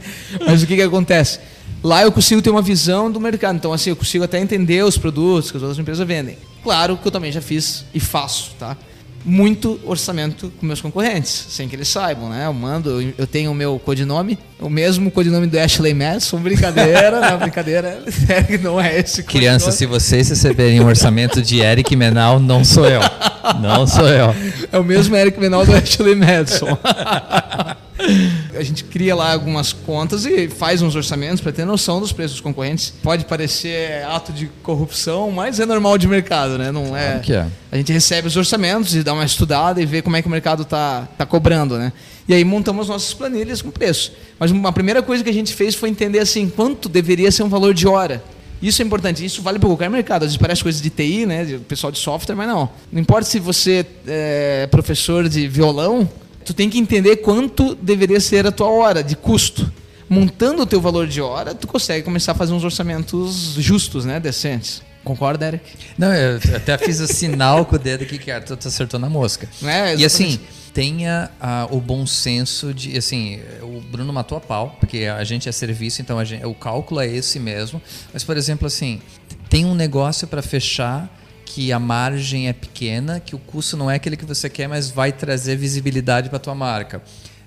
mas 0.46 0.62
o 0.62 0.66
que 0.66 0.76
que 0.76 0.82
acontece? 0.82 1.40
Lá 1.82 2.02
eu 2.02 2.12
consigo 2.12 2.40
ter 2.40 2.48
uma 2.48 2.62
visão 2.62 3.10
do 3.10 3.20
mercado. 3.20 3.56
Então, 3.56 3.70
assim, 3.70 3.90
eu 3.90 3.96
consigo 3.96 4.24
até 4.24 4.40
entender 4.40 4.82
os 4.82 4.96
produtos 4.96 5.50
que 5.50 5.58
as 5.58 5.62
outras 5.62 5.78
empresas 5.78 6.06
vendem. 6.06 6.38
Claro 6.62 6.96
que 6.96 7.06
eu 7.06 7.12
também 7.12 7.30
já 7.30 7.42
fiz 7.42 7.84
e 7.92 8.00
faço, 8.00 8.52
tá? 8.58 8.76
Muito 9.24 9.78
orçamento 9.84 10.50
com 10.58 10.64
meus 10.64 10.80
concorrentes, 10.80 11.46
sem 11.50 11.68
que 11.68 11.76
eles 11.76 11.88
saibam, 11.88 12.30
né? 12.30 12.46
Eu 12.46 12.54
mando, 12.54 13.02
eu- 13.18 13.26
tenho 13.26 13.50
o 13.50 13.54
meu 13.54 13.78
codinome, 13.78 14.38
o 14.58 14.70
mesmo 14.70 15.10
codinome 15.10 15.46
do 15.46 15.58
Ashley 15.58 15.92
Madison, 15.92 16.38
brincadeira, 16.38 17.20
não, 17.20 17.38
brincadeira, 17.38 18.02
não 18.62 18.80
é 18.80 18.98
esse 18.98 19.22
Crianças, 19.22 19.74
se 19.74 19.84
codinome. 19.84 20.00
vocês 20.00 20.28
receberem 20.30 20.80
um 20.80 20.86
orçamento 20.86 21.42
de 21.42 21.60
Eric 21.60 21.94
Menal, 21.96 22.40
não 22.40 22.64
sou 22.64 22.86
eu. 22.86 23.00
Não 23.60 23.86
sou 23.86 24.08
eu. 24.08 24.34
É 24.72 24.78
o 24.78 24.84
mesmo 24.84 25.14
Eric 25.14 25.38
Menal 25.38 25.66
do 25.66 25.74
Ashley 25.74 26.14
Madison. 26.14 26.76
A 28.54 28.62
gente 28.62 28.84
cria 28.84 29.14
lá 29.14 29.32
algumas 29.32 29.72
contas 29.72 30.24
e 30.24 30.48
faz 30.48 30.82
uns 30.82 30.94
orçamentos 30.94 31.40
para 31.40 31.52
ter 31.52 31.64
noção 31.64 32.00
dos 32.00 32.12
preços 32.12 32.32
dos 32.32 32.40
concorrentes. 32.40 32.92
Pode 33.02 33.24
parecer 33.24 34.04
ato 34.04 34.32
de 34.32 34.46
corrupção, 34.62 35.30
mas 35.30 35.60
é 35.60 35.66
normal 35.66 35.96
de 35.98 36.08
mercado, 36.08 36.58
né? 36.58 36.72
Não 36.72 36.96
é. 36.96 37.06
Claro 37.06 37.20
que 37.20 37.32
é. 37.32 37.46
A 37.72 37.76
gente 37.76 37.92
recebe 37.92 38.26
os 38.26 38.36
orçamentos 38.36 38.94
e 38.94 39.02
dá 39.02 39.12
uma 39.12 39.24
estudada 39.24 39.80
e 39.80 39.86
vê 39.86 40.02
como 40.02 40.16
é 40.16 40.22
que 40.22 40.28
o 40.28 40.30
mercado 40.30 40.64
tá, 40.64 41.08
tá 41.16 41.24
cobrando, 41.24 41.78
né? 41.78 41.92
E 42.26 42.34
aí 42.34 42.44
montamos 42.44 42.88
nossas 42.88 43.12
planilhas 43.12 43.62
com 43.62 43.70
preço. 43.70 44.12
Mas 44.38 44.50
uma 44.50 44.72
primeira 44.72 45.02
coisa 45.02 45.22
que 45.22 45.30
a 45.30 45.34
gente 45.34 45.54
fez 45.54 45.74
foi 45.74 45.88
entender 45.88 46.18
assim 46.18 46.48
quanto 46.48 46.88
deveria 46.88 47.30
ser 47.30 47.42
um 47.42 47.48
valor 47.48 47.74
de 47.74 47.86
hora. 47.86 48.22
Isso 48.62 48.82
é 48.82 48.84
importante, 48.84 49.24
isso 49.24 49.40
vale 49.40 49.58
para 49.58 49.68
qualquer 49.68 49.88
mercado. 49.88 50.22
Às 50.22 50.28
vezes 50.28 50.36
parece 50.36 50.62
coisa 50.62 50.82
de 50.82 50.90
TI, 50.90 51.24
né? 51.24 51.44
De 51.44 51.58
pessoal 51.58 51.90
de 51.90 51.98
software, 51.98 52.36
mas 52.36 52.46
não. 52.46 52.68
Não 52.92 53.00
importa 53.00 53.28
se 53.28 53.38
você 53.38 53.86
é 54.06 54.68
professor 54.70 55.28
de 55.28 55.48
violão, 55.48 56.08
tu 56.50 56.54
tem 56.54 56.68
que 56.68 56.78
entender 56.78 57.16
quanto 57.18 57.76
deveria 57.76 58.18
ser 58.18 58.44
a 58.44 58.50
tua 58.50 58.68
hora 58.68 59.04
de 59.04 59.14
custo. 59.14 59.72
Montando 60.08 60.62
o 60.62 60.66
teu 60.66 60.80
valor 60.80 61.06
de 61.06 61.20
hora, 61.20 61.54
tu 61.54 61.68
consegue 61.68 62.04
começar 62.04 62.32
a 62.32 62.34
fazer 62.34 62.52
uns 62.52 62.64
orçamentos 62.64 63.54
justos, 63.56 64.04
né? 64.04 64.18
Decentes. 64.18 64.82
Concorda, 65.04 65.46
Eric? 65.46 65.64
Não, 65.96 66.12
eu 66.12 66.40
até 66.56 66.76
fiz 66.76 66.98
o 66.98 67.06
sinal 67.06 67.64
com 67.64 67.76
o 67.76 67.78
dedo 67.78 68.02
aqui 68.02 68.18
que 68.18 68.40
tu 68.40 68.56
tu 68.56 68.66
acertou 68.66 68.98
na 68.98 69.08
mosca. 69.08 69.48
É, 69.62 69.94
e 69.94 70.04
assim, 70.04 70.40
tenha 70.74 71.30
ah, 71.40 71.68
o 71.70 71.80
bom 71.80 72.04
senso 72.04 72.74
de, 72.74 72.98
assim, 72.98 73.38
o 73.62 73.80
Bruno 73.80 74.12
matou 74.12 74.36
a 74.36 74.40
pau, 74.40 74.76
porque 74.80 75.04
a 75.04 75.22
gente 75.22 75.48
é 75.48 75.52
serviço, 75.52 76.02
então 76.02 76.18
a 76.18 76.24
gente- 76.24 76.44
o 76.44 76.52
cálculo 76.52 77.00
é 77.00 77.06
esse 77.06 77.38
mesmo. 77.38 77.80
Mas, 78.12 78.24
por 78.24 78.36
exemplo, 78.36 78.66
assim, 78.66 79.00
tem 79.48 79.64
um 79.64 79.74
negócio 79.76 80.26
para 80.26 80.42
fechar 80.42 81.08
que 81.52 81.72
a 81.72 81.80
margem 81.80 82.48
é 82.48 82.52
pequena, 82.52 83.18
que 83.18 83.34
o 83.34 83.38
custo 83.38 83.76
não 83.76 83.90
é 83.90 83.96
aquele 83.96 84.16
que 84.16 84.24
você 84.24 84.48
quer, 84.48 84.68
mas 84.68 84.88
vai 84.88 85.10
trazer 85.10 85.56
visibilidade 85.56 86.30
para 86.30 86.38
tua 86.38 86.54
marca. 86.54 87.02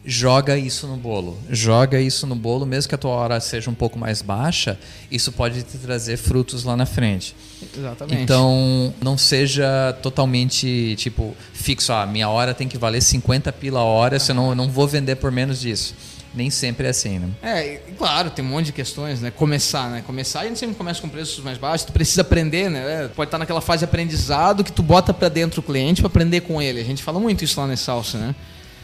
Joga 0.05 0.57
isso 0.57 0.85
no 0.87 0.97
bolo. 0.97 1.39
Joga 1.49 2.01
isso 2.01 2.27
no 2.27 2.35
bolo, 2.35 2.65
mesmo 2.65 2.89
que 2.89 2.95
a 2.95 2.97
tua 2.97 3.11
hora 3.11 3.39
seja 3.39 3.71
um 3.71 3.73
pouco 3.73 3.97
mais 3.97 4.21
baixa, 4.21 4.77
isso 5.09 5.31
pode 5.31 5.63
te 5.63 5.77
trazer 5.77 6.17
frutos 6.17 6.65
lá 6.65 6.75
na 6.75 6.85
frente. 6.85 7.33
Exatamente. 7.77 8.21
Então, 8.21 8.93
não 9.01 9.17
seja 9.17 9.97
totalmente, 10.01 10.95
tipo, 10.97 11.33
fixo. 11.53 11.93
Ah, 11.93 12.05
minha 12.05 12.27
hora 12.27 12.53
tem 12.53 12.67
que 12.67 12.77
valer 12.77 13.01
50 13.01 13.53
pila 13.53 13.79
a 13.79 13.83
hora, 13.83 14.19
senão 14.19 14.49
eu 14.49 14.55
não 14.55 14.69
vou 14.69 14.85
vender 14.85 15.15
por 15.15 15.31
menos 15.31 15.61
disso. 15.61 15.95
Nem 16.33 16.49
sempre 16.49 16.87
é 16.87 16.89
assim, 16.89 17.19
né? 17.19 17.29
É, 17.43 17.79
claro, 17.97 18.31
tem 18.31 18.43
um 18.43 18.47
monte 18.47 18.67
de 18.67 18.71
questões, 18.71 19.21
né? 19.21 19.29
Começar, 19.29 19.89
né? 19.91 20.03
Começar, 20.05 20.41
a 20.41 20.45
gente 20.45 20.57
sempre 20.57 20.75
começa 20.75 20.99
com 20.99 21.07
preços 21.07 21.43
mais 21.43 21.57
baixos, 21.59 21.85
tu 21.85 21.93
precisa 21.93 22.21
aprender, 22.21 22.69
né? 22.69 23.09
Pode 23.15 23.27
estar 23.27 23.37
naquela 23.37 23.61
fase 23.61 23.79
de 23.79 23.85
aprendizado 23.85 24.63
que 24.63 24.71
tu 24.71 24.81
bota 24.81 25.13
pra 25.13 25.29
dentro 25.29 25.59
o 25.59 25.63
cliente 25.63 26.01
pra 26.01 26.07
aprender 26.07 26.41
com 26.41 26.59
ele. 26.61 26.81
A 26.81 26.83
gente 26.83 27.03
fala 27.03 27.19
muito 27.19 27.43
isso 27.43 27.59
lá 27.59 27.67
na 27.67 27.77
Salsa, 27.77 28.17
né? 28.17 28.35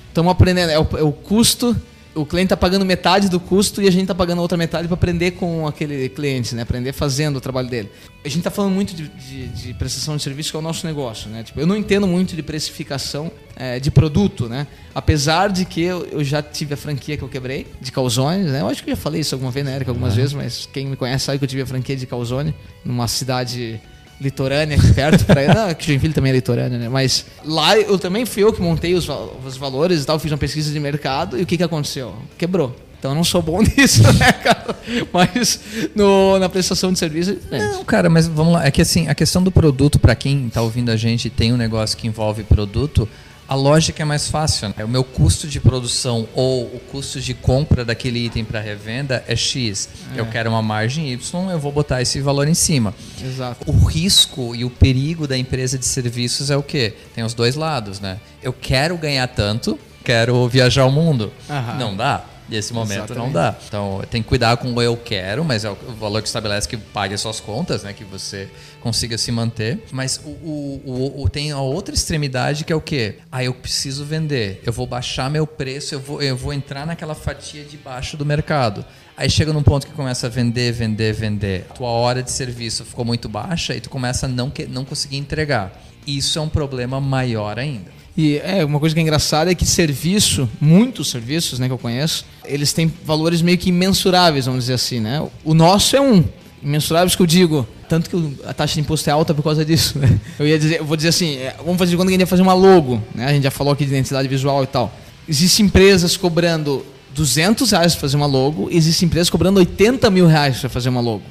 Estamos 0.10 0.32
aprendendo, 0.32 0.70
é 0.70 0.80
o, 0.80 0.88
é 0.98 1.04
o 1.04 1.12
custo, 1.12 1.76
o 2.22 2.26
cliente 2.26 2.50
tá 2.50 2.58
pagando 2.58 2.86
metade 2.86 3.30
do 3.30 3.40
custo 3.40 3.82
e 3.82 3.88
a 3.88 3.92
gente 3.92 4.08
tá 4.08 4.16
pagando 4.16 4.40
a 4.40 4.42
outra 4.42 4.58
metade 4.58 4.88
para 4.88 4.96
aprender 4.96 5.32
com 5.32 5.68
aquele 5.68 6.10
cliente, 6.10 6.54
né? 6.56 6.62
Aprender 6.64 6.92
fazendo 6.94 7.38
o 7.38 7.42
trabalho 7.42 7.68
dele. 7.70 7.90
A 8.24 8.30
gente 8.30 8.44
tá 8.44 8.52
falando 8.52 8.74
muito 8.74 8.94
de, 8.96 9.08
de- 9.08 9.48
de 9.48 9.74
prestação 9.74 10.16
de 10.18 10.24
serviço, 10.24 10.52
que 10.52 10.56
é 10.56 10.60
o 10.60 10.62
nosso 10.62 10.86
negócio, 10.86 11.30
né? 11.30 11.44
Tipo, 11.44 11.60
eu 11.60 11.68
não 11.68 11.76
entendo 11.76 12.06
muito 12.08 12.36
de 12.36 12.44
precificação 12.44 13.32
é, 13.56 13.80
de 13.80 13.90
produto, 13.92 14.48
né? 14.50 14.68
Apesar 14.94 15.50
de 15.50 15.66
que 15.66 15.82
eu, 15.82 16.06
eu 16.12 16.24
já 16.24 16.42
tive 16.42 16.74
a 16.74 16.78
franquia 16.78 17.16
que 17.18 17.24
eu 17.24 17.30
quebrei, 17.30 17.66
de 17.80 17.92
calzones, 17.92 18.48
né? 18.52 18.62
Eu 18.62 18.68
acho 18.68 18.84
que 18.84 18.90
eu 18.92 18.96
já 18.96 19.02
falei 19.02 19.22
isso 19.22 19.34
alguma 19.36 19.52
vez, 19.52 19.66
né, 19.66 19.76
Eric, 19.76 19.90
algumas 19.90 20.16
vezes, 20.16 20.34
mas 20.34 20.68
quem 20.72 20.88
me 20.88 20.96
conhece 20.96 21.26
sabe 21.26 21.38
que 21.40 21.46
eu 21.46 21.50
tive 21.50 21.62
a 21.62 21.66
franquia 21.66 21.96
de 21.96 22.06
calzone 22.06 22.54
numa 22.84 23.08
cidade 23.08 23.80
litorânea 24.20 24.78
aqui 24.78 24.94
perto 24.94 25.26
para 25.26 25.54
não, 25.54 25.74
que 25.74 25.86
Joinville 25.86 26.14
também 26.14 26.32
é 26.32 26.36
litorânea, 26.36 26.78
né? 26.78 26.90
Mas 26.90 27.26
lá 27.44 27.78
eu 27.78 27.98
também 27.98 28.26
fui 28.26 28.44
eu 28.44 28.52
que 28.52 28.62
montei 28.62 28.94
os, 28.94 29.08
os 29.46 29.58
valores 29.58 30.04
e 30.04 30.06
tal, 30.06 30.20
fiz 30.20 30.32
uma 30.32 30.38
pesquisa 30.38 30.72
de 30.72 30.80
mercado 30.80 31.38
e 31.38 31.44
o 31.44 31.46
que 31.46 31.58
que 31.58 31.64
aconteceu? 31.64 32.14
Quebrou. 32.38 32.76
Então 33.00 33.12
eu 33.12 33.16
não 33.16 33.24
sou 33.24 33.42
bom 33.42 33.62
nisso, 33.78 34.04
né, 34.14 34.32
cara? 34.34 34.76
Mas 35.12 35.60
no, 35.96 36.38
na 36.38 36.50
prestação 36.50 36.92
de 36.92 37.00
serviço 37.00 37.38
é. 37.50 37.58
Não, 37.58 37.86
cara, 37.86 38.10
mas 38.10 38.28
vamos 38.28 38.54
lá. 38.54 38.66
É 38.66 38.72
que 38.72 38.82
assim, 38.82 39.08
a 39.08 39.16
questão 39.16 39.42
do 39.42 39.52
produto, 39.52 39.98
para 39.98 40.14
quem 40.16 40.50
tá 40.50 40.62
ouvindo 40.62 40.92
a 40.92 40.98
gente 40.98 41.26
e 41.26 41.30
tem 41.30 41.54
um 41.54 41.58
negócio 41.58 41.98
que 41.98 42.08
envolve 42.08 42.44
produto, 42.44 43.08
a 43.50 43.56
lógica 43.56 44.04
é 44.04 44.06
mais 44.06 44.28
fácil. 44.30 44.70
né? 44.70 44.86
O 44.86 44.88
meu 44.88 45.04
custo 45.04 45.48
de 45.48 45.60
produção 45.60 46.28
ou 46.36 46.66
o 46.66 46.80
custo 46.92 47.20
de 47.20 47.34
compra 47.34 47.84
daquele 47.84 48.20
item 48.26 48.46
para 48.46 48.60
revenda 48.60 49.24
é 49.28 49.36
X. 49.36 49.90
Eu 50.16 50.28
quero 50.28 50.52
uma 50.52 50.62
margem 50.62 51.12
Y, 51.12 51.50
eu 51.52 51.60
vou 51.60 51.72
botar 51.72 52.00
esse 52.02 52.22
valor 52.22 52.48
em 52.48 52.54
cima. 52.54 52.94
Exato. 53.20 53.70
O 53.70 53.86
risco 53.86 54.56
e 54.56 54.64
o 54.64 54.70
perigo 54.70 55.28
da 55.28 55.36
empresa 55.36 55.80
de 55.80 55.86
serviços 55.86 56.52
é 56.52 56.56
o 56.58 56.62
quê? 56.62 56.94
Tem 57.16 57.24
os 57.24 57.34
dois 57.34 57.56
lados, 57.56 58.00
né? 58.00 58.20
Eu 58.44 58.54
quero 58.54 58.96
ganhar 58.98 59.28
tanto, 59.28 59.80
quero 60.04 60.48
viajar 60.48 60.86
o 60.86 60.92
mundo. 60.92 61.34
Aham. 61.50 61.78
Não 61.80 61.96
dá. 61.98 62.24
Nesse 62.50 62.74
momento 62.74 63.14
não 63.16 63.28
Exatamente. 63.30 63.34
dá. 63.34 63.56
Então 63.68 64.02
tem 64.10 64.22
que 64.24 64.28
cuidar 64.28 64.58
com 64.58 64.74
o 64.74 64.82
eu 64.82 64.98
quero, 64.98 65.44
mas 65.46 65.64
é 65.64 65.70
o 65.70 65.76
valor 66.00 66.22
que 66.22 66.28
estabelece 66.28 66.68
que 66.68 66.76
pague 66.78 67.14
as 67.14 67.22
suas 67.22 67.40
contas, 67.40 67.84
né? 67.84 67.94
Que 67.94 68.04
você 68.04 68.50
consiga 68.82 69.18
se 69.18 69.32
manter. 69.32 69.84
Mas 69.92 70.20
o, 70.26 70.30
o- 70.30 70.82
o- 70.86 71.24
o- 71.24 71.30
tem 71.30 71.52
a 71.52 71.60
outra 71.60 71.94
extremidade 71.94 72.64
que 72.66 72.74
é 72.74 72.76
o 72.76 72.82
quê? 72.82 73.16
Ah, 73.32 73.44
eu 73.44 73.54
preciso 73.54 74.04
vender. 74.04 74.62
Eu 74.66 74.74
vou 74.74 74.88
baixar 74.88 75.30
meu 75.30 75.46
preço, 75.46 75.94
eu 75.94 76.00
vou, 76.00 76.22
eu 76.22 76.36
vou 76.36 76.52
entrar 76.54 76.86
naquela 76.88 77.14
fatia 77.16 77.64
de 77.64 77.78
baixo 77.78 78.18
do 78.18 78.26
mercado. 78.26 78.84
Aí 79.16 79.30
chega 79.30 79.52
num 79.52 79.62
ponto 79.64 79.86
que 79.86 79.94
começa 79.94 80.28
a 80.28 80.30
vender, 80.30 80.72
vender, 80.72 81.14
vender. 81.14 81.66
Tua 81.76 81.90
hora 81.90 82.24
de 82.24 82.32
serviço 82.32 82.86
ficou 82.86 83.04
muito 83.06 83.28
baixa 83.28 83.76
e 83.76 83.82
tu 83.82 83.90
começa 83.90 84.26
a 84.26 84.30
não, 84.30 84.50
que- 84.50 84.66
não 84.66 84.86
conseguir 84.86 85.18
entregar. 85.18 85.78
Isso 86.08 86.40
é 86.40 86.42
um 86.42 86.50
problema 86.50 87.00
maior 87.02 87.60
ainda. 87.60 87.99
E 88.18 88.38
é, 88.44 88.66
uma 88.66 88.80
coisa 88.80 88.94
que 88.94 89.00
é 89.00 89.04
engraçada 89.04 89.52
é 89.52 89.56
que 89.56 89.66
serviço, 89.66 90.50
muitos 90.60 91.10
serviços 91.10 91.60
né, 91.60 91.68
que 91.68 91.74
eu 91.74 91.78
conheço, 91.78 92.26
eles 92.44 92.74
têm 92.74 92.92
valores 93.06 93.42
meio 93.42 93.58
que 93.58 93.70
imensuráveis, 93.70 94.46
vamos 94.46 94.64
dizer 94.64 94.74
assim, 94.74 95.00
né? 95.00 95.26
O 95.44 95.54
nosso 95.54 95.96
é 95.96 96.02
um. 96.02 96.24
Imensuráveis 96.62 97.16
que 97.16 97.22
eu 97.22 97.28
digo. 97.28 97.68
Tanto 97.88 98.10
que 98.10 98.46
a 98.46 98.54
taxa 98.54 98.76
de 98.76 98.82
imposto 98.82 99.10
é 99.10 99.14
alta 99.14 99.34
por 99.34 99.42
causa 99.42 99.64
disso. 99.64 99.98
Né? 99.98 100.20
Eu 100.38 100.48
ia 100.48 100.60
dizer, 100.60 100.80
eu 100.80 100.86
vou 100.86 100.98
dizer 100.98 101.10
assim, 101.10 101.38
é, 101.38 101.56
vamos 101.58 101.78
fazer 101.78 101.92
de 101.92 101.98
quando 101.98 102.10
a 102.10 102.12
gente 102.12 102.22
ia 102.22 102.28
fazer 102.28 102.42
uma 102.42 102.54
logo, 102.54 103.02
né? 103.16 103.26
A 103.26 103.34
gente 103.34 103.44
já 103.44 103.52
falou 103.52 103.74
aqui 103.74 103.86
de 103.86 103.92
identidade 103.92 104.28
visual 104.28 104.64
e 104.64 104.68
tal. 104.68 104.94
Existem 105.28 105.66
empresas 105.66 106.18
cobrando 106.18 106.86
200 107.16 107.72
reais 107.72 107.94
para 107.94 108.02
fazer 108.02 108.18
uma 108.18 108.26
logo, 108.26 108.70
existem 108.72 109.08
empresas 109.08 109.30
cobrando 109.30 109.58
80 109.60 110.10
mil 110.10 110.28
reais 110.28 110.60
para 110.60 110.70
fazer 110.70 110.90
uma 110.90 111.02
logo. 111.02 111.24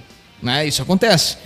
Né? 0.42 0.66
Isso 0.66 0.82
acontece. 0.82 1.36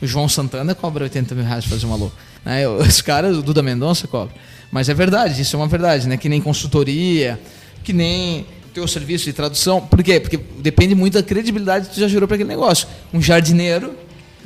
O 0.00 0.06
João 0.06 0.28
Santana 0.28 0.74
cobra 0.74 1.04
80 1.04 1.34
mil 1.34 1.44
reais 1.44 1.64
pra 1.64 1.76
fazer 1.76 1.86
uma 1.86 1.96
logo. 1.96 2.12
Né? 2.44 2.66
Os 2.68 3.00
caras, 3.00 3.36
o 3.36 3.42
Duda 3.42 3.62
Mendonça 3.62 4.06
cobra. 4.06 4.34
Mas 4.72 4.88
é 4.88 4.94
verdade, 4.94 5.42
isso 5.42 5.54
é 5.54 5.58
uma 5.58 5.68
verdade, 5.68 6.08
né? 6.08 6.16
Que 6.16 6.30
nem 6.30 6.40
consultoria, 6.40 7.38
que 7.84 7.92
nem 7.92 8.46
teu 8.72 8.88
serviço 8.88 9.26
de 9.26 9.34
tradução. 9.34 9.82
Por 9.82 10.02
quê? 10.02 10.18
Porque 10.18 10.40
depende 10.58 10.94
muito 10.94 11.12
da 11.12 11.22
credibilidade 11.22 11.88
que 11.88 11.94
tu 11.94 12.00
já 12.00 12.08
gerou 12.08 12.26
para 12.26 12.36
aquele 12.36 12.48
negócio. 12.48 12.88
Um 13.12 13.20
jardineiro 13.20 13.94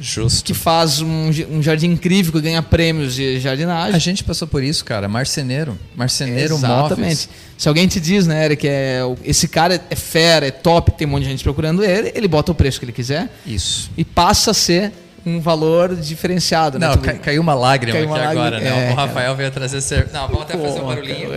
Justo. 0.00 0.44
que 0.44 0.52
faz 0.52 1.00
um, 1.00 1.30
um 1.50 1.62
jardim 1.62 1.86
incrível, 1.86 2.32
que 2.32 2.40
ganha 2.40 2.60
prêmios 2.60 3.14
de 3.14 3.38
jardinagem. 3.38 3.94
A 3.94 3.98
gente 4.00 4.24
passou 4.24 4.48
por 4.48 4.64
isso, 4.64 4.84
cara. 4.84 5.08
Marceneiro. 5.08 5.78
Marceneiro 5.94 6.56
Exatamente. 6.56 6.98
móveis. 6.98 7.28
Se 7.56 7.68
alguém 7.68 7.86
te 7.86 8.00
diz, 8.00 8.26
né, 8.26 8.46
Eric, 8.46 8.66
é, 8.66 9.00
esse 9.24 9.46
cara 9.46 9.80
é 9.88 9.94
fera, 9.94 10.46
é 10.46 10.50
top, 10.50 10.90
tem 10.90 11.06
um 11.06 11.10
monte 11.12 11.22
de 11.22 11.30
gente 11.30 11.44
procurando 11.44 11.84
ele, 11.84 12.10
ele 12.14 12.26
bota 12.26 12.50
o 12.50 12.54
preço 12.54 12.80
que 12.80 12.84
ele 12.84 12.92
quiser 12.92 13.30
Isso. 13.46 13.90
e 13.96 14.04
passa 14.04 14.50
a 14.50 14.54
ser 14.54 14.92
um 15.26 15.40
valor 15.40 15.94
diferenciado. 15.96 16.78
né? 16.78 16.86
Não, 16.86 16.96
Tu- 16.96 17.02
cai- 17.02 17.18
caiu 17.18 17.42
uma 17.42 17.54
lágrima 17.54 17.98
Caiu 17.98 18.04
aqui 18.04 18.12
uma 18.20 18.24
lágrima, 18.24 18.46
agora, 18.46 18.60
né? 18.60 18.90
é, 18.90 18.92
o 18.92 18.94
Rafael 18.94 19.34
veio 19.34 19.50
trazer 19.50 19.80
cerveja. 19.80 20.12
Não, 20.16 20.28
vamos 20.28 20.42
até 20.42 20.56
fazer 20.56 20.80
um 20.80 20.86
barulhinho. 20.86 21.30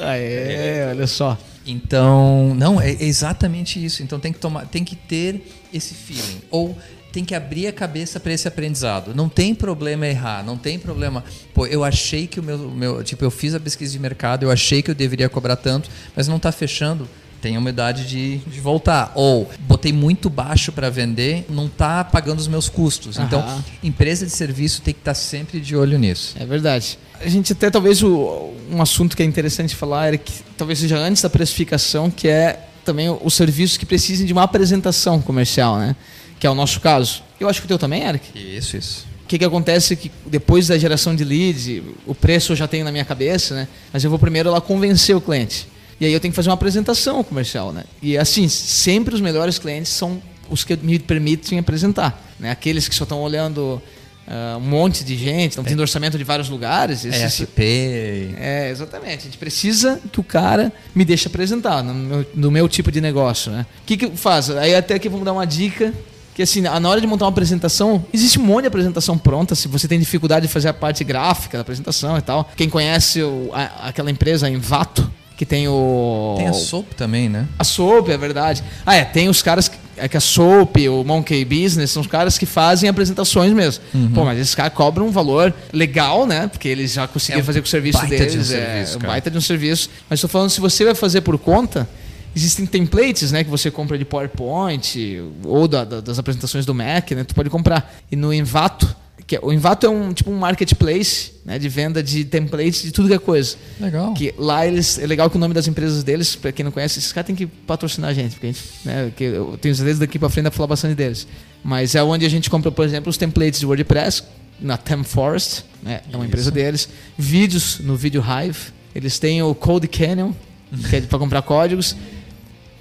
É, 0.00 0.86
olha 0.90 1.06
só. 1.06 1.38
Então, 1.66 2.54
não, 2.56 2.80
é 2.80 2.90
exatamente 3.00 3.82
isso. 3.82 4.02
Então 4.02 4.18
tem 4.20 4.32
que 4.32 4.38
tomar, 4.38 4.66
tem 4.66 4.84
que 4.84 4.96
ter 4.96 5.46
esse 5.72 5.94
feeling. 5.94 6.42
Ou 6.50 6.76
tem 7.12 7.24
que 7.24 7.34
abrir 7.34 7.68
a 7.68 7.72
cabeça 7.72 8.18
para 8.18 8.32
esse 8.32 8.46
aprendizado. 8.48 9.14
Não 9.14 9.28
tem 9.28 9.54
problema 9.54 10.06
errar, 10.06 10.42
não 10.44 10.56
tem 10.58 10.78
problema. 10.78 11.22
Pô, 11.54 11.64
eu 11.66 11.84
achei 11.84 12.26
que 12.26 12.40
o 12.40 12.42
meu, 12.42 12.58
meu, 12.58 13.04
tipo, 13.04 13.24
eu 13.24 13.30
fiz 13.30 13.54
a 13.54 13.60
pesquisa 13.60 13.92
de 13.92 13.98
mercado, 14.00 14.42
eu 14.42 14.50
achei 14.50 14.82
que 14.82 14.90
eu 14.90 14.94
deveria 14.94 15.28
cobrar 15.28 15.54
tanto, 15.56 15.88
mas 16.16 16.26
não 16.26 16.36
está 16.36 16.50
fechando. 16.50 17.08
Tem 17.44 17.56
a 17.56 17.58
humildade 17.58 18.06
de, 18.08 18.38
de 18.38 18.58
voltar. 18.58 19.12
Ou 19.14 19.50
botei 19.68 19.92
muito 19.92 20.30
baixo 20.30 20.72
para 20.72 20.88
vender, 20.88 21.44
não 21.50 21.66
está 21.66 22.02
pagando 22.02 22.38
os 22.38 22.48
meus 22.48 22.70
custos. 22.70 23.18
Então, 23.18 23.62
empresa 23.82 24.24
de 24.24 24.32
serviço 24.32 24.80
tem 24.80 24.94
que 24.94 25.00
estar 25.00 25.12
sempre 25.12 25.60
de 25.60 25.76
olho 25.76 25.98
nisso. 25.98 26.34
É 26.40 26.46
verdade. 26.46 26.98
A 27.20 27.28
gente 27.28 27.52
até 27.52 27.68
talvez 27.70 28.02
o- 28.02 28.50
um 28.72 28.80
assunto 28.80 29.14
que 29.14 29.22
é 29.22 29.26
interessante 29.26 29.76
falar 29.76 30.14
é 30.14 30.16
que 30.16 30.32
talvez 30.56 30.78
seja 30.78 30.96
antes 30.96 31.20
da 31.22 31.28
precificação, 31.28 32.10
que 32.10 32.26
é 32.28 32.60
também 32.82 33.14
os 33.22 33.34
serviços 33.34 33.76
que 33.76 33.84
precisem 33.84 34.24
de 34.26 34.32
uma 34.32 34.44
apresentação 34.44 35.20
comercial, 35.20 35.76
né? 35.76 35.94
Que 36.40 36.46
é 36.46 36.50
o 36.50 36.54
nosso 36.54 36.80
caso. 36.80 37.22
Eu 37.38 37.46
acho 37.46 37.60
que 37.60 37.66
o 37.66 37.68
teu 37.68 37.78
também, 37.78 38.04
Eric. 38.04 38.26
Isso, 38.38 38.74
isso. 38.78 39.04
O 39.22 39.26
que, 39.26 39.38
que 39.38 39.44
acontece 39.44 39.92
é 39.92 39.96
que 39.96 40.10
depois 40.24 40.68
da 40.68 40.78
geração 40.78 41.14
de 41.14 41.24
leads, 41.24 41.82
o 42.06 42.14
preço 42.14 42.52
eu 42.52 42.56
já 42.56 42.66
tenho 42.66 42.86
na 42.86 42.90
minha 42.92 43.04
cabeça, 43.04 43.54
né? 43.54 43.68
Mas 43.92 44.02
eu 44.02 44.08
vou 44.08 44.18
primeiro 44.18 44.50
lá 44.50 44.62
convencer 44.62 45.14
o 45.14 45.20
cliente. 45.20 45.66
E 46.00 46.06
aí 46.06 46.12
eu 46.12 46.20
tenho 46.20 46.32
que 46.32 46.36
fazer 46.36 46.48
uma 46.48 46.54
apresentação 46.54 47.22
comercial, 47.22 47.72
né? 47.72 47.84
E 48.02 48.16
assim, 48.18 48.48
sempre 48.48 49.14
os 49.14 49.20
melhores 49.20 49.58
clientes 49.58 49.92
são 49.92 50.20
os 50.50 50.64
que 50.64 50.76
me 50.76 50.98
permitem 50.98 51.58
apresentar, 51.58 52.22
né? 52.38 52.50
Aqueles 52.50 52.88
que 52.88 52.94
só 52.94 53.04
estão 53.04 53.20
olhando 53.22 53.80
ah, 54.26 54.56
um 54.58 54.60
monte 54.60 55.04
de 55.04 55.16
gente, 55.16 55.50
estão 55.50 55.64
tendo 55.64 55.80
orçamento 55.80 56.16
de 56.18 56.24
vários 56.24 56.48
lugares. 56.48 57.04
esses- 57.04 57.40
EFP. 57.40 58.34
é, 58.38 58.70
exatamente. 58.70 59.20
A 59.20 59.24
gente 59.24 59.38
precisa 59.38 60.00
que 60.12 60.20
o 60.20 60.24
cara 60.24 60.72
me 60.94 61.04
deixe 61.04 61.28
apresentar 61.28 61.82
no 61.82 61.94
meu, 61.94 62.26
no 62.34 62.50
meu 62.50 62.68
tipo 62.68 62.90
de 62.90 63.00
negócio, 63.00 63.52
né? 63.52 63.66
O 63.82 63.84
que 63.86 63.96
que 63.96 64.10
faz? 64.16 64.50
Aí 64.50 64.74
até 64.74 64.98
que 64.98 65.08
vamos 65.08 65.24
dar 65.24 65.32
uma 65.32 65.46
dica 65.46 65.92
que 66.34 66.42
assim, 66.42 66.60
na 66.60 66.88
hora 66.88 67.00
de 67.00 67.06
montar 67.06 67.26
uma 67.26 67.30
apresentação, 67.30 68.04
existe 68.12 68.40
um 68.40 68.42
monte 68.42 68.62
de 68.62 68.66
apresentação 68.68 69.16
pronta, 69.16 69.54
se 69.54 69.68
você 69.68 69.86
tem 69.86 70.00
dificuldade 70.00 70.48
de 70.48 70.52
fazer 70.52 70.66
a 70.68 70.74
parte 70.74 71.04
gráfica 71.04 71.56
da 71.58 71.62
apresentação 71.62 72.18
e 72.18 72.22
tal. 72.22 72.50
Quem 72.56 72.68
conhece 72.68 73.22
o- 73.22 73.50
a- 73.52 73.88
aquela 73.88 74.10
empresa 74.10 74.50
Envato, 74.50 75.08
que 75.36 75.44
tem 75.44 75.66
o 75.68 76.34
Tem 76.38 76.46
a 76.48 76.52
Soap 76.52 76.92
também, 76.96 77.28
né? 77.28 77.46
a 77.58 77.64
Soap, 77.64 78.08
é 78.08 78.16
verdade. 78.16 78.62
Ah, 78.86 78.94
é, 78.94 79.04
tem 79.04 79.28
os 79.28 79.42
caras 79.42 79.66
que, 79.68 79.76
é 79.96 80.08
que 80.08 80.16
a 80.16 80.20
Soap, 80.20 80.76
o 80.88 81.02
Monkey 81.04 81.44
Business, 81.44 81.90
são 81.90 82.02
os 82.02 82.06
caras 82.08 82.38
que 82.38 82.46
fazem 82.46 82.88
apresentações 82.88 83.52
mesmo. 83.52 83.82
Uhum. 83.94 84.10
Pô, 84.12 84.24
mas 84.24 84.38
esses 84.38 84.54
caras 84.54 84.72
cobram 84.74 85.06
um 85.06 85.10
valor 85.10 85.52
legal, 85.72 86.26
né? 86.26 86.46
Porque 86.46 86.68
eles 86.68 86.92
já 86.92 87.06
conseguiram 87.08 87.40
É 87.40 87.42
um 87.42 87.46
fazer 87.46 87.60
com 87.60 87.66
o 87.66 87.70
serviço 87.70 87.98
baita 87.98 88.16
deles. 88.16 88.32
de 88.32 88.38
um 88.38 88.42
é 88.42 88.44
serviço, 88.44 88.96
um 88.96 89.00
cara. 89.00 89.12
baita 89.12 89.30
de 89.30 89.38
um 89.38 89.40
serviço. 89.40 89.90
Mas 90.08 90.20
tô 90.20 90.28
falando, 90.28 90.50
se 90.50 90.60
você 90.60 90.84
vai 90.84 90.94
fazer 90.94 91.20
por 91.22 91.36
conta, 91.38 91.88
existem 92.34 92.64
templates, 92.66 93.30
né? 93.32 93.42
Que 93.44 93.50
você 93.50 93.70
compra 93.70 93.98
de 93.98 94.04
PowerPoint 94.04 95.20
ou 95.44 95.66
da- 95.68 95.84
da- 95.84 96.00
das 96.00 96.18
apresentações 96.18 96.64
do 96.66 96.74
Mac, 96.74 97.10
né? 97.12 97.24
Tu 97.24 97.34
pode 97.34 97.50
comprar. 97.50 97.94
E 98.10 98.16
no 98.16 98.32
Envato, 98.32 98.94
que 99.26 99.36
é- 99.36 99.40
o 99.42 99.52
Envato 99.52 99.86
é 99.86 99.88
um 99.88 100.12
tipo 100.12 100.30
um 100.30 100.38
marketplace, 100.38 101.32
né? 101.44 101.58
De 101.58 101.68
venda 101.68 102.02
de 102.02 102.24
templates 102.24 102.82
de 102.82 102.92
tudo 102.92 103.08
que 103.08 103.14
é 103.14 103.18
coisa. 103.18 103.56
Legal. 103.80 104.12
Que 104.14 104.34
lá 104.36 104.66
eles. 104.66 104.98
É 104.98 105.06
legal 105.06 105.30
que 105.30 105.36
o 105.36 105.38
nome 105.38 105.54
das 105.54 105.66
empresas 105.66 106.02
deles, 106.04 106.34
pra 106.36 106.52
quem 106.52 106.64
não 106.64 106.72
conhece, 106.72 106.98
esses 106.98 107.12
caras 107.12 107.26
têm 107.26 107.36
que 107.36 107.46
patrocinar 107.46 108.10
a 108.10 108.14
gente, 108.14 108.32
porque 108.32 108.46
a 108.48 108.52
gente, 108.52 108.62
né, 108.84 109.12
que 109.16 109.24
eu 109.24 109.58
tenho 109.60 109.74
certeza 109.74 110.00
daqui 110.00 110.18
pra 110.18 110.28
frente 110.28 110.44
pra 110.44 110.50
falar 110.52 110.66
bastante 110.68 110.94
deles. 110.94 111.26
Mas 111.62 111.94
é 111.94 112.02
onde 112.02 112.26
a 112.26 112.28
gente 112.28 112.50
compra, 112.50 112.70
por 112.70 112.84
exemplo, 112.84 113.08
os 113.10 113.16
templates 113.16 113.60
de 113.60 113.66
WordPress, 113.66 114.22
na 114.60 114.76
Tem 114.76 115.02
Forest, 115.02 115.64
né? 115.82 116.00
É 116.12 116.16
uma 116.16 116.26
empresa 116.26 116.50
deles. 116.50 116.88
Vídeos 117.18 117.80
no 117.80 117.96
Video 117.96 118.22
Hive. 118.22 118.58
Eles 118.94 119.18
têm 119.18 119.42
o 119.42 119.54
Code 119.54 119.88
Canyon, 119.88 120.32
que 120.90 120.96
é 120.96 121.00
pra 121.00 121.18
comprar 121.18 121.42
códigos. 121.42 121.96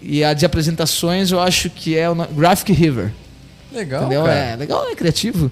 E 0.02 0.24
a 0.24 0.34
de 0.34 0.46
apresentações 0.46 1.32
eu 1.32 1.40
acho 1.40 1.70
que 1.70 1.98
é 1.98 2.10
o 2.10 2.14
Graphic 2.16 2.74
River. 2.74 3.12
Legal, 3.74 4.02
entendeu? 4.04 4.24
cara. 4.24 4.36
É 4.36 4.56
legal, 4.56 4.88
é 4.90 4.96
criativo. 4.96 5.52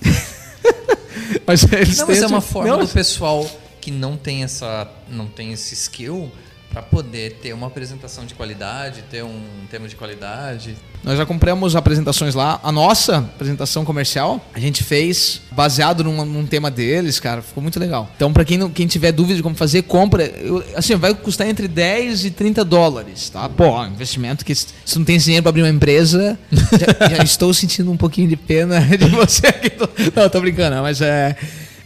mas 1.46 1.64
eles 1.72 1.98
Não, 1.98 2.06
têm 2.06 2.14
mas 2.14 2.22
é 2.22 2.26
uma 2.26 2.40
forma 2.40 2.70
Não, 2.70 2.78
do 2.84 2.88
pessoal 2.88 3.44
que 3.80 3.90
não 3.90 4.16
tem 4.16 4.44
essa, 4.44 4.88
não 5.08 5.26
tem 5.26 5.52
esse 5.52 5.74
skill 5.74 6.30
para 6.70 6.82
poder 6.82 7.38
ter 7.42 7.54
uma 7.54 7.66
apresentação 7.66 8.26
de 8.26 8.34
qualidade, 8.34 9.02
ter 9.10 9.24
um 9.24 9.40
tema 9.70 9.88
de 9.88 9.96
qualidade. 9.96 10.76
Nós 11.02 11.16
já 11.16 11.24
compramos 11.24 11.74
apresentações 11.74 12.34
lá. 12.34 12.60
A 12.62 12.70
nossa 12.70 13.18
apresentação 13.18 13.84
comercial 13.86 14.44
a 14.52 14.60
gente 14.60 14.84
fez 14.84 15.40
baseado 15.52 16.04
num, 16.04 16.24
num 16.26 16.44
tema 16.46 16.70
deles, 16.70 17.18
cara. 17.18 17.40
Ficou 17.40 17.62
muito 17.62 17.80
legal. 17.80 18.10
Então, 18.14 18.32
pra 18.32 18.44
quem, 18.44 18.58
não- 18.58 18.68
quem 18.68 18.86
tiver 18.86 19.12
dúvida 19.12 19.36
de 19.36 19.42
como 19.42 19.54
fazer, 19.54 19.82
compra. 19.82 20.24
Eu- 20.24 20.62
assim, 20.76 20.94
vai 20.96 21.14
custar 21.14 21.48
entre 21.48 21.66
10 21.68 22.26
e 22.26 22.30
30 22.30 22.62
dólares, 22.64 23.30
tá? 23.30 23.48
Pô, 23.48 23.64
ó, 23.68 23.86
investimento 23.86 24.44
que 24.44 24.54
se 24.54 24.66
você 24.84 24.98
não 24.98 25.06
tem 25.06 25.16
dinheiro 25.18 25.42
pra 25.42 25.50
abrir 25.50 25.62
uma 25.62 25.70
empresa, 25.70 26.38
já, 26.52 27.16
já 27.16 27.22
estou 27.24 27.54
sentindo 27.54 27.90
um 27.90 27.96
pouquinho 27.96 28.28
de 28.28 28.36
pena 28.36 28.80
de 28.94 29.08
você 29.08 29.46
aqui. 29.46 29.70
Não, 30.14 30.28
tô 30.28 30.40
brincando, 30.40 30.76
mas 30.82 31.00
é. 31.00 31.34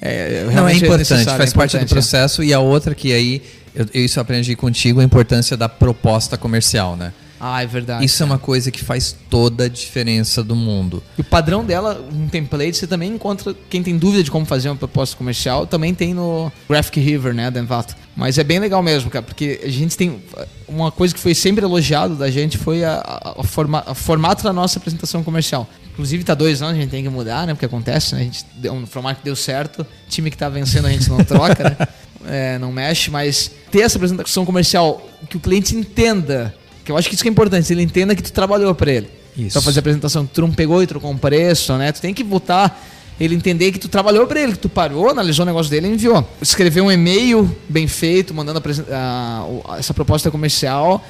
é 0.01 0.43
Não, 0.45 0.51
é 0.51 0.55
realmente 0.55 0.85
importante, 0.85 1.11
necessário, 1.13 1.39
faz 1.39 1.51
é 1.53 1.55
parte 1.55 1.71
do 1.73 1.77
importante, 1.77 1.93
é. 1.93 1.95
processo. 1.95 2.43
E 2.43 2.53
a 2.53 2.59
outra 2.59 2.95
que 2.95 3.13
aí, 3.13 3.43
eu, 3.75 3.87
isso 3.95 4.19
eu 4.19 4.23
aprendi 4.23 4.55
contigo, 4.57 5.01
a 5.01 5.05
importância 5.05 5.57
da 5.57 5.69
proposta 5.69 6.37
comercial, 6.37 6.97
né? 6.97 7.13
Ah, 7.45 7.61
é 7.61 7.67
verdade. 7.67 8.05
Isso 8.05 8.23
é 8.23 8.27
uma 8.27 8.39
coisa 8.39 8.71
que 8.71 8.85
faz 8.85 9.17
toda 9.29 9.65
a 9.65 9.69
diferença 9.69 10.45
do 10.45 10.55
mundo. 10.55 11.03
E 11.19 11.23
o 11.23 11.25
padrão 11.25 11.65
dela, 11.65 12.01
um 12.15 12.29
template, 12.29 12.77
você 12.77 12.87
também 12.87 13.11
encontra. 13.13 13.53
Quem 13.69 13.83
tem 13.83 13.99
dúvida 13.99 14.23
de 14.23 14.31
como 14.31 14.47
fazer 14.47 14.69
uma 14.69 14.77
proposta 14.77 15.17
comercial, 15.17 15.67
também 15.67 15.93
tem 15.93 16.15
no 16.15 16.53
Graphic 16.69 17.01
River, 17.01 17.35
né, 17.35 17.51
da 17.51 17.59
Envato. 17.59 17.97
Mas 18.15 18.39
é 18.39 18.45
bem 18.45 18.61
legal 18.61 18.81
mesmo, 18.81 19.11
cara, 19.11 19.25
porque 19.25 19.61
a 19.65 19.69
gente 19.69 19.97
tem. 19.97 20.23
Uma 20.69 20.93
coisa 20.93 21.13
que 21.13 21.19
foi 21.19 21.35
sempre 21.35 21.65
elogiado 21.65 22.15
da 22.15 22.31
gente 22.31 22.57
foi 22.57 22.85
a, 22.85 23.03
a, 23.05 23.41
a 23.41 23.43
forma, 23.43 23.83
a 23.89 23.95
formato 23.95 24.45
da 24.45 24.53
nossa 24.53 24.79
apresentação 24.79 25.25
comercial. 25.25 25.69
Inclusive, 25.93 26.23
tá 26.23 26.35
dois 26.35 26.63
anos, 26.63 26.79
a 26.79 26.81
gente 26.81 26.91
tem 26.91 27.03
que 27.03 27.09
mudar, 27.09 27.45
né? 27.45 27.55
Porque 27.55 27.67
acontece, 27.67 28.15
né? 28.15 28.21
A 28.21 28.25
gente 28.25 28.47
deu 28.55 28.73
um 28.73 28.87
formato 28.87 29.19
que 29.19 29.25
deu 29.25 29.35
certo, 29.35 29.85
time 30.09 30.31
que 30.31 30.37
tá 30.39 30.49
vencendo 30.49 30.87
a 30.87 30.91
gente 30.91 31.11
não 31.11 31.25
troca, 31.25 31.65
né? 31.65 31.77
É, 32.29 32.59
não 32.59 32.71
mexe, 32.73 33.11
mas 33.11 33.51
ter 33.71 33.81
essa 33.81 33.97
apresentação 33.99 34.45
comercial 34.45 35.07
que 35.29 35.37
o 35.37 35.41
cliente 35.41 35.75
entenda, 35.77 36.55
que 36.85 36.91
eu 36.93 36.97
acho 36.97 37.09
que 37.09 37.15
isso 37.15 37.23
que 37.23 37.29
é 37.29 37.33
importante, 37.33 37.73
ele 37.73 37.83
entenda 37.83 38.15
que 38.15 38.23
tu 38.23 38.33
trabalhou 38.33 38.75
para 38.75 38.91
ele 38.93 39.09
Isso. 39.37 39.53
pra 39.53 39.63
fazer 39.63 39.79
a 39.79 39.81
apresentação, 39.81 40.27
que 40.27 40.33
tu 40.35 40.41
não 40.41 40.51
pegou 40.53 40.83
e 40.83 40.87
trocou 40.87 41.11
um 41.11 41.17
preço, 41.17 41.77
né? 41.77 41.91
Tu 41.93 42.01
tem 42.01 42.13
que 42.15 42.23
botar 42.25 42.81
ele 43.21 43.35
entender 43.35 43.71
que 43.73 43.79
tu 43.79 43.89
trabalhou 43.89 44.27
pra 44.27 44.41
ele, 44.41 44.53
que 44.53 44.59
tu 44.59 44.69
parou, 44.69 45.09
analisou 45.11 45.45
o 45.45 45.47
negócio 45.47 45.71
dele 45.71 45.87
e 45.89 45.91
enviou. 45.93 46.27
Escrever 46.41 46.81
um 46.81 46.91
e-mail 46.91 47.55
bem 47.69 47.87
feito, 47.87 48.33
mandando 48.35 48.61
a 48.61 48.97
a- 48.97 49.45
o- 49.47 49.63
essa 49.79 49.93
proposta 49.95 50.31
comercial 50.31 51.05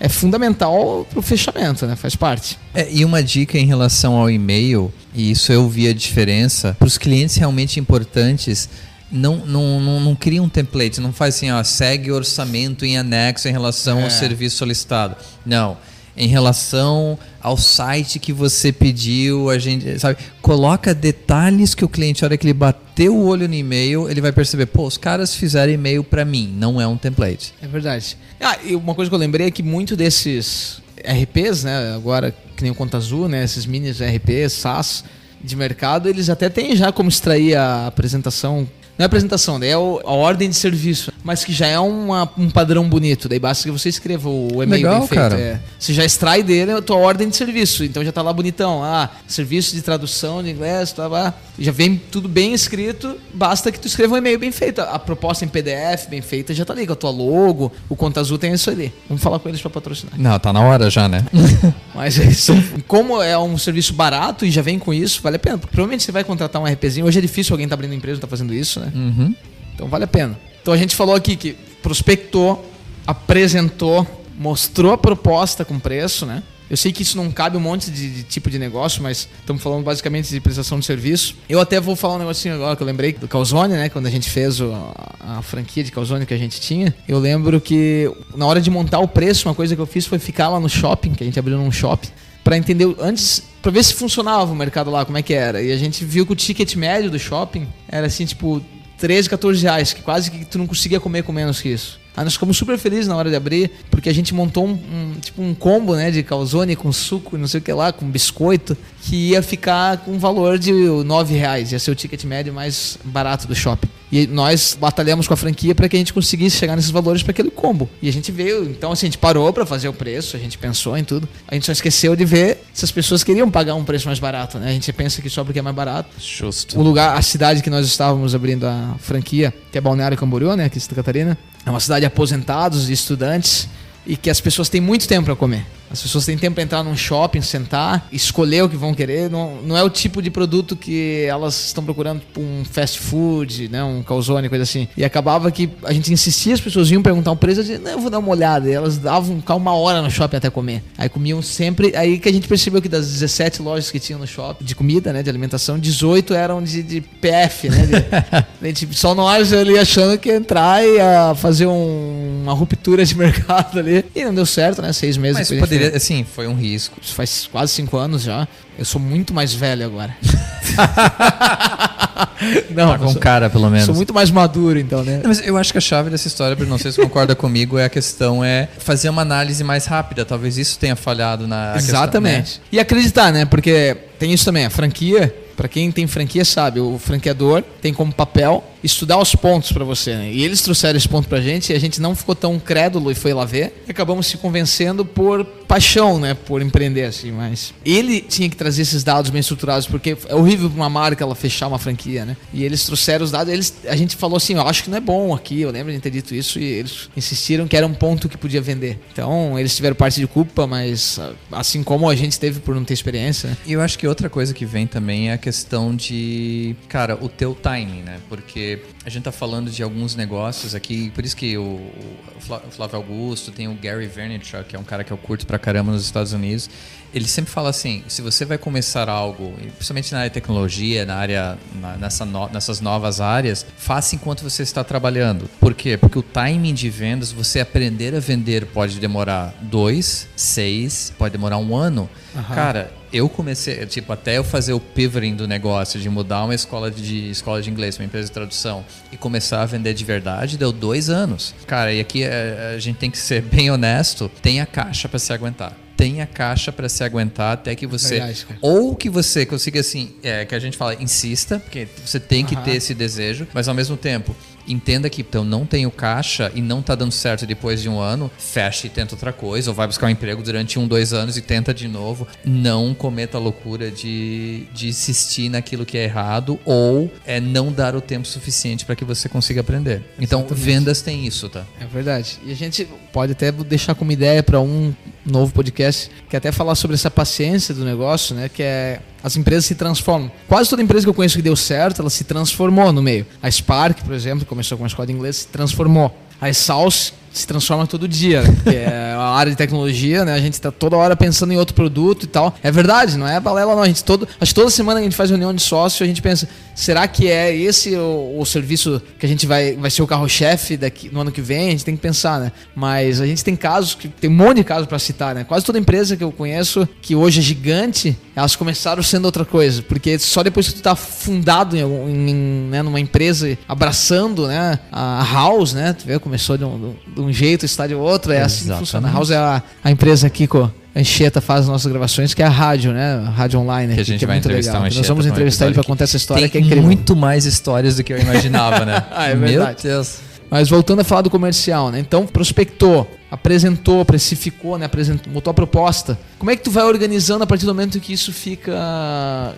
é 0.00 0.08
fundamental 0.08 1.06
pro 1.10 1.20
fechamento, 1.20 1.84
né? 1.86 1.96
Faz 1.96 2.14
parte. 2.14 2.58
É, 2.74 2.88
e 2.90 3.04
uma 3.04 3.22
dica 3.22 3.58
em 3.58 3.66
relação 3.66 4.16
ao 4.16 4.30
e-mail, 4.30 4.92
e 5.14 5.30
isso 5.30 5.52
eu 5.52 5.68
vi 5.68 5.88
a 5.88 5.92
diferença, 5.92 6.74
para 6.78 6.86
os 6.86 6.96
clientes 6.96 7.36
realmente 7.36 7.80
importantes, 7.80 8.68
não, 9.10 9.36
não, 9.46 9.80
não, 9.80 10.00
não 10.00 10.14
cria 10.14 10.42
um 10.42 10.48
template, 10.48 11.00
não 11.00 11.12
faz 11.12 11.36
assim, 11.36 11.50
ó, 11.50 11.62
segue 11.64 12.10
orçamento 12.12 12.84
em 12.84 12.98
anexo 12.98 13.48
em 13.48 13.52
relação 13.52 14.00
É. 14.00 14.04
ao 14.04 14.10
serviço 14.10 14.56
solicitado. 14.56 15.16
Não. 15.46 15.76
Em 16.16 16.26
relação 16.26 17.16
ao 17.40 17.56
site 17.56 18.18
que 18.18 18.32
você 18.32 18.72
pediu, 18.72 19.48
a 19.50 19.58
gente, 19.58 19.98
sabe? 20.00 20.18
Coloca 20.42 20.92
detalhes 20.92 21.76
que 21.76 21.84
o 21.84 21.88
cliente, 21.88 22.24
a 22.24 22.26
hora 22.26 22.36
que 22.36 22.44
ele 22.44 22.52
bateu 22.52 23.14
o 23.16 23.24
olho 23.24 23.46
no 23.46 23.54
e-mail, 23.54 24.10
ele 24.10 24.20
vai 24.20 24.32
perceber, 24.32 24.66
pô, 24.66 24.84
os 24.84 24.96
caras 24.98 25.32
fizeram 25.34 25.72
e-mail 25.72 26.02
para 26.02 26.24
mim, 26.24 26.52
não 26.58 26.80
é 26.80 26.86
um 26.88 26.96
template. 26.96 27.54
É 27.62 27.68
verdade. 27.68 28.16
Ah, 28.40 28.58
e 28.64 28.74
uma 28.74 28.96
coisa 28.96 29.08
que 29.08 29.14
eu 29.14 29.18
lembrei 29.18 29.46
é 29.46 29.50
que 29.52 29.62
muito 29.62 29.94
desses 29.94 30.82
RPs, 31.04 31.62
né, 31.62 31.94
agora 31.94 32.34
que 32.56 32.62
nem 32.64 32.72
o 32.72 32.74
Conta 32.74 32.96
Azul, 32.96 33.28
né, 33.28 33.44
esses 33.44 33.64
minis 33.64 34.00
RPs, 34.00 34.54
SaaS 34.54 35.04
de 35.40 35.54
mercado, 35.54 36.08
eles 36.08 36.28
até 36.28 36.48
têm 36.48 36.74
já 36.74 36.90
como 36.90 37.08
extrair 37.08 37.54
a 37.54 37.86
apresentação 37.86 38.68
não 38.98 39.04
é 39.04 39.06
apresentação, 39.06 39.60
daí 39.60 39.68
é 39.70 39.74
a 39.74 39.78
ordem 39.78 40.50
de 40.50 40.56
serviço, 40.56 41.12
mas 41.22 41.44
que 41.44 41.52
já 41.52 41.66
é 41.68 41.78
uma- 41.78 42.28
um 42.36 42.50
padrão 42.50 42.88
bonito. 42.88 43.28
Daí 43.28 43.38
basta 43.38 43.62
que 43.64 43.70
você 43.70 43.88
escreva 43.88 44.28
o 44.28 44.48
e-mail 44.62 44.70
Legal, 44.82 44.98
bem 44.98 45.08
feito. 45.08 45.20
cara. 45.20 45.38
é. 45.38 45.60
Você 45.78 45.94
já 45.94 46.04
extrai 46.04 46.42
dele 46.42 46.72
a 46.72 46.82
tua 46.82 46.96
ordem 46.96 47.28
de 47.28 47.36
serviço, 47.36 47.84
então 47.84 48.04
já 48.04 48.10
tá 48.10 48.20
lá 48.22 48.32
bonitão. 48.32 48.82
Ah, 48.82 49.08
serviço 49.26 49.74
de 49.74 49.82
tradução 49.82 50.42
de 50.42 50.50
inglês, 50.50 50.90
tá 50.92 51.06
lá. 51.06 51.32
Já 51.58 51.72
vem 51.72 51.96
tudo 51.96 52.28
bem 52.28 52.54
escrito, 52.54 53.16
basta 53.34 53.72
que 53.72 53.80
tu 53.80 53.88
escreva 53.88 54.14
um 54.14 54.16
e-mail 54.16 54.38
bem 54.38 54.52
feito. 54.52 54.80
A 54.80 54.98
proposta 54.98 55.44
em 55.44 55.48
PDF 55.48 56.06
bem 56.08 56.22
feita 56.22 56.54
já 56.54 56.64
tá 56.64 56.72
ali 56.72 56.86
com 56.86 56.92
a 56.92 56.96
tua 56.96 57.10
logo, 57.10 57.72
o 57.88 57.96
Conta 57.96 58.20
Azul 58.20 58.38
tem 58.38 58.52
isso 58.52 58.70
ali. 58.70 58.92
Vamos 59.08 59.22
falar 59.22 59.40
com 59.40 59.48
eles 59.48 59.60
para 59.60 59.70
patrocinar. 59.70 60.14
Não, 60.16 60.38
tá 60.38 60.52
na 60.52 60.60
hora 60.60 60.88
já, 60.88 61.08
né? 61.08 61.26
Mas 61.94 62.18
é 62.18 62.24
isso. 62.24 62.52
como 62.86 63.20
é 63.20 63.36
um 63.36 63.58
serviço 63.58 63.92
barato 63.92 64.46
e 64.46 64.50
já 64.50 64.62
vem 64.62 64.78
com 64.78 64.94
isso, 64.94 65.20
vale 65.20 65.36
a 65.36 65.38
pena. 65.40 65.58
Porque 65.58 65.72
provavelmente 65.72 66.04
você 66.04 66.12
vai 66.12 66.22
contratar 66.22 66.62
um 66.62 66.64
RPzinho. 66.64 67.06
Hoje 67.06 67.18
é 67.18 67.22
difícil 67.22 67.54
alguém 67.54 67.66
tá 67.66 67.74
abrindo 67.74 67.92
empresa 67.92 68.18
e 68.18 68.20
tá 68.20 68.28
fazendo 68.28 68.54
isso, 68.54 68.78
né? 68.78 68.92
Uhum. 68.94 69.34
Então 69.74 69.88
vale 69.88 70.04
a 70.04 70.08
pena. 70.08 70.38
Então 70.62 70.72
a 70.72 70.76
gente 70.76 70.94
falou 70.94 71.14
aqui 71.14 71.34
que 71.34 71.54
prospectou, 71.82 72.64
apresentou, 73.06 74.06
mostrou 74.38 74.92
a 74.92 74.98
proposta 74.98 75.64
com 75.64 75.78
preço, 75.78 76.24
né? 76.24 76.42
Eu 76.70 76.76
sei 76.76 76.92
que 76.92 77.02
isso 77.02 77.16
não 77.16 77.30
cabe 77.30 77.56
um 77.56 77.60
monte 77.60 77.90
de, 77.90 78.10
de 78.10 78.22
tipo 78.24 78.50
de 78.50 78.58
negócio, 78.58 79.02
mas 79.02 79.28
estamos 79.40 79.62
falando 79.62 79.82
basicamente 79.84 80.28
de 80.28 80.38
prestação 80.40 80.78
de 80.78 80.84
serviço. 80.84 81.34
Eu 81.48 81.60
até 81.60 81.80
vou 81.80 81.96
falar 81.96 82.16
um 82.16 82.18
negocinho 82.18 82.54
agora 82.54 82.76
que 82.76 82.82
eu 82.82 82.86
lembrei 82.86 83.12
do 83.12 83.26
Calzone, 83.26 83.72
né? 83.74 83.88
Quando 83.88 84.06
a 84.06 84.10
gente 84.10 84.28
fez 84.28 84.60
o- 84.60 84.72
a, 84.72 85.38
a 85.38 85.42
franquia 85.42 85.82
de 85.82 85.90
Calzone 85.90 86.26
que 86.26 86.34
a 86.34 86.38
gente 86.38 86.60
tinha. 86.60 86.94
Eu 87.08 87.18
lembro 87.18 87.60
que 87.60 88.10
na 88.36 88.46
hora 88.46 88.60
de 88.60 88.70
montar 88.70 88.98
o 88.98 89.08
preço, 89.08 89.48
uma 89.48 89.54
coisa 89.54 89.74
que 89.74 89.80
eu 89.80 89.86
fiz 89.86 90.04
foi 90.06 90.18
ficar 90.18 90.48
lá 90.48 90.60
no 90.60 90.68
shopping, 90.68 91.12
que 91.14 91.22
a 91.22 91.26
gente 91.26 91.38
abriu 91.38 91.56
num 91.56 91.72
shopping, 91.72 92.08
para 92.44 92.56
entender 92.56 92.86
antes, 93.00 93.42
para 93.62 93.70
ver 93.70 93.82
se 93.84 93.94
funcionava 93.94 94.50
o 94.52 94.54
mercado 94.56 94.90
lá, 94.90 95.04
como 95.04 95.16
é 95.18 95.22
que 95.22 95.32
era. 95.34 95.62
E 95.62 95.72
a 95.72 95.76
gente 95.76 96.04
viu 96.04 96.26
que 96.26 96.32
o 96.32 96.36
ticket 96.36 96.74
médio 96.76 97.10
do 97.10 97.18
shopping 97.18 97.66
era 97.88 98.06
assim, 98.06 98.24
tipo, 98.26 98.62
13, 98.98 99.28
14 99.30 99.62
reais, 99.62 99.92
que 99.92 100.02
quase 100.02 100.30
que 100.30 100.44
tu 100.44 100.58
não 100.58 100.66
conseguia 100.66 100.98
comer 101.00 101.22
com 101.22 101.32
menos 101.32 101.60
que 101.60 101.68
isso. 101.70 101.98
Aí 102.18 102.24
nós 102.24 102.32
ficamos 102.32 102.56
super 102.56 102.76
felizes 102.76 103.06
na 103.06 103.14
hora 103.14 103.30
de 103.30 103.36
abrir, 103.36 103.70
porque 103.92 104.08
a 104.08 104.12
gente 104.12 104.34
montou 104.34 104.66
um, 104.66 104.72
um- 104.72 105.14
tipo 105.20 105.40
um 105.40 105.54
combo, 105.54 105.94
né, 105.94 106.10
de 106.10 106.22
calzone 106.24 106.74
com 106.74 106.92
suco 106.92 107.36
e 107.36 107.38
não 107.38 107.46
sei 107.46 107.60
o 107.60 107.62
que 107.62 107.72
lá, 107.72 107.92
com 107.92 108.04
biscoito, 108.10 108.76
que 109.02 109.30
ia 109.30 109.42
ficar 109.42 109.98
com 109.98 110.12
um 110.12 110.18
valor 110.18 110.58
de 110.58 110.72
9 110.72 111.34
reais, 111.34 111.72
ia 111.72 111.78
ser 111.78 111.90
o 111.90 111.94
ticket 111.94 112.24
médio 112.24 112.52
mais 112.52 112.98
barato 113.04 113.46
do 113.46 113.54
shopping. 113.54 113.88
E 114.10 114.26
nós 114.26 114.76
batalhamos 114.78 115.28
com 115.28 115.34
a 115.34 115.36
franquia 115.36 115.74
para 115.74 115.88
que 115.88 115.96
a 115.96 115.98
gente 115.98 116.14
conseguisse 116.14 116.56
chegar 116.56 116.74
nesses 116.74 116.90
valores 116.90 117.22
para 117.22 117.30
aquele 117.30 117.50
combo. 117.50 117.88
E 118.00 118.08
a 118.08 118.12
gente 118.12 118.32
veio, 118.32 118.64
então 118.64 118.90
assim, 118.90 119.06
a 119.06 119.08
gente 119.08 119.18
parou 119.18 119.52
para 119.52 119.66
fazer 119.66 119.88
o 119.88 119.92
preço, 119.92 120.36
a 120.36 120.40
gente 120.40 120.56
pensou 120.56 120.96
em 120.96 121.04
tudo. 121.04 121.28
A 121.46 121.54
gente 121.54 121.66
só 121.66 121.72
esqueceu 121.72 122.16
de 122.16 122.24
ver 122.24 122.64
se 122.72 122.84
as 122.84 122.90
pessoas 122.90 123.22
queriam 123.22 123.50
pagar 123.50 123.74
um 123.74 123.84
preço 123.84 124.06
mais 124.06 124.18
barato, 124.18 124.58
né? 124.58 124.70
A 124.70 124.72
gente 124.72 124.90
pensa 124.92 125.20
que 125.20 125.28
só 125.28 125.44
porque 125.44 125.58
é 125.58 125.62
mais 125.62 125.76
barato. 125.76 126.08
Justo. 126.18 126.78
O 126.78 126.82
lugar, 126.82 127.16
a 127.16 127.22
cidade 127.22 127.62
que 127.62 127.68
nós 127.68 127.86
estávamos 127.86 128.34
abrindo 128.34 128.66
a 128.66 128.96
franquia, 128.98 129.52
que 129.70 129.76
é 129.76 129.80
Balneário 129.80 130.16
Camboriú, 130.16 130.56
né, 130.56 130.64
aqui 130.64 130.78
em 130.78 130.80
Santa 130.80 130.94
Catarina, 130.94 131.36
é 131.66 131.70
uma 131.70 131.80
cidade 131.80 132.00
de 132.00 132.06
aposentados, 132.06 132.86
de 132.86 132.94
estudantes 132.94 133.68
e 134.06 134.16
que 134.16 134.30
as 134.30 134.40
pessoas 134.40 134.68
têm 134.68 134.80
muito 134.80 135.06
tempo 135.06 135.26
para 135.26 135.36
comer. 135.36 135.66
As 135.90 136.02
pessoas 136.02 136.26
têm 136.26 136.36
tempo 136.36 136.54
para 136.54 136.64
entrar 136.64 136.82
num 136.82 136.94
shopping, 136.94 137.40
sentar, 137.40 138.06
escolher 138.12 138.62
o 138.62 138.68
que 138.68 138.76
vão 138.76 138.92
querer. 138.92 139.30
Não, 139.30 139.56
não 139.62 139.76
é 139.76 139.82
o 139.82 139.88
tipo 139.88 140.20
de 140.20 140.30
produto 140.30 140.76
que 140.76 141.24
elas 141.26 141.66
estão 141.68 141.82
procurando, 141.82 142.20
tipo 142.20 142.40
um 142.40 142.62
fast 142.62 142.98
food, 142.98 143.68
né, 143.70 143.82
um 143.82 144.02
calzone, 144.02 144.50
coisa 144.50 144.64
assim. 144.64 144.86
E 144.96 145.04
acabava 145.04 145.50
que 145.50 145.70
a 145.84 145.92
gente 145.92 146.12
insistia, 146.12 146.52
as 146.52 146.60
pessoas 146.60 146.88
vinham 146.90 147.02
perguntar 147.02 147.30
o 147.30 147.36
preço, 147.36 147.60
eu 147.60 147.64
dizia, 147.64 147.78
não, 147.78 147.92
eu 147.92 148.00
vou 148.00 148.10
dar 148.10 148.18
uma 148.18 148.28
olhada. 148.28 148.68
E 148.68 148.72
elas 148.72 148.98
davam 148.98 149.42
uma 149.48 149.74
hora 149.74 150.02
no 150.02 150.10
shopping 150.10 150.36
até 150.36 150.50
comer. 150.50 150.82
Aí 150.96 151.08
comiam 151.08 151.40
sempre. 151.40 151.96
Aí 151.96 152.18
que 152.18 152.28
a 152.28 152.32
gente 152.32 152.46
percebeu 152.46 152.82
que 152.82 152.88
das 152.88 153.06
17 153.10 153.62
lojas 153.62 153.90
que 153.90 153.98
tinham 153.98 154.20
no 154.20 154.26
shopping 154.26 154.64
de 154.64 154.74
comida, 154.74 155.10
né, 155.10 155.22
de 155.22 155.30
alimentação, 155.30 155.78
18 155.78 156.34
eram 156.34 156.62
de, 156.62 156.82
de 156.82 157.00
PF, 157.00 157.70
né? 157.70 157.86
De, 157.86 157.94
a 158.62 158.66
gente, 158.66 158.94
só 158.94 159.14
nós 159.14 159.54
ali 159.54 159.78
achando 159.78 160.18
que 160.18 160.28
ia 160.28 160.36
entrar 160.36 160.84
e 160.84 160.96
ia 160.96 161.34
fazer 161.34 161.66
um- 161.66 162.17
uma 162.48 162.54
ruptura 162.56 163.04
de 163.04 163.14
mercado 163.18 163.78
ali. 163.78 164.04
E 164.14 164.24
não 164.24 164.34
deu 164.34 164.46
certo, 164.46 164.82
né? 164.82 164.92
Seis 164.92 165.16
meses 165.16 165.50
Mas 165.50 165.60
poderia, 165.60 165.96
assim, 165.96 166.24
foi 166.24 166.46
um 166.46 166.54
risco. 166.54 166.96
isso 167.00 167.14
faz 167.14 167.48
quase 167.50 167.72
cinco 167.72 167.96
anos 167.96 168.22
já. 168.22 168.46
Eu 168.78 168.84
sou 168.84 169.00
muito 169.00 169.34
mais 169.34 169.52
velho 169.52 169.84
agora. 169.84 170.16
não, 172.70 172.92
Tá 172.92 172.98
com 172.98 173.08
sou, 173.12 173.20
cara, 173.20 173.50
pelo 173.50 173.68
menos. 173.68 173.86
sou 173.86 173.94
muito 173.94 174.14
mais 174.14 174.30
maduro, 174.30 174.78
então, 174.78 175.02
né? 175.02 175.20
Não, 175.22 175.28
mas 175.28 175.44
eu 175.44 175.56
acho 175.56 175.72
que 175.72 175.78
a 175.78 175.80
chave 175.80 176.10
dessa 176.10 176.28
história, 176.28 176.54
Bruno, 176.54 176.70
não 176.70 176.78
sei 176.78 176.92
se 176.92 177.00
concorda 177.00 177.34
comigo, 177.34 177.78
é 177.78 177.84
a 177.84 177.88
questão 177.88 178.44
é 178.44 178.68
fazer 178.78 179.08
uma 179.08 179.22
análise 179.22 179.62
mais 179.64 179.86
rápida. 179.86 180.24
Talvez 180.24 180.56
isso 180.58 180.78
tenha 180.78 180.96
falhado 180.96 181.46
na 181.46 181.72
questão, 181.74 181.96
Exatamente. 181.96 182.58
né? 182.58 182.64
E 182.72 182.80
acreditar, 182.80 183.32
né? 183.32 183.44
Porque 183.44 183.96
tem 184.18 184.32
isso 184.32 184.44
também, 184.44 184.64
a 184.64 184.70
franquia, 184.70 185.34
pra 185.58 185.66
quem 185.66 185.90
tem 185.90 186.06
franquia 186.06 186.44
sabe, 186.44 186.78
o 186.78 187.00
franqueador 187.00 187.64
tem 187.82 187.92
como 187.92 188.14
papel 188.14 188.62
estudar 188.82 189.18
os 189.18 189.34
pontos 189.34 189.72
pra 189.72 189.84
você, 189.84 190.14
né? 190.14 190.30
E 190.30 190.44
eles 190.44 190.62
trouxeram 190.62 190.96
esse 190.96 191.08
ponto 191.08 191.28
pra 191.28 191.40
gente 191.40 191.72
e 191.72 191.76
a 191.76 191.80
gente 191.80 192.00
não 192.00 192.14
ficou 192.14 192.34
tão 192.34 192.60
crédulo 192.60 193.10
e 193.10 193.14
foi 193.14 193.34
lá 193.34 193.44
ver. 193.44 193.82
E 193.86 193.90
acabamos 193.90 194.28
se 194.28 194.36
convencendo 194.36 195.04
por 195.04 195.44
paixão, 195.44 196.20
né? 196.20 196.34
Por 196.34 196.62
empreender, 196.62 197.04
assim, 197.04 197.32
mas... 197.32 197.74
Ele 197.84 198.20
tinha 198.20 198.48
que 198.48 198.56
trazer 198.56 198.82
esses 198.82 199.02
dados 199.02 199.30
bem 199.30 199.40
estruturados, 199.40 199.86
porque 199.88 200.16
é 200.28 200.34
horrível 200.34 200.70
pra 200.70 200.76
uma 200.76 200.88
marca 200.88 201.24
ela 201.24 201.34
fechar 201.34 201.66
uma 201.66 201.78
franquia, 201.78 202.24
né? 202.24 202.36
E 202.54 202.64
eles 202.64 202.84
trouxeram 202.86 203.24
os 203.24 203.32
dados, 203.32 203.52
eles, 203.52 203.74
a 203.88 203.96
gente 203.96 204.16
falou 204.16 204.36
assim, 204.36 204.54
eu 204.54 204.62
acho 204.62 204.84
que 204.84 204.90
não 204.90 204.96
é 204.96 205.00
bom 205.00 205.34
aqui, 205.34 205.60
eu 205.60 205.70
lembro 205.70 205.92
de 205.92 205.98
ter 205.98 206.10
dito 206.10 206.34
isso, 206.34 206.58
e 206.58 206.64
eles 206.64 207.10
insistiram 207.16 207.66
que 207.66 207.76
era 207.76 207.86
um 207.86 207.92
ponto 207.92 208.28
que 208.28 208.38
podia 208.38 208.62
vender. 208.62 208.98
Então, 209.12 209.58
eles 209.58 209.74
tiveram 209.74 209.96
parte 209.96 210.20
de 210.20 210.26
culpa, 210.26 210.66
mas 210.66 211.18
assim 211.50 211.82
como 211.82 212.08
a 212.08 212.14
gente 212.14 212.38
teve 212.38 212.60
por 212.60 212.74
não 212.74 212.84
ter 212.84 212.94
experiência, 212.94 213.50
né? 213.50 213.56
E 213.66 213.72
eu 213.72 213.80
acho 213.80 213.98
que 213.98 214.06
outra 214.06 214.30
coisa 214.30 214.54
que 214.54 214.64
vem 214.64 214.86
também 214.86 215.30
é 215.30 215.32
a 215.32 215.38
questão 215.52 215.96
de, 215.96 216.76
cara, 216.90 217.16
o 217.24 217.26
teu 217.28 217.54
timing, 217.54 218.02
né? 218.02 218.18
Porque 218.28 218.82
a 219.02 219.08
gente 219.08 219.22
tá 219.22 219.32
falando 219.32 219.70
de 219.70 219.82
alguns 219.82 220.14
negócios 220.14 220.74
aqui, 220.74 221.10
por 221.14 221.24
isso 221.24 221.34
que 221.34 221.56
o, 221.56 221.62
o 221.62 222.40
Flá- 222.40 222.60
o 222.68 222.70
Flávio 222.70 222.96
Augusto, 222.96 223.50
tem 223.50 223.66
o 223.66 223.72
Gary 223.74 224.06
Vaynerchuk, 224.06 224.64
que 224.64 224.76
é 224.76 224.78
um 224.78 224.84
cara 224.84 225.02
que 225.02 225.10
eu 225.10 225.16
curto 225.16 225.46
pra 225.46 225.58
caramba 225.58 225.90
nos 225.90 226.04
Estados 226.04 226.34
Unidos. 226.34 226.68
Ele 227.14 227.26
sempre 227.26 227.50
fala 227.50 227.70
assim, 227.70 228.04
se 228.08 228.20
você 228.20 228.44
vai 228.44 228.58
começar 228.58 229.08
algo, 229.08 229.54
principalmente 229.76 230.12
na 230.12 230.18
área 230.18 230.28
de 230.30 230.34
tecnologia, 230.34 231.06
na 231.06 231.14
área, 231.14 231.58
na- 231.80 231.96
nessa 231.96 232.26
no- 232.26 232.48
nessas 232.50 232.82
novas 232.82 233.18
áreas, 233.18 233.64
faça 233.78 234.14
enquanto 234.14 234.42
você 234.42 234.62
está 234.62 234.84
trabalhando. 234.84 235.48
Por 235.58 235.72
quê? 235.72 235.96
Porque 235.96 236.18
o 236.18 236.22
timing 236.22 236.74
de 236.74 236.90
vendas, 236.90 237.32
você 237.32 237.60
aprender 237.60 238.14
a 238.14 238.20
vender 238.20 238.66
pode 238.66 239.00
demorar 239.00 239.54
dois, 239.62 240.28
seis, 240.36 241.10
pode 241.16 241.32
demorar 241.32 241.56
um 241.56 241.74
ano. 241.74 242.06
Cara, 242.54 242.92
eu 243.12 243.28
comecei, 243.28 243.86
tipo, 243.86 244.12
até 244.12 244.38
eu 244.38 244.44
fazer 244.44 244.72
o 244.72 244.80
pivoting 244.80 245.34
do 245.34 245.46
negócio, 245.46 246.00
de 246.00 246.08
mudar 246.08 246.44
uma 246.44 246.54
escola 246.54 246.90
de 246.90 247.30
escola 247.30 247.62
de 247.62 247.70
inglês 247.70 247.98
uma 247.98 248.04
empresa 248.04 248.28
de 248.28 248.32
tradução 248.32 248.84
e 249.12 249.16
começar 249.16 249.62
a 249.62 249.66
vender 249.66 249.94
de 249.94 250.04
verdade, 250.04 250.56
deu 250.56 250.72
dois 250.72 251.08
anos. 251.10 251.54
Cara, 251.66 251.92
e 251.92 252.00
aqui 252.00 252.22
é, 252.22 252.72
a 252.74 252.78
gente 252.78 252.96
tem 252.96 253.10
que 253.10 253.18
ser 253.18 253.42
bem 253.48 253.70
honesto, 253.70 254.30
tem 254.42 254.60
a 254.60 254.66
caixa 254.66 255.08
para 255.08 255.18
se 255.18 255.32
aguentar. 255.32 255.76
Tem 255.96 256.22
a 256.22 256.26
caixa 256.26 256.70
para 256.70 256.88
se 256.88 257.02
aguentar 257.02 257.54
até 257.54 257.74
que 257.74 257.84
você 257.84 258.20
Verdade, 258.20 258.46
ou 258.60 258.94
que 258.94 259.10
você 259.10 259.44
consiga 259.44 259.80
assim, 259.80 260.14
é, 260.22 260.44
que 260.44 260.54
a 260.54 260.58
gente 260.60 260.76
fala, 260.76 260.94
insista, 260.94 261.58
porque 261.58 261.88
você 262.04 262.20
tem 262.20 262.44
que 262.44 262.54
ter 262.54 262.76
esse 262.76 262.94
desejo, 262.94 263.48
mas 263.52 263.66
ao 263.66 263.74
mesmo 263.74 263.96
tempo 263.96 264.34
entenda 264.68 265.08
que 265.08 265.22
então 265.22 265.44
não 265.44 265.66
tenho 265.66 265.90
caixa 265.90 266.50
e 266.54 266.60
não 266.60 266.82
tá 266.82 266.94
dando 266.94 267.12
certo 267.12 267.46
depois 267.46 267.82
de 267.82 267.88
um 267.88 267.98
ano, 267.98 268.30
fecha 268.38 268.86
e 268.86 268.90
tenta 268.90 269.14
outra 269.14 269.32
coisa, 269.32 269.70
ou 269.70 269.74
vai 269.74 269.86
buscar 269.86 270.06
um 270.06 270.10
emprego 270.10 270.42
durante 270.42 270.78
um, 270.78 270.86
dois 270.86 271.12
anos 271.12 271.36
e 271.36 271.42
tenta 271.42 271.72
de 271.72 271.88
novo. 271.88 272.26
Não 272.44 272.94
cometa 272.94 273.38
a 273.38 273.40
loucura 273.40 273.90
de, 273.90 274.66
de 274.72 274.88
insistir 274.88 275.48
naquilo 275.48 275.84
que 275.84 275.96
é 275.96 276.04
errado 276.04 276.58
ou 276.64 277.10
é 277.26 277.40
não 277.40 277.72
dar 277.72 277.94
o 277.94 278.00
tempo 278.00 278.26
suficiente 278.26 278.84
para 278.84 278.96
que 278.96 279.04
você 279.04 279.28
consiga 279.28 279.60
aprender. 279.60 280.02
Então, 280.18 280.46
vendas 280.50 281.02
tem 281.02 281.26
isso, 281.26 281.48
tá? 281.48 281.64
É 281.80 281.84
verdade. 281.86 282.38
E 282.44 282.52
a 282.52 282.56
gente 282.56 282.86
pode 283.12 283.32
até 283.32 283.50
deixar 283.52 283.94
como 283.94 284.12
ideia 284.12 284.42
para 284.42 284.60
um 284.60 284.94
novo 285.32 285.52
podcast, 285.52 286.10
que 286.28 286.36
é 286.36 286.38
até 286.38 286.52
falar 286.52 286.74
sobre 286.74 286.94
essa 286.94 287.10
paciência 287.10 287.74
do 287.74 287.84
negócio, 287.84 288.34
né? 288.34 288.48
Que 288.48 288.62
é 288.62 289.00
as 289.22 289.36
empresas 289.36 289.66
se 289.66 289.74
transformam. 289.74 290.30
Quase 290.46 290.70
toda 290.70 290.82
empresa 290.82 291.04
que 291.04 291.10
eu 291.10 291.14
conheço 291.14 291.36
que 291.36 291.42
deu 291.42 291.56
certo, 291.56 292.00
ela 292.00 292.10
se 292.10 292.24
transformou 292.24 292.92
no 292.92 293.02
meio. 293.02 293.26
A 293.42 293.50
Spark, 293.50 294.02
por 294.04 294.14
exemplo, 294.14 294.46
começou 294.46 294.78
com 294.78 294.84
uma 294.84 294.88
escola 294.88 295.06
de 295.06 295.12
inglês, 295.12 295.36
se 295.36 295.48
transformou. 295.48 296.16
A 296.40 296.52
Salsa, 296.52 297.12
se 297.32 297.46
transforma 297.46 297.86
todo 297.86 298.08
dia, 298.08 298.42
né? 298.42 298.56
É 298.66 299.14
a 299.14 299.30
área 299.30 299.50
de 299.50 299.56
tecnologia, 299.56 300.24
né? 300.24 300.34
A 300.34 300.40
gente 300.40 300.54
está 300.54 300.70
toda 300.70 300.96
hora 300.96 301.16
pensando 301.16 301.52
em 301.52 301.56
outro 301.56 301.74
produto 301.74 302.24
e 302.24 302.26
tal. 302.26 302.54
É 302.62 302.70
verdade, 302.70 303.16
não 303.16 303.26
é 303.26 303.38
balela 303.40 303.74
não. 303.74 303.82
A 303.82 303.86
gente 303.86 304.04
todo, 304.04 304.28
acho 304.40 304.50
que 304.52 304.54
toda 304.60 304.70
semana 304.70 305.00
a 305.00 305.02
gente 305.02 305.16
faz 305.16 305.30
reunião 305.30 305.52
de 305.52 305.62
sócio, 305.62 306.04
a 306.04 306.06
gente 306.06 306.22
pensa, 306.22 306.48
será 306.74 307.06
que 307.08 307.28
é 307.28 307.54
esse 307.54 307.94
o, 307.96 308.36
o 308.38 308.46
serviço 308.46 309.02
que 309.18 309.26
a 309.26 309.28
gente 309.28 309.46
vai, 309.46 309.76
vai 309.76 309.90
ser 309.90 310.02
o 310.02 310.06
carro-chefe 310.06 310.76
daqui 310.76 311.10
no 311.12 311.20
ano 311.20 311.32
que 311.32 311.40
vem? 311.40 311.68
A 311.68 311.70
gente 311.70 311.84
tem 311.84 311.96
que 311.96 312.02
pensar, 312.02 312.40
né? 312.40 312.52
Mas 312.74 313.20
a 313.20 313.26
gente 313.26 313.44
tem 313.44 313.56
casos 313.56 313.94
que 313.94 314.08
tem 314.08 314.30
um 314.30 314.34
monte 314.34 314.58
de 314.58 314.64
casos 314.64 314.86
para 314.86 314.98
citar, 314.98 315.34
né? 315.34 315.44
Quase 315.44 315.64
toda 315.64 315.78
empresa 315.78 316.16
que 316.16 316.24
eu 316.24 316.32
conheço 316.32 316.88
que 317.02 317.14
hoje 317.14 317.40
é 317.40 317.42
gigante, 317.42 318.16
elas 318.34 318.54
começaram 318.54 319.02
sendo 319.02 319.24
outra 319.24 319.44
coisa, 319.44 319.82
porque 319.82 320.18
só 320.18 320.42
depois 320.42 320.68
que 320.68 320.74
tu 320.74 320.82
tá 320.82 320.94
fundado 320.94 321.76
em, 321.76 321.80
em, 321.80 322.34
né, 322.68 322.82
numa 322.82 323.00
empresa 323.00 323.58
abraçando, 323.68 324.46
né, 324.46 324.78
a 324.92 325.26
House, 325.32 325.72
né? 325.72 325.92
Tu 325.92 326.06
vê, 326.06 326.18
começou 326.18 326.56
de 326.56 326.64
um, 326.64 326.94
de 327.06 327.17
um 327.17 327.17
jeito, 327.32 327.64
está 327.64 327.86
de 327.86 327.94
outro, 327.94 328.32
é 328.32 328.42
assim 328.42 328.56
que 328.56 328.62
Exatamente. 328.64 328.78
funciona. 328.86 329.08
A 329.08 329.12
House 329.12 329.30
é 329.30 329.36
a, 329.36 329.62
a 329.84 329.90
empresa 329.90 330.26
aqui 330.26 330.46
com 330.46 330.64
a 330.64 330.70
Anchieta 330.96 331.40
faz 331.40 331.60
as 331.60 331.68
nossas 331.68 331.90
gravações, 331.90 332.34
que 332.34 332.42
é 332.42 332.46
a 332.46 332.50
rádio, 332.50 332.92
né? 332.92 333.22
A 333.26 333.30
rádio 333.30 333.60
online, 333.60 333.94
Que 333.94 334.00
a 334.00 334.04
gente 334.04 334.18
que 334.18 334.24
é 334.24 334.26
vai 334.26 334.36
muito 334.36 334.46
entrevistar 334.46 334.72
legal. 334.78 334.90
o 334.90 334.94
Nós 334.94 335.06
vamos 335.08 335.26
um 335.26 335.28
entrevistar 335.28 335.66
ele 335.66 335.74
para 335.74 335.84
contar 335.84 336.04
essa 336.04 336.16
história 336.16 336.42
Tem 336.42 336.50
que 336.50 336.58
é 336.58 336.60
incrível. 336.60 336.82
muito 336.84 337.14
mais 337.14 337.44
histórias 337.44 337.96
do 337.96 338.02
que 338.04 338.12
eu 338.12 338.18
imaginava, 338.18 338.84
né? 338.84 339.04
Ah, 339.12 339.28
é 339.28 339.34
Meu 339.34 339.48
verdade. 339.48 339.82
Deus. 339.82 340.18
Mas 340.50 340.68
voltando 340.68 341.00
a 341.00 341.04
falar 341.04 341.20
do 341.22 341.30
comercial, 341.30 341.90
né? 341.90 341.98
Então, 342.00 342.26
prospectou, 342.26 343.06
apresentou, 343.30 344.02
precificou, 344.04 344.78
né? 344.78 344.86
Apresentou, 344.86 345.30
botou 345.32 345.50
a 345.50 345.54
proposta. 345.54 346.18
Como 346.38 346.50
é 346.50 346.56
que 346.56 346.62
tu 346.62 346.70
vai 346.70 346.84
organizando 346.84 347.44
a 347.44 347.46
partir 347.46 347.66
do 347.66 347.74
momento 347.74 348.00
que 348.00 348.12
isso 348.14 348.32
fica. 348.32 348.72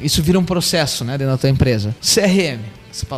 Isso 0.01 0.20
vira 0.23 0.38
um 0.38 0.44
processo, 0.44 1.05
né? 1.05 1.16
Dentro 1.16 1.33
da 1.33 1.38
tua 1.38 1.49
empresa? 1.49 1.94
CRM. 2.03 2.59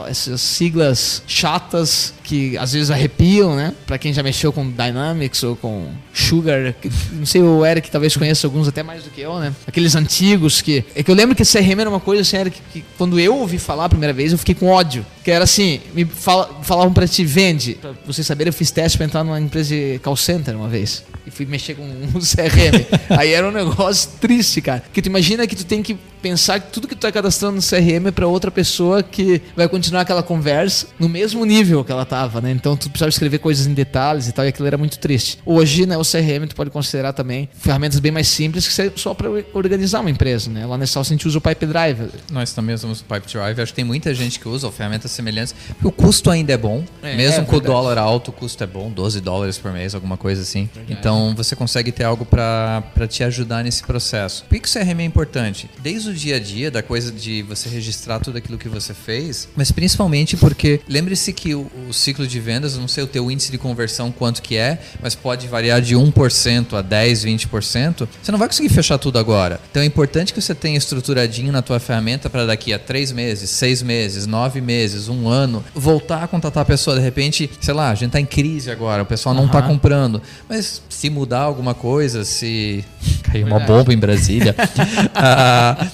Essas 0.09 0.41
siglas 0.41 1.23
chatas 1.27 2.15
que 2.23 2.57
às 2.59 2.73
vezes 2.73 2.91
arrepiam, 2.91 3.57
né? 3.57 3.75
Pra 3.87 3.99
quem 3.99 4.13
já 4.13 4.23
mexeu 4.23 4.53
com 4.53 4.71
Dynamics 4.71 5.43
ou 5.43 5.57
com 5.57 5.89
Sugar, 6.13 6.75
não 7.13 7.27
sei, 7.27 7.43
o 7.43 7.65
Eric 7.65 7.91
talvez 7.91 8.17
conheça 8.17 8.47
alguns 8.47 8.69
até 8.69 8.83
mais 8.83 9.05
do 9.05 9.11
que 9.11 9.21
eu, 9.21 9.39
né? 9.39 9.55
Aqueles 9.67 9.95
antigos 9.95 10.61
que. 10.61 10.85
É 10.95 11.03
que 11.03 11.11
eu 11.11 11.15
lembro 11.15 11.35
que 11.35 11.45
CRM 11.45 11.81
era 11.81 11.91
uma 11.91 12.01
coisa 12.01 12.23
assim, 12.23 12.37
Eric, 12.37 12.61
que 12.73 12.85
quando 12.97 13.19
eu 13.19 13.37
ouvi 13.37 13.59
falar 13.59 13.87
a 13.87 13.89
primeira 13.89 14.13
vez, 14.13 14.33
eu 14.33 14.39
fiquei 14.39 14.55
com 14.55 14.67
ódio. 14.67 15.05
Que 15.23 15.31
era 15.31 15.45
assim, 15.45 15.81
me 15.95 16.05
fala, 16.05 16.63
falavam 16.63 16.93
pra 16.93 17.07
ti, 17.07 17.25
vende. 17.25 17.75
Pra 17.75 17.93
vocês 18.07 18.27
saberem, 18.27 18.49
eu 18.49 18.53
fiz 18.53 18.71
teste 18.71 18.99
pra 18.99 19.07
entrar 19.07 19.23
numa 19.23 19.41
empresa 19.41 19.75
de 19.75 20.01
call 20.01 20.17
center 20.17 20.57
uma 20.57 20.69
vez. 20.69 21.05
E 21.27 21.31
fui 21.31 21.47
mexer 21.47 21.75
com 21.75 21.83
um 21.85 22.19
CRM. 22.19 22.85
Aí 23.11 23.33
era 23.33 23.47
um 23.47 23.53
negócio 23.53 24.11
triste, 24.21 24.61
cara. 24.61 24.81
Porque 24.81 25.01
tu 25.01 25.07
imagina 25.07 25.47
que 25.47 25.55
tu 25.55 25.65
tem 25.65 25.83
que 25.83 25.97
pensar 26.23 26.61
que 26.61 26.73
tudo 26.73 26.87
que 26.87 26.95
tu 26.95 27.01
tá 27.01 27.11
cadastrando 27.11 27.57
no 27.57 27.63
CRM 27.63 28.07
é 28.07 28.11
pra 28.11 28.27
outra 28.27 28.51
pessoa 28.51 29.03
que 29.03 29.43
vai 29.57 29.69
continuar 29.69 30.03
aquela 30.03 30.23
conversa 30.23 30.87
no 30.99 31.09
mesmo 31.09 31.45
nível 31.45 31.85
que 31.85 31.91
ela 31.91 32.07
tava, 32.07 32.41
né? 32.41 32.53
Então 32.53 32.77
tu 32.77 32.89
precisava 32.89 33.11
escrever 33.11 33.39
coisas 33.39 33.67
em 33.67 33.75
detalhes 33.75 34.29
e 34.29 34.33
tal, 34.33 34.45
e 34.45 34.49
aquilo 34.49 34.67
era 34.69 34.79
muito 34.79 34.99
triste. 34.99 35.39
Hoje, 35.45 35.85
né, 35.85 35.97
o 35.99 36.03
CRM 36.03 36.47
tu 36.49 36.55
pode 36.55 36.71
considerar 36.71 37.13
também 37.13 37.49
ferramentas 37.53 37.99
bem 37.99 38.13
mais 38.13 38.29
simples 38.29 38.69
que 38.69 38.93
só 38.97 39.13
pra 39.15 39.29
organizar 39.53 40.01
uma 40.01 40.11
empresa, 40.11 40.49
né? 40.49 40.65
Lá 40.65 40.83
Sal 40.87 41.03
a 41.03 41.05
gente 41.05 41.27
usa 41.27 41.39
o 41.39 41.41
Pipe 41.41 41.67
Drive. 41.67 42.09
Nós 42.31 42.53
também 42.53 42.75
usamos 42.75 43.01
o 43.01 43.05
Pipe 43.05 43.33
Drive. 43.33 43.61
Acho 43.61 43.73
que 43.73 43.77
tem 43.77 43.85
muita 43.85 44.15
gente 44.15 44.39
que 44.39 44.49
usa 44.49 44.71
ferramentas 44.71 45.11
semelhantes. 45.13 45.55
Porque 45.69 45.87
o 45.87 45.93
custo 45.93 46.31
ainda 46.31 46.53
é 46.53 46.57
bom. 46.57 46.85
É, 47.03 47.17
Mesmo 47.17 47.43
é 47.43 47.45
com 47.45 47.57
o 47.57 47.61
verdade. 47.61 47.67
dólar 47.67 47.99
alto, 47.99 48.29
o 48.29 48.33
custo 48.33 48.63
é 48.63 48.67
bom. 48.67 48.91
12 48.91 49.21
dólares 49.21 49.59
por 49.59 49.73
mês, 49.73 49.95
alguma 49.95 50.17
coisa 50.17 50.43
assim. 50.43 50.69
Então 50.89 51.35
você 51.37 51.55
consegue 51.57 51.93
ter 51.93 52.05
algo 52.05 52.25
para 52.25 52.83
te 53.09 53.23
ajudar 53.25 53.63
nesse 53.65 53.83
processo. 53.83 54.45
Por 54.49 54.59
que 54.59 54.69
o 54.69 54.73
CRM 54.73 55.01
é 55.01 55.05
importante? 55.05 55.69
Desde 55.83 56.11
o 56.11 56.15
dia 56.15 56.37
a 56.37 56.41
dia, 56.41 56.71
da 56.71 56.83
coisa 56.83 57.11
de 57.11 57.43
você 57.43 57.69
registrar 57.69 58.21
tudo 58.21 58.39
aquilo 58.39 58.59
que 58.59 58.69
você 58.69 58.95
fez, 58.95 59.49
mas 59.57 59.71
principalmente 59.71 60.37
porque 60.37 60.81
lembre-se 60.89 61.33
que 61.33 61.55
o, 61.55 61.71
o 61.89 61.93
ciclo 61.93 62.27
de 62.27 62.41
vendas, 62.41 62.77
não 62.77 62.89
sei 62.89 63.05
o 63.05 63.07
teu 63.07 63.31
índice 63.31 63.51
de 63.51 63.59
conversão 63.59 64.11
quanto 64.13 64.43
que 64.43 64.57
é, 64.57 64.79
mas 65.03 65.15
pode 65.15 65.47
variar 65.49 65.81
de 65.81 65.97
1% 65.97 66.75
a 66.75 66.83
10, 66.83 67.25
20%. 67.25 68.09
Você 68.23 68.33
não 68.33 68.39
vai 68.39 68.49
conseguir 68.49 68.69
fechar 68.69 68.99
tudo 68.99 69.19
agora. 69.19 69.61
Então 69.71 69.83
é 69.83 69.87
importante 69.87 70.33
que 70.33 70.41
você 70.41 70.55
tenha 70.55 70.79
estruturadinho 70.79 71.53
na 71.53 71.63
tua 71.63 71.79
ferramenta 71.81 72.29
para 72.31 72.47
daqui 72.47 72.73
a 72.73 72.79
3 72.79 73.13
meses, 73.13 73.51
6 73.51 73.83
meses, 73.83 74.27
9 74.27 74.61
meses, 74.61 75.02
um 75.09 75.29
ano, 75.29 75.65
voltar 75.75 76.23
a 76.23 76.27
contatar 76.27 76.63
a 76.63 76.65
pessoa. 76.65 76.97
De 76.97 77.03
repente, 77.03 77.51
sei 77.61 77.75
lá, 77.75 77.91
a 77.91 77.95
gente 77.95 78.11
tá 78.11 78.21
em 78.21 78.27
crise 78.27 78.71
agora, 78.71 79.03
o 79.03 79.07
pessoal 79.07 79.35
não 79.35 79.49
tá 79.49 79.59
Aham. 79.59 79.69
comprando. 79.69 80.23
Mas 80.49 80.83
se 80.89 81.11
mudar 81.11 81.41
alguma 81.41 81.75
coisa, 81.75 82.25
se 82.25 82.85
cair 83.25 83.45
uma 83.45 83.61
bomba 83.61 83.93
em 83.93 83.99
Brasília, 83.99 84.55
ah, 85.15 85.87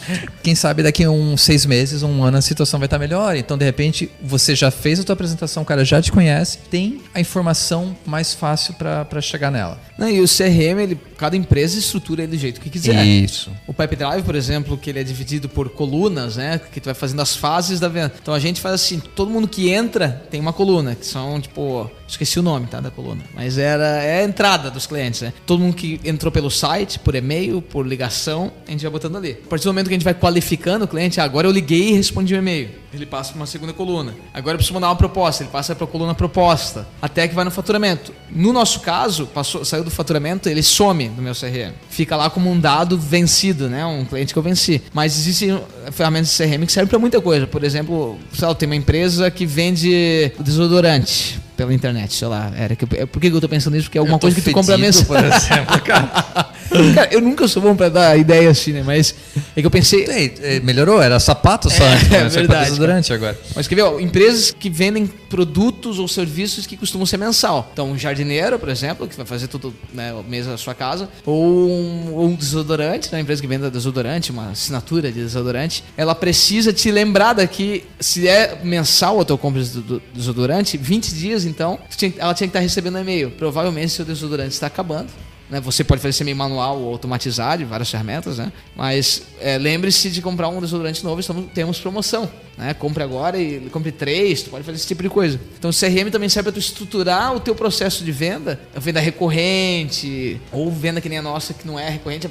quem 0.42 0.54
sabe 0.54 0.82
daqui 0.82 1.04
a 1.04 1.10
uns 1.10 1.42
seis 1.42 1.64
meses, 1.66 2.02
um 2.02 2.22
ano, 2.22 2.38
a 2.38 2.42
situação 2.42 2.78
vai 2.78 2.86
estar 2.86 2.98
melhor. 2.98 3.36
Então, 3.36 3.56
de 3.56 3.64
repente, 3.64 4.10
você 4.22 4.54
já 4.54 4.70
fez 4.70 5.00
a 5.00 5.04
tua 5.04 5.12
apresentação, 5.12 5.62
o 5.62 5.66
cara 5.66 5.84
já 5.84 6.00
te 6.00 6.10
conhece, 6.12 6.58
tem 6.70 7.00
a 7.14 7.20
informação 7.20 7.96
mais 8.06 8.34
fácil 8.34 8.74
para 8.74 9.20
chegar 9.20 9.50
nela. 9.50 9.78
Não, 9.98 10.08
e 10.08 10.20
o 10.20 10.26
CRM, 10.26 10.80
ele, 10.80 11.00
cada 11.16 11.36
empresa 11.36 11.76
estrutura 11.78 12.22
ele 12.22 12.36
do 12.36 12.38
jeito 12.38 12.60
que 12.60 12.70
quiser. 12.70 13.04
Isso. 13.04 13.50
O 13.66 13.74
Pipe 13.74 13.96
Drive, 13.96 14.22
por 14.22 14.36
exemplo, 14.36 14.78
que 14.78 14.90
ele 14.90 15.00
é 15.00 15.04
dividido 15.04 15.48
por 15.48 15.68
colunas, 15.70 16.36
né? 16.36 16.60
Que 16.72 16.80
tu 16.80 16.84
vai 16.84 16.94
fazendo 16.94 17.20
as 17.20 17.34
fases 17.34 17.80
da 17.80 17.88
venda. 17.88 18.12
Então 18.22 18.32
a 18.32 18.38
gente 18.38 18.60
faz 18.60 18.76
assim, 18.76 18.97
todo 19.00 19.30
mundo 19.30 19.48
que 19.48 19.70
entra 19.70 20.26
tem 20.30 20.40
uma 20.40 20.52
coluna, 20.52 20.94
que 20.94 21.06
são, 21.06 21.40
tipo, 21.40 21.90
esqueci 22.06 22.38
o 22.38 22.42
nome, 22.42 22.66
tá, 22.66 22.80
da 22.80 22.90
coluna. 22.90 23.22
Mas 23.34 23.58
era 23.58 24.02
é 24.02 24.20
a 24.20 24.24
entrada 24.24 24.70
dos 24.70 24.86
clientes, 24.86 25.20
né? 25.22 25.32
Todo 25.46 25.60
mundo 25.60 25.74
que 25.74 26.00
entrou 26.04 26.32
pelo 26.32 26.50
site, 26.50 26.98
por 26.98 27.14
e-mail, 27.14 27.60
por 27.60 27.86
ligação, 27.86 28.52
a 28.66 28.70
gente 28.70 28.82
vai 28.82 28.90
botando 28.90 29.16
ali. 29.16 29.38
A 29.44 29.48
partir 29.48 29.64
do 29.64 29.72
momento 29.72 29.88
que 29.88 29.94
a 29.94 29.98
gente 29.98 30.04
vai 30.04 30.14
qualificando 30.14 30.84
o 30.84 30.88
cliente, 30.88 31.20
ah, 31.20 31.24
agora 31.24 31.46
eu 31.46 31.52
liguei 31.52 31.90
e 31.90 31.92
respondi 31.92 32.34
o 32.34 32.38
e-mail. 32.38 32.70
Ele 32.92 33.04
passa 33.04 33.32
para 33.32 33.40
uma 33.40 33.46
segunda 33.46 33.72
coluna. 33.74 34.14
Agora 34.32 34.54
eu 34.54 34.58
preciso 34.58 34.72
mandar 34.74 34.88
uma 34.88 34.96
proposta, 34.96 35.42
ele 35.42 35.50
passa 35.50 35.74
para 35.74 35.84
a 35.84 35.86
coluna 35.86 36.14
proposta, 36.14 36.86
até 37.02 37.28
que 37.28 37.34
vai 37.34 37.44
no 37.44 37.50
faturamento. 37.50 38.12
No 38.30 38.50
nosso 38.52 38.80
caso, 38.80 39.26
passou, 39.26 39.62
saiu 39.64 39.84
do 39.84 39.90
faturamento, 39.90 40.48
ele 40.48 40.62
some 40.62 41.08
do 41.10 41.20
meu 41.20 41.34
CRM. 41.34 41.72
Fica 41.90 42.16
lá 42.16 42.30
como 42.30 42.50
um 42.50 42.58
dado 42.58 42.96
vencido, 42.98 43.68
né? 43.68 43.84
Um 43.84 44.06
cliente 44.06 44.32
que 44.32 44.38
eu 44.38 44.42
venci. 44.42 44.82
Mas 44.94 45.18
existem 45.18 45.60
ferramentas 45.92 46.30
de 46.30 46.36
CRM 46.42 46.64
que 46.64 46.72
servem 46.72 46.88
para 46.88 46.98
muita 46.98 47.20
coisa. 47.20 47.46
Por 47.46 47.62
exemplo, 47.62 48.18
sei 48.32 48.48
lá, 48.48 48.54
tem 48.54 48.66
uma 48.66 48.76
empresa 48.76 49.30
que 49.30 49.44
vende 49.44 50.32
desodorante 50.40 51.38
pela 51.56 51.74
internet, 51.74 52.14
sei 52.14 52.28
lá. 52.28 52.50
Era 52.56 52.74
que, 52.76 52.84
eu- 52.96 53.06
por 53.06 53.20
que 53.20 53.26
eu 53.26 53.40
tô 53.40 53.48
pensando 53.48 53.74
nisso? 53.74 53.86
Porque 53.88 53.98
é 53.98 54.00
alguma 54.00 54.18
coisa 54.18 54.34
que 54.36 54.42
tu 54.42 54.52
compra 54.52 54.78
mensagem. 54.78 55.06
por 55.06 55.18
exemplo, 55.18 55.80
cara. 55.84 56.48
Cara, 56.94 57.08
eu 57.12 57.20
nunca 57.20 57.46
sou 57.48 57.62
bom 57.62 57.74
pra 57.74 57.88
dar 57.88 58.16
ideia 58.18 58.50
assim, 58.50 58.72
né? 58.72 58.82
Mas 58.84 59.14
é 59.56 59.60
que 59.60 59.66
eu 59.66 59.70
pensei. 59.70 60.04
Ei, 60.08 60.34
eh, 60.42 60.60
melhorou, 60.60 61.00
era 61.00 61.18
sapato 61.18 61.70
só 61.70 61.84
É, 61.84 61.94
antes, 61.94 62.06
é 62.12 62.22
né? 62.24 62.30
Você 62.30 62.36
verdade, 62.38 62.76
durante 62.76 63.12
agora. 63.12 63.38
Mas 63.54 63.66
quer 63.66 63.74
ver, 63.76 63.82
ó, 63.82 63.98
empresas 63.98 64.50
que 64.50 64.68
vendem 64.68 65.06
produtos 65.06 65.98
ou 65.98 66.06
serviços 66.08 66.66
que 66.66 66.76
costumam 66.76 67.06
ser 67.06 67.16
mensal. 67.16 67.68
Então, 67.72 67.90
um 67.90 67.98
jardineiro, 67.98 68.58
por 68.58 68.68
exemplo, 68.68 69.06
que 69.06 69.16
vai 69.16 69.26
fazer 69.26 69.46
tudo 69.48 69.74
né, 69.92 70.12
o 70.12 70.22
mês 70.22 70.46
da 70.46 70.56
sua 70.56 70.74
casa, 70.74 71.08
ou 71.24 71.68
um, 71.70 72.14
ou 72.14 72.26
um 72.28 72.34
desodorante, 72.34 73.10
né, 73.12 73.18
uma 73.18 73.22
empresa 73.22 73.40
que 73.40 73.46
venda 73.48 73.70
desodorante, 73.70 74.30
uma 74.30 74.50
assinatura 74.50 75.10
de 75.12 75.20
desodorante, 75.22 75.84
ela 75.96 76.14
precisa 76.14 76.72
te 76.72 76.90
lembrar 76.90 77.34
daqui, 77.34 77.84
se 78.00 78.26
é 78.28 78.58
mensal 78.62 79.20
a 79.20 79.24
tua 79.24 79.38
compra 79.38 79.62
de 79.62 79.80
do- 79.80 80.02
desodorante, 80.14 80.76
20 80.76 81.14
dias 81.14 81.44
então, 81.44 81.78
ela 82.18 82.34
tinha 82.34 82.46
que 82.48 82.50
estar 82.50 82.60
recebendo 82.60 82.96
um 82.96 83.00
e-mail. 83.00 83.30
Provavelmente 83.30 83.90
seu 83.92 84.04
desodorante 84.04 84.50
está 84.54 84.66
acabando. 84.66 85.08
Né? 85.50 85.60
Você 85.60 85.82
pode 85.82 86.00
fazer 86.00 86.12
semi 86.12 86.34
manual 86.34 86.78
ou 86.80 86.92
automatizado, 86.92 87.64
várias 87.66 87.90
ferramentas, 87.90 88.38
né? 88.38 88.52
Mas 88.76 89.22
é, 89.40 89.56
lembre-se 89.58 90.10
de 90.10 90.20
comprar 90.20 90.48
um 90.48 90.60
desodorante 90.60 91.02
novo, 91.02 91.20
estamos, 91.20 91.50
temos 91.52 91.80
promoção. 91.80 92.30
Né? 92.56 92.74
Compre 92.74 93.02
agora 93.02 93.38
e 93.38 93.68
compre 93.70 93.92
três, 93.92 94.42
tu 94.42 94.50
pode 94.50 94.64
fazer 94.64 94.76
esse 94.76 94.86
tipo 94.86 95.02
de 95.02 95.08
coisa. 95.08 95.40
Então 95.58 95.70
o 95.70 95.74
CRM 95.74 96.10
também 96.10 96.28
serve 96.28 96.50
para 96.50 96.52
tu 96.52 96.58
estruturar 96.58 97.34
o 97.34 97.40
teu 97.40 97.54
processo 97.54 98.04
de 98.04 98.12
venda, 98.12 98.60
venda 98.76 99.00
recorrente, 99.00 100.40
ou 100.52 100.70
venda 100.70 101.00
que 101.00 101.08
nem 101.08 101.18
a 101.18 101.22
nossa, 101.22 101.54
que 101.54 101.66
não 101.66 101.78
é 101.78 101.88
recorrente, 101.88 102.28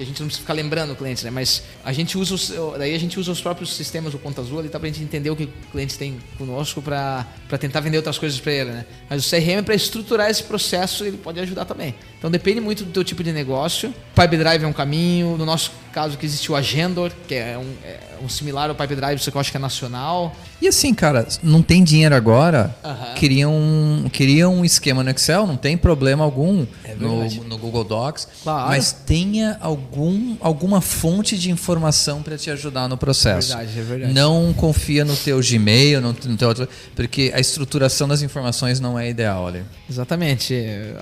que 0.00 0.04
a 0.04 0.06
gente 0.06 0.20
não 0.20 0.26
precisa 0.28 0.42
ficar 0.42 0.54
lembrando 0.54 0.92
o 0.92 0.96
cliente, 0.96 1.22
né? 1.24 1.30
Mas 1.30 1.62
a 1.84 1.92
gente 1.92 2.16
usa 2.16 2.34
os, 2.34 2.52
daí 2.78 2.94
a 2.94 2.98
gente 2.98 3.20
usa 3.20 3.30
os 3.30 3.40
próprios 3.40 3.74
sistemas 3.76 4.12
do 4.12 4.18
Conta 4.18 4.40
Azul 4.40 4.58
ali 4.58 4.68
tá 4.70 4.80
pra 4.80 4.88
gente 4.88 5.02
entender 5.02 5.30
o 5.30 5.36
que 5.36 5.44
o 5.44 5.70
cliente 5.72 5.98
tem 5.98 6.18
conosco 6.38 6.80
para 6.80 7.26
tentar 7.58 7.80
vender 7.80 7.98
outras 7.98 8.16
coisas 8.16 8.40
para 8.40 8.52
ele, 8.52 8.70
né? 8.70 8.86
Mas 9.08 9.26
o 9.26 9.30
CRM 9.30 9.62
para 9.62 9.74
estruturar 9.74 10.30
esse 10.30 10.42
processo, 10.42 11.04
ele 11.04 11.18
pode 11.18 11.38
ajudar 11.40 11.66
também. 11.66 11.94
Então 12.18 12.30
depende 12.30 12.60
muito 12.60 12.84
do 12.84 12.92
teu 12.92 13.04
tipo 13.04 13.22
de 13.22 13.32
negócio. 13.32 13.94
Pipe 14.14 14.36
Drive 14.38 14.64
é 14.64 14.66
um 14.66 14.72
caminho, 14.72 15.36
no 15.36 15.44
nosso 15.44 15.70
caso 15.92 16.16
que 16.16 16.24
existe 16.24 16.50
o 16.50 16.56
Agendor, 16.56 17.12
que 17.28 17.34
é 17.34 17.58
um, 17.58 17.74
é 17.84 18.00
um 18.22 18.28
similar 18.28 18.70
ao 18.70 18.74
Pipe 18.74 18.94
Drive, 18.94 19.18
só 19.18 19.30
que 19.30 19.36
eu 19.36 19.40
acho 19.40 19.50
que 19.50 19.56
é 19.58 19.60
nacional. 19.60 20.34
E 20.60 20.68
assim, 20.68 20.92
cara, 20.92 21.26
não 21.42 21.62
tem 21.62 21.82
dinheiro 21.82 22.14
agora, 22.14 22.74
Aham. 22.84 23.14
queria, 23.14 23.48
um, 23.48 24.08
queria 24.12 24.46
um 24.48 24.62
esquema 24.64 25.02
no 25.02 25.08
Excel, 25.10 25.46
não 25.46 25.56
tem 25.56 25.76
problema 25.76 26.22
algum 26.22 26.66
no, 26.98 27.20
verdade. 27.20 27.40
no 27.48 27.56
Google 27.56 27.82
Docs, 27.84 28.28
Claro. 28.42 28.68
mas 28.68 28.92
tenha 28.92 29.56
algum, 29.60 30.36
alguma 30.40 30.80
fonte 30.82 31.38
de 31.38 31.50
informação 31.50 32.22
para 32.22 32.36
te 32.36 32.50
ajudar 32.50 32.88
no 32.88 32.96
processo. 32.98 33.48
Verdade, 33.56 33.78
é 33.78 33.82
verdade. 33.82 34.12
Não 34.12 34.52
confia 34.52 35.02
no 35.04 35.16
teu 35.16 35.40
Gmail, 35.40 36.00
no, 36.02 36.08
no 36.26 36.36
teu 36.36 36.48
outro, 36.48 36.68
porque 36.94 37.32
a 37.34 37.40
estruturação 37.40 38.06
das 38.06 38.20
informações 38.20 38.78
não 38.80 38.98
é 38.98 39.08
ideal 39.08 39.46
ali. 39.48 39.62
Exatamente. 39.88 40.54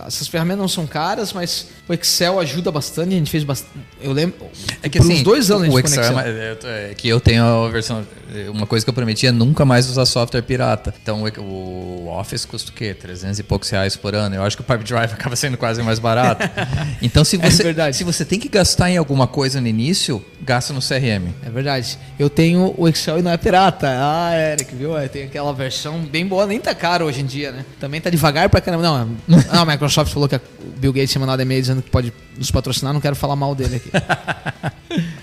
Essas 0.07 0.29
ferramentas 0.29 0.61
não 0.61 0.69
são 0.69 0.87
caras, 0.87 1.33
mas 1.33 1.67
o 1.89 1.93
Excel 1.93 2.39
ajuda 2.39 2.71
bastante. 2.71 3.15
A 3.15 3.19
gente 3.19 3.31
fez 3.31 3.43
bastante. 3.43 3.73
Eu 4.01 4.13
lembro. 4.13 4.37
É 4.83 4.89
que 4.89 4.99
assim, 4.99 5.23
dois 5.23 5.51
anos 5.51 5.69
o 5.69 5.73
no 5.73 5.79
Excel, 5.81 6.05
é, 6.05 6.11
mais- 6.13 6.27
é, 6.29 6.91
é 6.91 6.95
que 6.97 7.09
eu 7.09 7.19
tenho 7.21 7.43
a 7.45 7.69
versão 7.69 8.07
Uma 8.55 8.67
coisa 8.67 8.85
que 8.85 8.91
eu 8.91 8.95
prometi 8.95 9.27
é 9.27 9.33
nunca 9.49 9.65
mais 9.65 9.89
usar 9.89 10.05
software 10.07 10.43
pirata. 10.43 10.95
Então 11.03 11.25
o 11.39 12.09
Office 12.09 12.45
custa 12.45 12.71
o 12.71 12.75
quê? 12.75 12.93
300 12.95 13.39
e 13.39 13.43
poucos 13.43 13.69
reais 13.71 13.97
por 13.97 14.15
ano. 14.15 14.35
Eu 14.35 14.43
acho 14.43 14.57
que 14.57 14.63
o 14.63 14.65
Pipe 14.65 14.85
Drive 14.85 15.13
acaba 15.15 15.35
sendo 15.37 15.57
quase 15.57 15.83
mais 15.83 15.99
barato. 15.99 16.49
Então 17.01 17.25
se 17.25 17.37
É 17.37 17.51
você, 17.51 17.63
verdade. 17.63 17.97
se 17.97 18.03
você 18.05 18.25
tem 18.25 18.39
que 18.41 18.49
gastar 18.49 18.91
em 18.91 18.97
alguma 18.97 19.27
coisa 19.27 19.61
no 19.61 19.67
início, 19.69 20.25
gasta 20.41 20.73
no 20.73 20.81
CRM. 20.81 21.33
É 21.45 21.51
verdade. 21.51 21.97
Eu 22.19 22.29
tenho 22.29 22.75
o 22.77 22.89
Excel 22.89 23.19
e 23.21 23.23
não 23.23 23.31
é 23.31 23.37
pirata. 23.37 23.87
Ah, 23.89 24.33
Eric, 24.35 24.75
viu? 24.75 24.97
É, 24.99 25.07
Tem 25.09 25.25
aquela 25.25 25.53
versão 25.53 26.01
bem 26.01 26.27
boa, 26.27 26.45
nem 26.47 26.59
tá 26.61 26.75
caro 26.75 27.05
hoje 27.07 27.21
em 27.21 27.27
dia, 27.27 27.53
né? 27.53 27.65
Também 27.81 28.01
tá 28.01 28.11
devagar 28.11 28.49
pra 28.49 28.61
caramba. 28.61 28.83
Não, 28.83 29.17
não 29.53 29.63
a 29.63 29.65
Microsoft 29.65 30.13
falou 30.13 30.29
que 30.29 30.37
o 30.37 30.41
Bill 30.79 30.93
Gates 30.93 31.11
tinha 31.11 31.21
mandado 31.21 31.41
e-mail 31.41 31.61
dizendo 31.61 31.83
que 31.83 31.91
pode 31.91 32.13
nos 32.37 32.51
patrocinar, 32.51 32.93
não 32.93 33.01
quero 33.01 33.17
falar 33.17 33.37
mal 33.37 33.55
dele 33.55 33.77
aqui. 33.77 33.91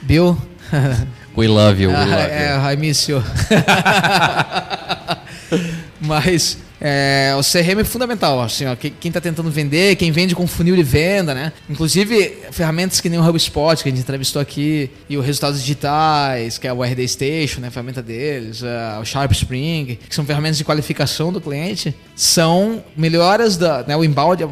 Bill? 0.03 0.37
We 1.35 1.47
love 1.47 1.79
you, 1.81 1.89
we 1.89 1.95
Ah, 1.95 2.05
love 2.05 2.31
é, 2.31 2.55
you. 2.55 2.61
I 2.71 2.75
miss 2.77 3.09
you. 3.09 3.21
Mas 5.99 6.57
é, 6.87 7.33
o 7.35 7.41
CRM 7.41 7.79
é 7.79 7.83
fundamental, 7.83 8.39
assim, 8.43 8.67
ó, 8.67 8.75
que- 8.75 8.91
quem 8.91 9.09
está 9.09 9.19
tentando 9.19 9.49
vender, 9.49 9.95
quem 9.95 10.11
vende 10.11 10.35
com 10.35 10.45
funil 10.45 10.75
de 10.75 10.83
venda, 10.83 11.33
né? 11.33 11.51
Inclusive, 11.67 12.37
ferramentas 12.51 13.01
que 13.01 13.09
nem 13.09 13.19
o 13.19 13.27
HubSpot, 13.27 13.81
que 13.81 13.89
a 13.89 13.91
gente 13.91 14.01
entrevistou 14.01 14.39
aqui, 14.39 14.91
e 15.09 15.17
o 15.17 15.21
Resultados 15.21 15.59
Digitais, 15.59 16.59
que 16.59 16.67
é 16.67 16.71
o 16.73 16.83
RD 16.83 17.07
Station, 17.07 17.59
né, 17.59 17.69
a 17.69 17.71
ferramenta 17.71 18.03
deles, 18.03 18.61
é, 18.61 18.99
o 18.99 19.03
Sharp 19.05 19.31
Spring, 19.31 19.97
que 20.07 20.13
são 20.13 20.23
ferramentas 20.25 20.59
de 20.59 20.63
qualificação 20.63 21.33
do 21.33 21.41
cliente, 21.41 21.95
são 22.15 22.83
melhoras 22.95 23.57
da, 23.57 23.83
né, 23.87 23.95
o 23.97 24.05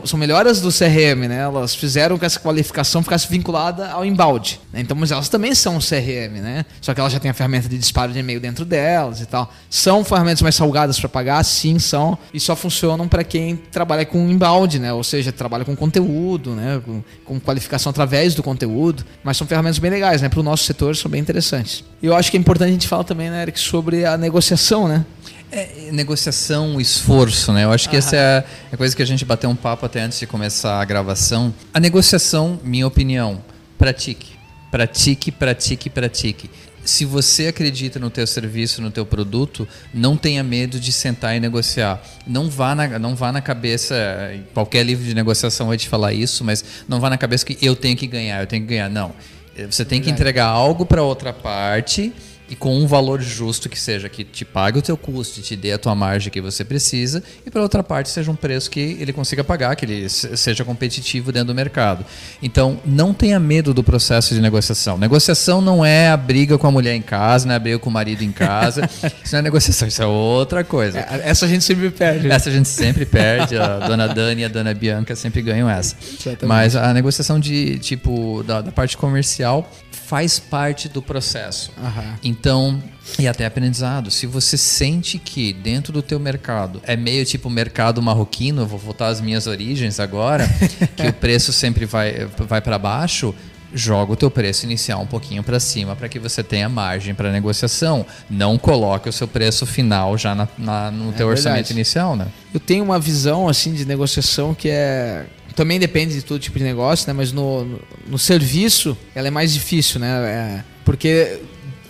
são 0.07 0.17
melhoras 0.17 0.59
do 0.59 0.69
CRM, 0.71 1.27
né? 1.27 1.41
Elas 1.41 1.75
fizeram 1.75 2.17
que 2.17 2.25
essa 2.25 2.39
qualificação 2.39 3.03
ficasse 3.03 3.27
vinculada 3.29 3.89
ao 3.89 4.03
inbound, 4.03 4.59
né? 4.71 4.81
Então, 4.81 4.97
mas 4.97 5.11
elas 5.11 5.29
também 5.29 5.53
são 5.53 5.77
CRM, 5.79 6.41
né? 6.41 6.65
Só 6.81 6.93
que 6.93 6.99
elas 6.99 7.13
já 7.13 7.19
têm 7.19 7.29
a 7.29 7.33
ferramenta 7.33 7.69
de 7.69 7.77
disparo 7.77 8.11
de 8.11 8.17
e-mail 8.19 8.39
dentro 8.39 8.65
delas 8.65 9.21
e 9.21 9.25
tal. 9.27 9.53
São 9.69 10.03
ferramentas 10.03 10.41
mais 10.41 10.55
salgadas 10.55 10.99
para 10.99 11.07
pagar, 11.09 11.43
sim, 11.43 11.77
são, 11.79 12.17
e 12.33 12.39
só 12.39 12.55
funcionam 12.55 13.07
para 13.07 13.23
quem 13.23 13.55
trabalha 13.55 14.05
com 14.05 14.29
inbound, 14.29 14.79
né? 14.79 14.93
Ou 14.93 15.03
seja, 15.03 15.31
trabalha 15.31 15.65
com 15.65 15.75
conteúdo, 15.75 16.51
né? 16.51 16.81
Com, 16.85 17.03
com 17.25 17.39
qualificação 17.39 17.89
através 17.89 18.35
do 18.35 18.43
conteúdo, 18.43 19.03
mas 19.23 19.37
são 19.37 19.47
ferramentas 19.47 19.79
bem 19.79 19.89
legais, 19.89 20.21
né? 20.21 20.29
Para 20.29 20.39
o 20.39 20.43
nosso 20.43 20.63
setor 20.63 20.95
são 20.95 21.09
bem 21.09 21.21
interessantes. 21.21 21.83
E 22.01 22.05
eu 22.05 22.15
acho 22.15 22.29
que 22.29 22.37
é 22.37 22.39
importante 22.39 22.69
a 22.69 22.73
gente 22.73 22.87
falar 22.87 23.03
também, 23.03 23.29
né, 23.29 23.41
Eric, 23.41 23.59
sobre 23.59 24.05
a 24.05 24.17
negociação, 24.17 24.87
né? 24.87 25.05
É, 25.51 25.91
negociação, 25.91 26.81
esforço, 26.81 27.53
né? 27.53 27.63
Eu 27.63 27.71
acho 27.71 27.87
que 27.87 27.95
essa 27.95 28.15
é 28.15 28.43
a 28.71 28.75
coisa 28.75 28.95
que 28.95 29.03
a 29.03 29.05
gente 29.05 29.23
bateu 29.23 29.49
um 29.49 29.55
papo 29.55 29.85
até 29.85 30.01
antes 30.01 30.19
de 30.19 30.25
começar 30.25 30.81
a 30.81 30.85
gravação. 30.85 31.53
A 31.71 31.79
negociação, 31.79 32.59
minha 32.63 32.87
opinião, 32.87 33.39
pratique. 33.77 34.33
Pratique, 34.71 35.31
pratique, 35.31 35.89
pratique. 35.91 36.49
Se 36.85 37.05
você 37.05 37.47
acredita 37.47 37.99
no 37.99 38.09
teu 38.09 38.27
serviço, 38.27 38.81
no 38.81 38.91
teu 38.91 39.05
produto, 39.05 39.67
não 39.93 40.17
tenha 40.17 40.43
medo 40.43 40.79
de 40.79 40.91
sentar 40.91 41.35
e 41.35 41.39
negociar. 41.39 42.01
Não 42.27 42.49
vá 42.49 42.75
na, 42.75 42.99
não 42.99 43.15
vá 43.15 43.31
na 43.31 43.41
cabeça, 43.41 43.95
qualquer 44.53 44.83
livro 44.83 45.05
de 45.05 45.13
negociação 45.13 45.67
vai 45.67 45.77
te 45.77 45.87
falar 45.87 46.13
isso, 46.13 46.43
mas 46.43 46.63
não 46.87 46.99
vá 46.99 47.09
na 47.09 47.17
cabeça 47.17 47.45
que 47.45 47.57
eu 47.65 47.75
tenho 47.75 47.95
que 47.95 48.07
ganhar, 48.07 48.41
eu 48.41 48.47
tenho 48.47 48.63
que 48.63 48.69
ganhar. 48.69 48.89
Não. 48.89 49.13
Você 49.69 49.85
tem 49.85 50.01
que 50.01 50.09
entregar 50.09 50.47
algo 50.47 50.85
para 50.85 51.03
outra 51.03 51.31
parte 51.31 52.11
e 52.49 52.55
com 52.55 52.75
um 52.77 52.85
valor 52.85 53.21
justo 53.21 53.69
que 53.69 53.79
seja 53.79 54.09
que 54.09 54.23
te 54.23 54.43
pague 54.43 54.77
o 54.77 54.81
teu 54.81 54.97
custo, 54.97 55.41
te 55.41 55.55
dê 55.55 55.71
a 55.71 55.77
tua 55.77 55.95
margem 55.95 56.31
que 56.31 56.41
você 56.41 56.63
precisa 56.63 57.23
e 57.45 57.49
para 57.49 57.61
outra 57.61 57.81
parte 57.81 58.09
seja 58.09 58.29
um 58.29 58.35
preço 58.35 58.69
que 58.69 58.79
ele 58.99 59.13
consiga 59.13 59.43
pagar, 59.43 59.75
que 59.75 59.85
ele 59.85 60.09
se- 60.09 60.35
seja 60.37 60.63
competitivo 60.65 61.31
dentro 61.31 61.47
do 61.47 61.55
mercado. 61.55 62.05
Então, 62.41 62.79
não 62.85 63.13
tenha 63.13 63.39
medo 63.39 63.73
do 63.73 63.83
processo 63.83 64.33
de 64.35 64.41
negociação. 64.41 64.97
Negociação 64.97 65.61
não 65.61 65.83
é 65.85 66.09
a 66.09 66.17
briga 66.17 66.57
com 66.57 66.67
a 66.67 66.71
mulher 66.71 66.93
em 66.95 67.01
casa, 67.01 67.45
não 67.45 67.53
é 67.53 67.55
a 67.55 67.59
briga 67.59 67.79
com 67.79 67.89
o 67.89 67.93
marido 67.93 68.23
em 68.23 68.31
casa. 68.31 68.87
isso 69.23 69.31
não 69.33 69.39
é 69.39 69.41
negociação, 69.41 69.87
isso 69.87 70.01
é 70.03 70.05
outra 70.05 70.63
coisa. 70.63 70.99
É, 70.99 71.21
Essa 71.29 71.45
a 71.45 71.49
gente 71.49 71.63
sempre 71.63 71.89
perde. 71.89 72.29
Essa 72.29 72.49
a 72.49 72.51
gente 72.53 72.67
sempre 72.69 73.05
perde, 73.05 73.57
a 73.57 73.79
dona 73.79 74.07
Dani 74.07 74.41
e 74.41 74.45
a 74.45 74.49
dona 74.49 74.73
Bianca 74.73 75.15
sempre 75.15 75.41
ganham 75.41 75.69
essa. 75.69 75.95
Exatamente. 76.03 76.45
Mas 76.45 76.75
a 76.75 76.93
negociação 76.93 77.39
de 77.39 77.79
tipo 77.79 78.43
da, 78.43 78.61
da 78.61 78.71
parte 78.71 78.97
comercial 78.97 79.69
faz 79.91 80.37
parte 80.37 80.87
do 80.89 81.01
processo. 81.01 81.71
Aham. 81.81 82.15
Então, 82.37 82.81
e 83.19 83.27
até 83.27 83.45
aprendizado, 83.45 84.09
se 84.09 84.25
você 84.25 84.57
sente 84.57 85.19
que 85.19 85.53
dentro 85.53 85.93
do 85.93 86.01
teu 86.01 86.19
mercado 86.19 86.81
é 86.85 86.95
meio 86.95 87.23
tipo 87.25 87.47
mercado 87.49 88.01
marroquino, 88.01 88.63
eu 88.63 88.65
vou 88.65 88.79
voltar 88.79 89.07
às 89.07 89.21
minhas 89.21 89.45
origens 89.45 89.99
agora, 89.99 90.47
que 90.97 91.07
o 91.07 91.13
preço 91.13 91.53
sempre 91.53 91.85
vai, 91.85 92.25
vai 92.47 92.59
para 92.59 92.79
baixo, 92.79 93.35
joga 93.75 94.13
o 94.13 94.15
teu 94.15 94.31
preço 94.31 94.65
inicial 94.65 95.01
um 95.01 95.05
pouquinho 95.07 95.43
para 95.43 95.59
cima 95.59 95.95
para 95.95 96.07
que 96.09 96.17
você 96.19 96.43
tenha 96.43 96.67
margem 96.69 97.13
para 97.13 97.31
negociação. 97.31 98.05
Não 98.29 98.57
coloque 98.57 99.07
o 99.09 99.13
seu 99.13 99.27
preço 99.27 99.65
final 99.65 100.17
já 100.17 100.33
na- 100.33 100.47
na- 100.57 100.89
no 100.91 101.05
teu 101.11 101.27
verdade. 101.27 101.29
orçamento 101.47 101.71
inicial, 101.71 102.15
né? 102.15 102.27
Eu 102.53 102.59
tenho 102.59 102.83
uma 102.83 102.99
visão 102.99 103.47
assim 103.47 103.73
de 103.73 103.85
negociação 103.85 104.53
que 104.55 104.69
é 104.69 105.25
também 105.55 105.79
depende 105.79 106.15
de 106.15 106.23
todo 106.23 106.39
tipo 106.39 106.57
de 106.57 106.63
negócio, 106.63 107.07
né? 107.07 107.13
Mas 107.13 107.31
no, 107.31 107.63
no, 107.63 107.79
no 108.07 108.17
serviço 108.17 108.97
ela 109.13 109.27
é 109.27 109.31
mais 109.31 109.53
difícil, 109.53 109.99
né? 109.99 110.07
É, 110.23 110.63
porque 110.83 111.39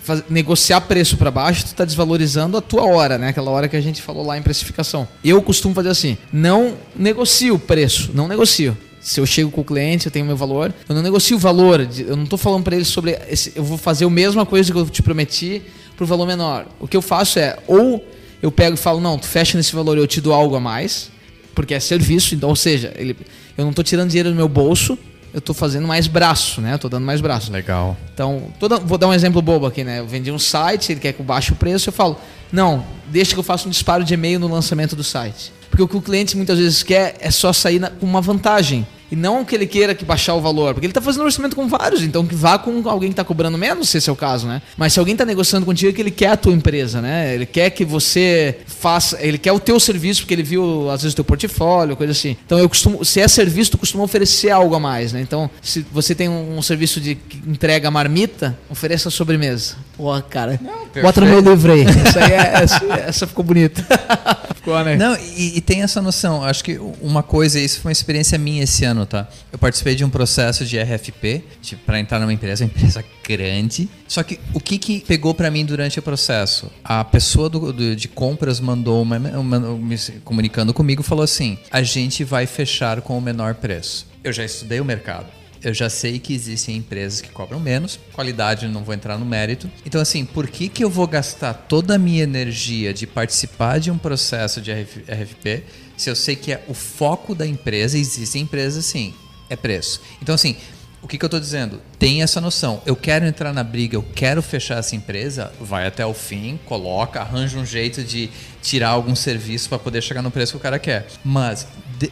faz- 0.04 0.22
negociar 0.28 0.80
preço 0.82 1.16
para 1.16 1.30
baixo, 1.30 1.64
tu 1.64 1.66
está 1.68 1.84
desvalorizando 1.84 2.56
a 2.56 2.60
tua 2.60 2.84
hora, 2.84 3.18
né? 3.18 3.28
Aquela 3.28 3.50
hora 3.50 3.68
que 3.68 3.76
a 3.76 3.80
gente 3.80 4.00
falou 4.00 4.24
lá 4.24 4.38
em 4.38 4.42
precificação. 4.42 5.08
Eu 5.24 5.42
costumo 5.42 5.74
fazer 5.74 5.88
assim: 5.88 6.16
não 6.32 6.74
negocio 6.94 7.54
o 7.54 7.58
preço, 7.58 8.10
não 8.14 8.28
negocio. 8.28 8.76
Se 9.00 9.20
eu 9.20 9.26
chego 9.26 9.50
com 9.50 9.60
o 9.60 9.64
cliente, 9.64 10.06
eu 10.06 10.12
tenho 10.12 10.24
meu 10.24 10.36
valor, 10.36 10.72
eu 10.88 10.94
não 10.94 11.02
negocio 11.02 11.36
o 11.36 11.38
valor, 11.38 11.86
eu 11.98 12.16
não 12.16 12.24
estou 12.24 12.38
falando 12.38 12.62
para 12.62 12.74
ele 12.74 12.86
sobre 12.86 13.18
esse, 13.28 13.52
eu 13.54 13.62
vou 13.62 13.76
fazer 13.76 14.06
a 14.06 14.10
mesma 14.10 14.46
coisa 14.46 14.72
que 14.72 14.78
eu 14.78 14.86
te 14.88 15.02
prometi 15.02 15.60
por 15.96 16.06
valor 16.06 16.26
menor. 16.26 16.66
O 16.80 16.88
que 16.88 16.96
eu 16.96 17.02
faço 17.02 17.38
é 17.38 17.58
ou 17.66 18.02
eu 18.42 18.50
pego 18.50 18.74
e 18.74 18.78
falo, 18.78 19.00
não, 19.00 19.18
tu 19.18 19.26
fecha 19.26 19.58
nesse 19.58 19.74
valor, 19.74 19.98
eu 19.98 20.06
te 20.06 20.22
dou 20.22 20.32
algo 20.32 20.56
a 20.56 20.60
mais, 20.60 21.10
porque 21.54 21.74
é 21.74 21.80
serviço, 21.80 22.34
então, 22.34 22.48
ou 22.48 22.56
seja, 22.56 22.94
ele, 22.96 23.14
eu 23.58 23.64
não 23.64 23.70
estou 23.70 23.84
tirando 23.84 24.08
dinheiro 24.08 24.30
do 24.30 24.34
meu 24.36 24.48
bolso, 24.48 24.98
eu 25.34 25.40
estou 25.40 25.54
fazendo 25.54 25.86
mais 25.86 26.06
braço, 26.06 26.60
né? 26.60 26.74
Eu 26.74 26.78
tô 26.78 26.88
dando 26.88 27.04
mais 27.04 27.20
braço. 27.20 27.50
Legal. 27.52 27.96
Então, 28.14 28.44
dando- 28.60 28.86
vou 28.86 28.96
dar 28.96 29.08
um 29.08 29.12
exemplo 29.12 29.42
bobo 29.42 29.66
aqui, 29.66 29.82
né? 29.82 29.98
Eu 29.98 30.06
vendi 30.06 30.30
um 30.30 30.38
site, 30.38 30.92
ele 30.92 31.00
quer 31.00 31.12
que 31.12 31.20
eu 31.20 31.26
baixe 31.26 31.52
o 31.52 31.56
preço, 31.56 31.88
eu 31.88 31.92
falo, 31.92 32.16
não, 32.52 32.84
deixa 33.08 33.34
que 33.34 33.40
eu 33.40 33.42
faça 33.42 33.66
um 33.66 33.70
disparo 33.70 34.04
de 34.04 34.14
e-mail 34.14 34.38
no 34.38 34.46
lançamento 34.46 34.94
do 34.94 35.02
site. 35.02 35.52
Porque 35.68 35.82
o 35.82 35.88
que 35.88 35.96
o 35.96 36.00
cliente 36.00 36.36
muitas 36.36 36.56
vezes 36.58 36.84
quer 36.84 37.16
é 37.18 37.32
só 37.32 37.52
sair 37.52 37.80
na- 37.80 37.90
com 37.90 38.06
uma 38.06 38.20
vantagem. 38.20 38.86
E 39.10 39.16
não 39.16 39.44
que 39.44 39.54
ele 39.54 39.66
queira 39.66 39.94
que 39.94 40.04
baixar 40.04 40.34
o 40.34 40.40
valor, 40.40 40.74
porque 40.74 40.86
ele 40.86 40.90
está 40.90 41.00
fazendo 41.00 41.24
orçamento 41.24 41.54
com 41.54 41.68
vários, 41.68 42.02
então 42.02 42.26
que 42.26 42.34
vá 42.34 42.58
com 42.58 42.88
alguém 42.88 43.10
que 43.10 43.12
está 43.12 43.24
cobrando 43.24 43.56
menos, 43.58 43.88
se 43.88 43.98
esse 43.98 44.08
é 44.08 44.12
o 44.12 44.16
caso, 44.16 44.46
né? 44.46 44.62
Mas 44.76 44.92
se 44.92 44.98
alguém 44.98 45.12
está 45.12 45.24
negociando 45.24 45.66
contigo, 45.66 45.90
é 45.90 45.92
que 45.92 46.00
ele 46.00 46.10
quer 46.10 46.28
a 46.28 46.36
tua 46.36 46.52
empresa, 46.52 47.00
né? 47.00 47.34
Ele 47.34 47.46
quer 47.46 47.70
que 47.70 47.84
você 47.84 48.58
faça, 48.66 49.18
ele 49.20 49.38
quer 49.38 49.52
o 49.52 49.60
teu 49.60 49.78
serviço, 49.78 50.22
porque 50.22 50.34
ele 50.34 50.42
viu, 50.42 50.90
às 50.90 51.02
vezes, 51.02 51.12
o 51.12 51.16
teu 51.16 51.24
portfólio, 51.24 51.96
coisa 51.96 52.12
assim. 52.12 52.36
Então 52.44 52.58
eu 52.58 52.68
costumo, 52.68 53.04
se 53.04 53.20
é 53.20 53.28
serviço, 53.28 53.72
tu 53.72 53.78
costuma 53.78 54.04
oferecer 54.04 54.50
algo 54.50 54.74
a 54.74 54.80
mais, 54.80 55.12
né? 55.12 55.20
Então, 55.20 55.50
se 55.62 55.84
você 55.92 56.14
tem 56.14 56.28
um, 56.28 56.58
um 56.58 56.62
serviço 56.62 57.00
de 57.00 57.16
entrega 57.46 57.90
marmita, 57.90 58.56
ofereça 58.70 59.10
sobremesa. 59.10 59.76
Pô, 59.96 60.20
cara, 60.22 60.60
bota 61.02 61.20
no 61.20 61.26
meu 61.28 61.40
livro 61.40 61.72
aí. 61.72 61.82
Essa, 61.84 62.24
aí 62.24 62.32
é- 62.32 62.62
essa, 62.62 62.84
essa 63.08 63.26
ficou 63.28 63.44
bonita. 63.44 63.84
ficou, 64.56 64.82
né? 64.82 64.96
Não, 64.96 65.16
e, 65.16 65.56
e 65.56 65.60
tem 65.60 65.82
essa 65.82 66.02
noção. 66.02 66.42
Acho 66.42 66.64
que 66.64 66.78
uma 67.00 67.22
coisa, 67.22 67.60
isso 67.60 67.80
foi 67.80 67.90
uma 67.90 67.92
experiência 67.92 68.36
minha 68.36 68.64
esse 68.64 68.84
ano, 68.84 69.06
tá? 69.06 69.28
Eu 69.52 69.58
participei 69.58 69.94
de 69.94 70.04
um 70.04 70.10
processo 70.10 70.64
de 70.64 70.76
RFP, 70.80 71.44
tipo, 71.62 71.82
para 71.84 72.00
entrar 72.00 72.18
numa 72.18 72.32
empresa, 72.32 72.64
uma 72.64 72.70
empresa 72.70 73.04
grande. 73.26 73.88
Só 74.08 74.22
que 74.24 74.40
o 74.52 74.58
que, 74.60 74.78
que 74.78 75.00
pegou 75.00 75.32
para 75.32 75.50
mim 75.50 75.64
durante 75.64 75.98
o 75.98 76.02
processo? 76.02 76.70
A 76.82 77.04
pessoa 77.04 77.48
do, 77.48 77.72
do- 77.72 77.94
de 77.94 78.08
compras 78.08 78.58
mandou 78.58 79.00
uma, 79.02 79.16
uma- 79.18 79.60
me 79.60 79.96
comunicando 80.24 80.74
comigo, 80.74 81.02
falou 81.04 81.22
assim: 81.22 81.56
a 81.70 81.82
gente 81.82 82.24
vai 82.24 82.46
fechar 82.46 83.00
com 83.00 83.16
o 83.16 83.20
menor 83.20 83.54
preço. 83.54 84.06
Eu 84.24 84.32
já 84.32 84.44
estudei 84.44 84.80
o 84.80 84.84
mercado. 84.84 85.26
Eu 85.64 85.72
já 85.72 85.88
sei 85.88 86.18
que 86.18 86.34
existem 86.34 86.76
empresas 86.76 87.22
que 87.22 87.30
cobram 87.30 87.58
menos, 87.58 87.98
qualidade 88.12 88.68
não 88.68 88.84
vou 88.84 88.94
entrar 88.94 89.16
no 89.16 89.24
mérito. 89.24 89.70
Então, 89.86 90.00
assim, 90.00 90.24
por 90.24 90.46
que, 90.46 90.68
que 90.68 90.84
eu 90.84 90.90
vou 90.90 91.06
gastar 91.06 91.54
toda 91.54 91.94
a 91.94 91.98
minha 91.98 92.22
energia 92.22 92.92
de 92.92 93.06
participar 93.06 93.80
de 93.80 93.90
um 93.90 93.96
processo 93.96 94.60
de 94.60 94.70
RF 94.70 95.00
RFP 95.08 95.64
se 95.96 96.10
eu 96.10 96.16
sei 96.16 96.36
que 96.36 96.52
é 96.52 96.62
o 96.68 96.74
foco 96.74 97.34
da 97.34 97.46
empresa? 97.46 97.96
Existem 97.96 98.42
empresas 98.42 98.84
assim, 98.84 99.14
é 99.48 99.56
preço. 99.56 100.02
Então, 100.20 100.34
assim, 100.34 100.56
o 101.04 101.06
que, 101.06 101.18
que 101.18 101.24
eu 101.24 101.26
estou 101.26 101.38
dizendo? 101.38 101.82
Tem 101.98 102.22
essa 102.22 102.40
noção. 102.40 102.80
Eu 102.86 102.96
quero 102.96 103.26
entrar 103.26 103.52
na 103.52 103.62
briga, 103.62 103.94
eu 103.94 104.02
quero 104.02 104.40
fechar 104.40 104.78
essa 104.78 104.96
empresa, 104.96 105.52
vai 105.60 105.86
até 105.86 106.04
o 106.04 106.14
fim, 106.14 106.58
coloca, 106.64 107.20
arranja 107.20 107.58
um 107.58 107.66
jeito 107.66 108.02
de 108.02 108.30
tirar 108.62 108.88
algum 108.88 109.14
serviço 109.14 109.68
para 109.68 109.78
poder 109.78 110.02
chegar 110.02 110.22
no 110.22 110.30
preço 110.30 110.52
que 110.52 110.56
o 110.56 110.60
cara 110.60 110.78
quer. 110.78 111.06
Mas 111.22 111.66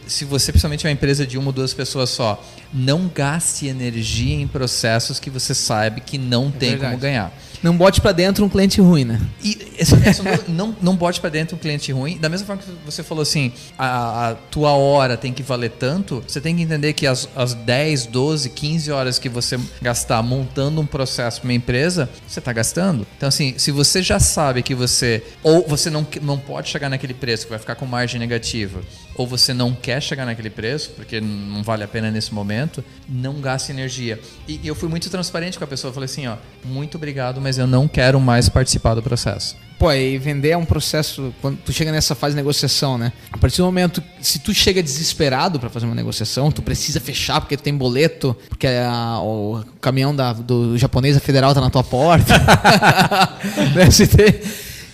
se 0.07 0.25
você 0.25 0.51
principalmente 0.51 0.85
é 0.85 0.89
uma 0.89 0.93
empresa 0.93 1.25
de 1.25 1.37
uma 1.37 1.47
ou 1.47 1.53
duas 1.53 1.73
pessoas 1.73 2.09
só, 2.09 2.43
não 2.73 3.09
gaste 3.13 3.67
energia 3.67 4.35
em 4.35 4.47
processos 4.47 5.19
que 5.19 5.29
você 5.29 5.53
sabe 5.53 6.01
que 6.01 6.17
não 6.17 6.49
tem 6.51 6.71
verdade. 6.71 6.91
como 6.91 7.01
ganhar. 7.01 7.33
Não 7.61 7.77
bote 7.77 8.01
pra 8.01 8.11
dentro 8.11 8.43
um 8.43 8.49
cliente 8.49 8.81
ruim, 8.81 9.05
né? 9.05 9.21
E 9.41 9.57
essa- 9.77 9.95
essa 10.03 10.21
não, 10.49 10.75
não 10.81 10.97
bote 10.97 11.21
pra 11.21 11.29
dentro 11.29 11.55
um 11.55 11.59
cliente 11.59 11.93
ruim. 11.93 12.17
Da 12.17 12.27
mesma 12.27 12.45
forma 12.45 12.61
que 12.61 12.69
você 12.85 13.01
falou 13.01 13.21
assim, 13.21 13.53
a, 13.77 14.31
a 14.31 14.35
tua 14.35 14.71
hora 14.73 15.15
tem 15.15 15.31
que 15.31 15.41
valer 15.41 15.71
tanto, 15.71 16.21
você 16.27 16.41
tem 16.41 16.53
que 16.57 16.61
entender 16.61 16.91
que 16.91 17.07
as, 17.07 17.29
as 17.33 17.53
10, 17.53 18.07
12, 18.07 18.49
15 18.49 18.91
horas 18.91 19.17
que 19.17 19.29
você 19.29 19.57
gastar 19.81 20.21
montando 20.21 20.81
um 20.81 20.85
processo 20.85 21.39
pra 21.39 21.47
uma 21.47 21.53
empresa, 21.53 22.09
você 22.27 22.41
tá 22.41 22.51
gastando. 22.51 23.07
Então, 23.15 23.29
assim, 23.29 23.53
se 23.57 23.71
você 23.71 24.03
já 24.03 24.19
sabe 24.19 24.61
que 24.61 24.75
você. 24.75 25.23
Ou 25.41 25.65
você 25.65 25.89
não, 25.89 26.05
não 26.21 26.37
pode 26.37 26.67
chegar 26.67 26.89
naquele 26.89 27.13
preço, 27.13 27.45
que 27.45 27.49
vai 27.49 27.59
ficar 27.59 27.75
com 27.75 27.85
margem 27.85 28.19
negativa, 28.19 28.81
ou 29.15 29.27
você 29.27 29.53
não 29.53 29.73
quer 29.73 30.01
chegar 30.01 30.25
naquele 30.25 30.49
preço, 30.49 30.91
porque 30.95 31.21
não 31.21 31.61
vale 31.63 31.83
a 31.83 31.87
pena 31.87 32.09
nesse 32.09 32.33
momento, 32.33 32.83
não 33.07 33.39
gaste 33.41 33.71
energia. 33.71 34.19
E 34.47 34.59
eu 34.63 34.73
fui 34.75 34.89
muito 34.89 35.09
transparente 35.09 35.57
com 35.57 35.63
a 35.63 35.67
pessoa. 35.67 35.93
Falei 35.93 36.05
assim, 36.05 36.25
ó, 36.27 36.35
muito 36.65 36.95
obrigado, 36.97 37.39
mas 37.39 37.57
eu 37.57 37.67
não 37.67 37.87
quero 37.87 38.19
mais 38.19 38.49
participar 38.49 38.95
do 38.95 39.03
processo. 39.03 39.55
Pô, 39.79 39.91
e 39.91 40.17
vender 40.17 40.51
é 40.51 40.57
um 40.57 40.63
processo 40.65 41.33
quando 41.41 41.57
tu 41.57 41.73
chega 41.73 41.91
nessa 41.91 42.15
fase 42.15 42.33
de 42.33 42.37
negociação, 42.37 42.97
né? 42.97 43.11
A 43.31 43.37
partir 43.37 43.57
do 43.57 43.65
momento, 43.65 44.01
se 44.21 44.39
tu 44.39 44.53
chega 44.53 44.81
desesperado 44.81 45.59
pra 45.59 45.69
fazer 45.69 45.85
uma 45.85 45.95
negociação, 45.95 46.51
tu 46.51 46.61
precisa 46.61 47.01
fechar 47.01 47.41
porque 47.41 47.57
tu 47.57 47.63
tem 47.63 47.75
boleto, 47.75 48.35
porque 48.47 48.67
a- 48.67 49.19
o 49.19 49.61
caminhão 49.81 50.15
da, 50.15 50.31
do 50.31 50.77
japonês 50.77 51.17
federal 51.19 51.53
tá 51.53 51.59
na 51.59 51.69
tua 51.69 51.83
porta. 51.83 52.33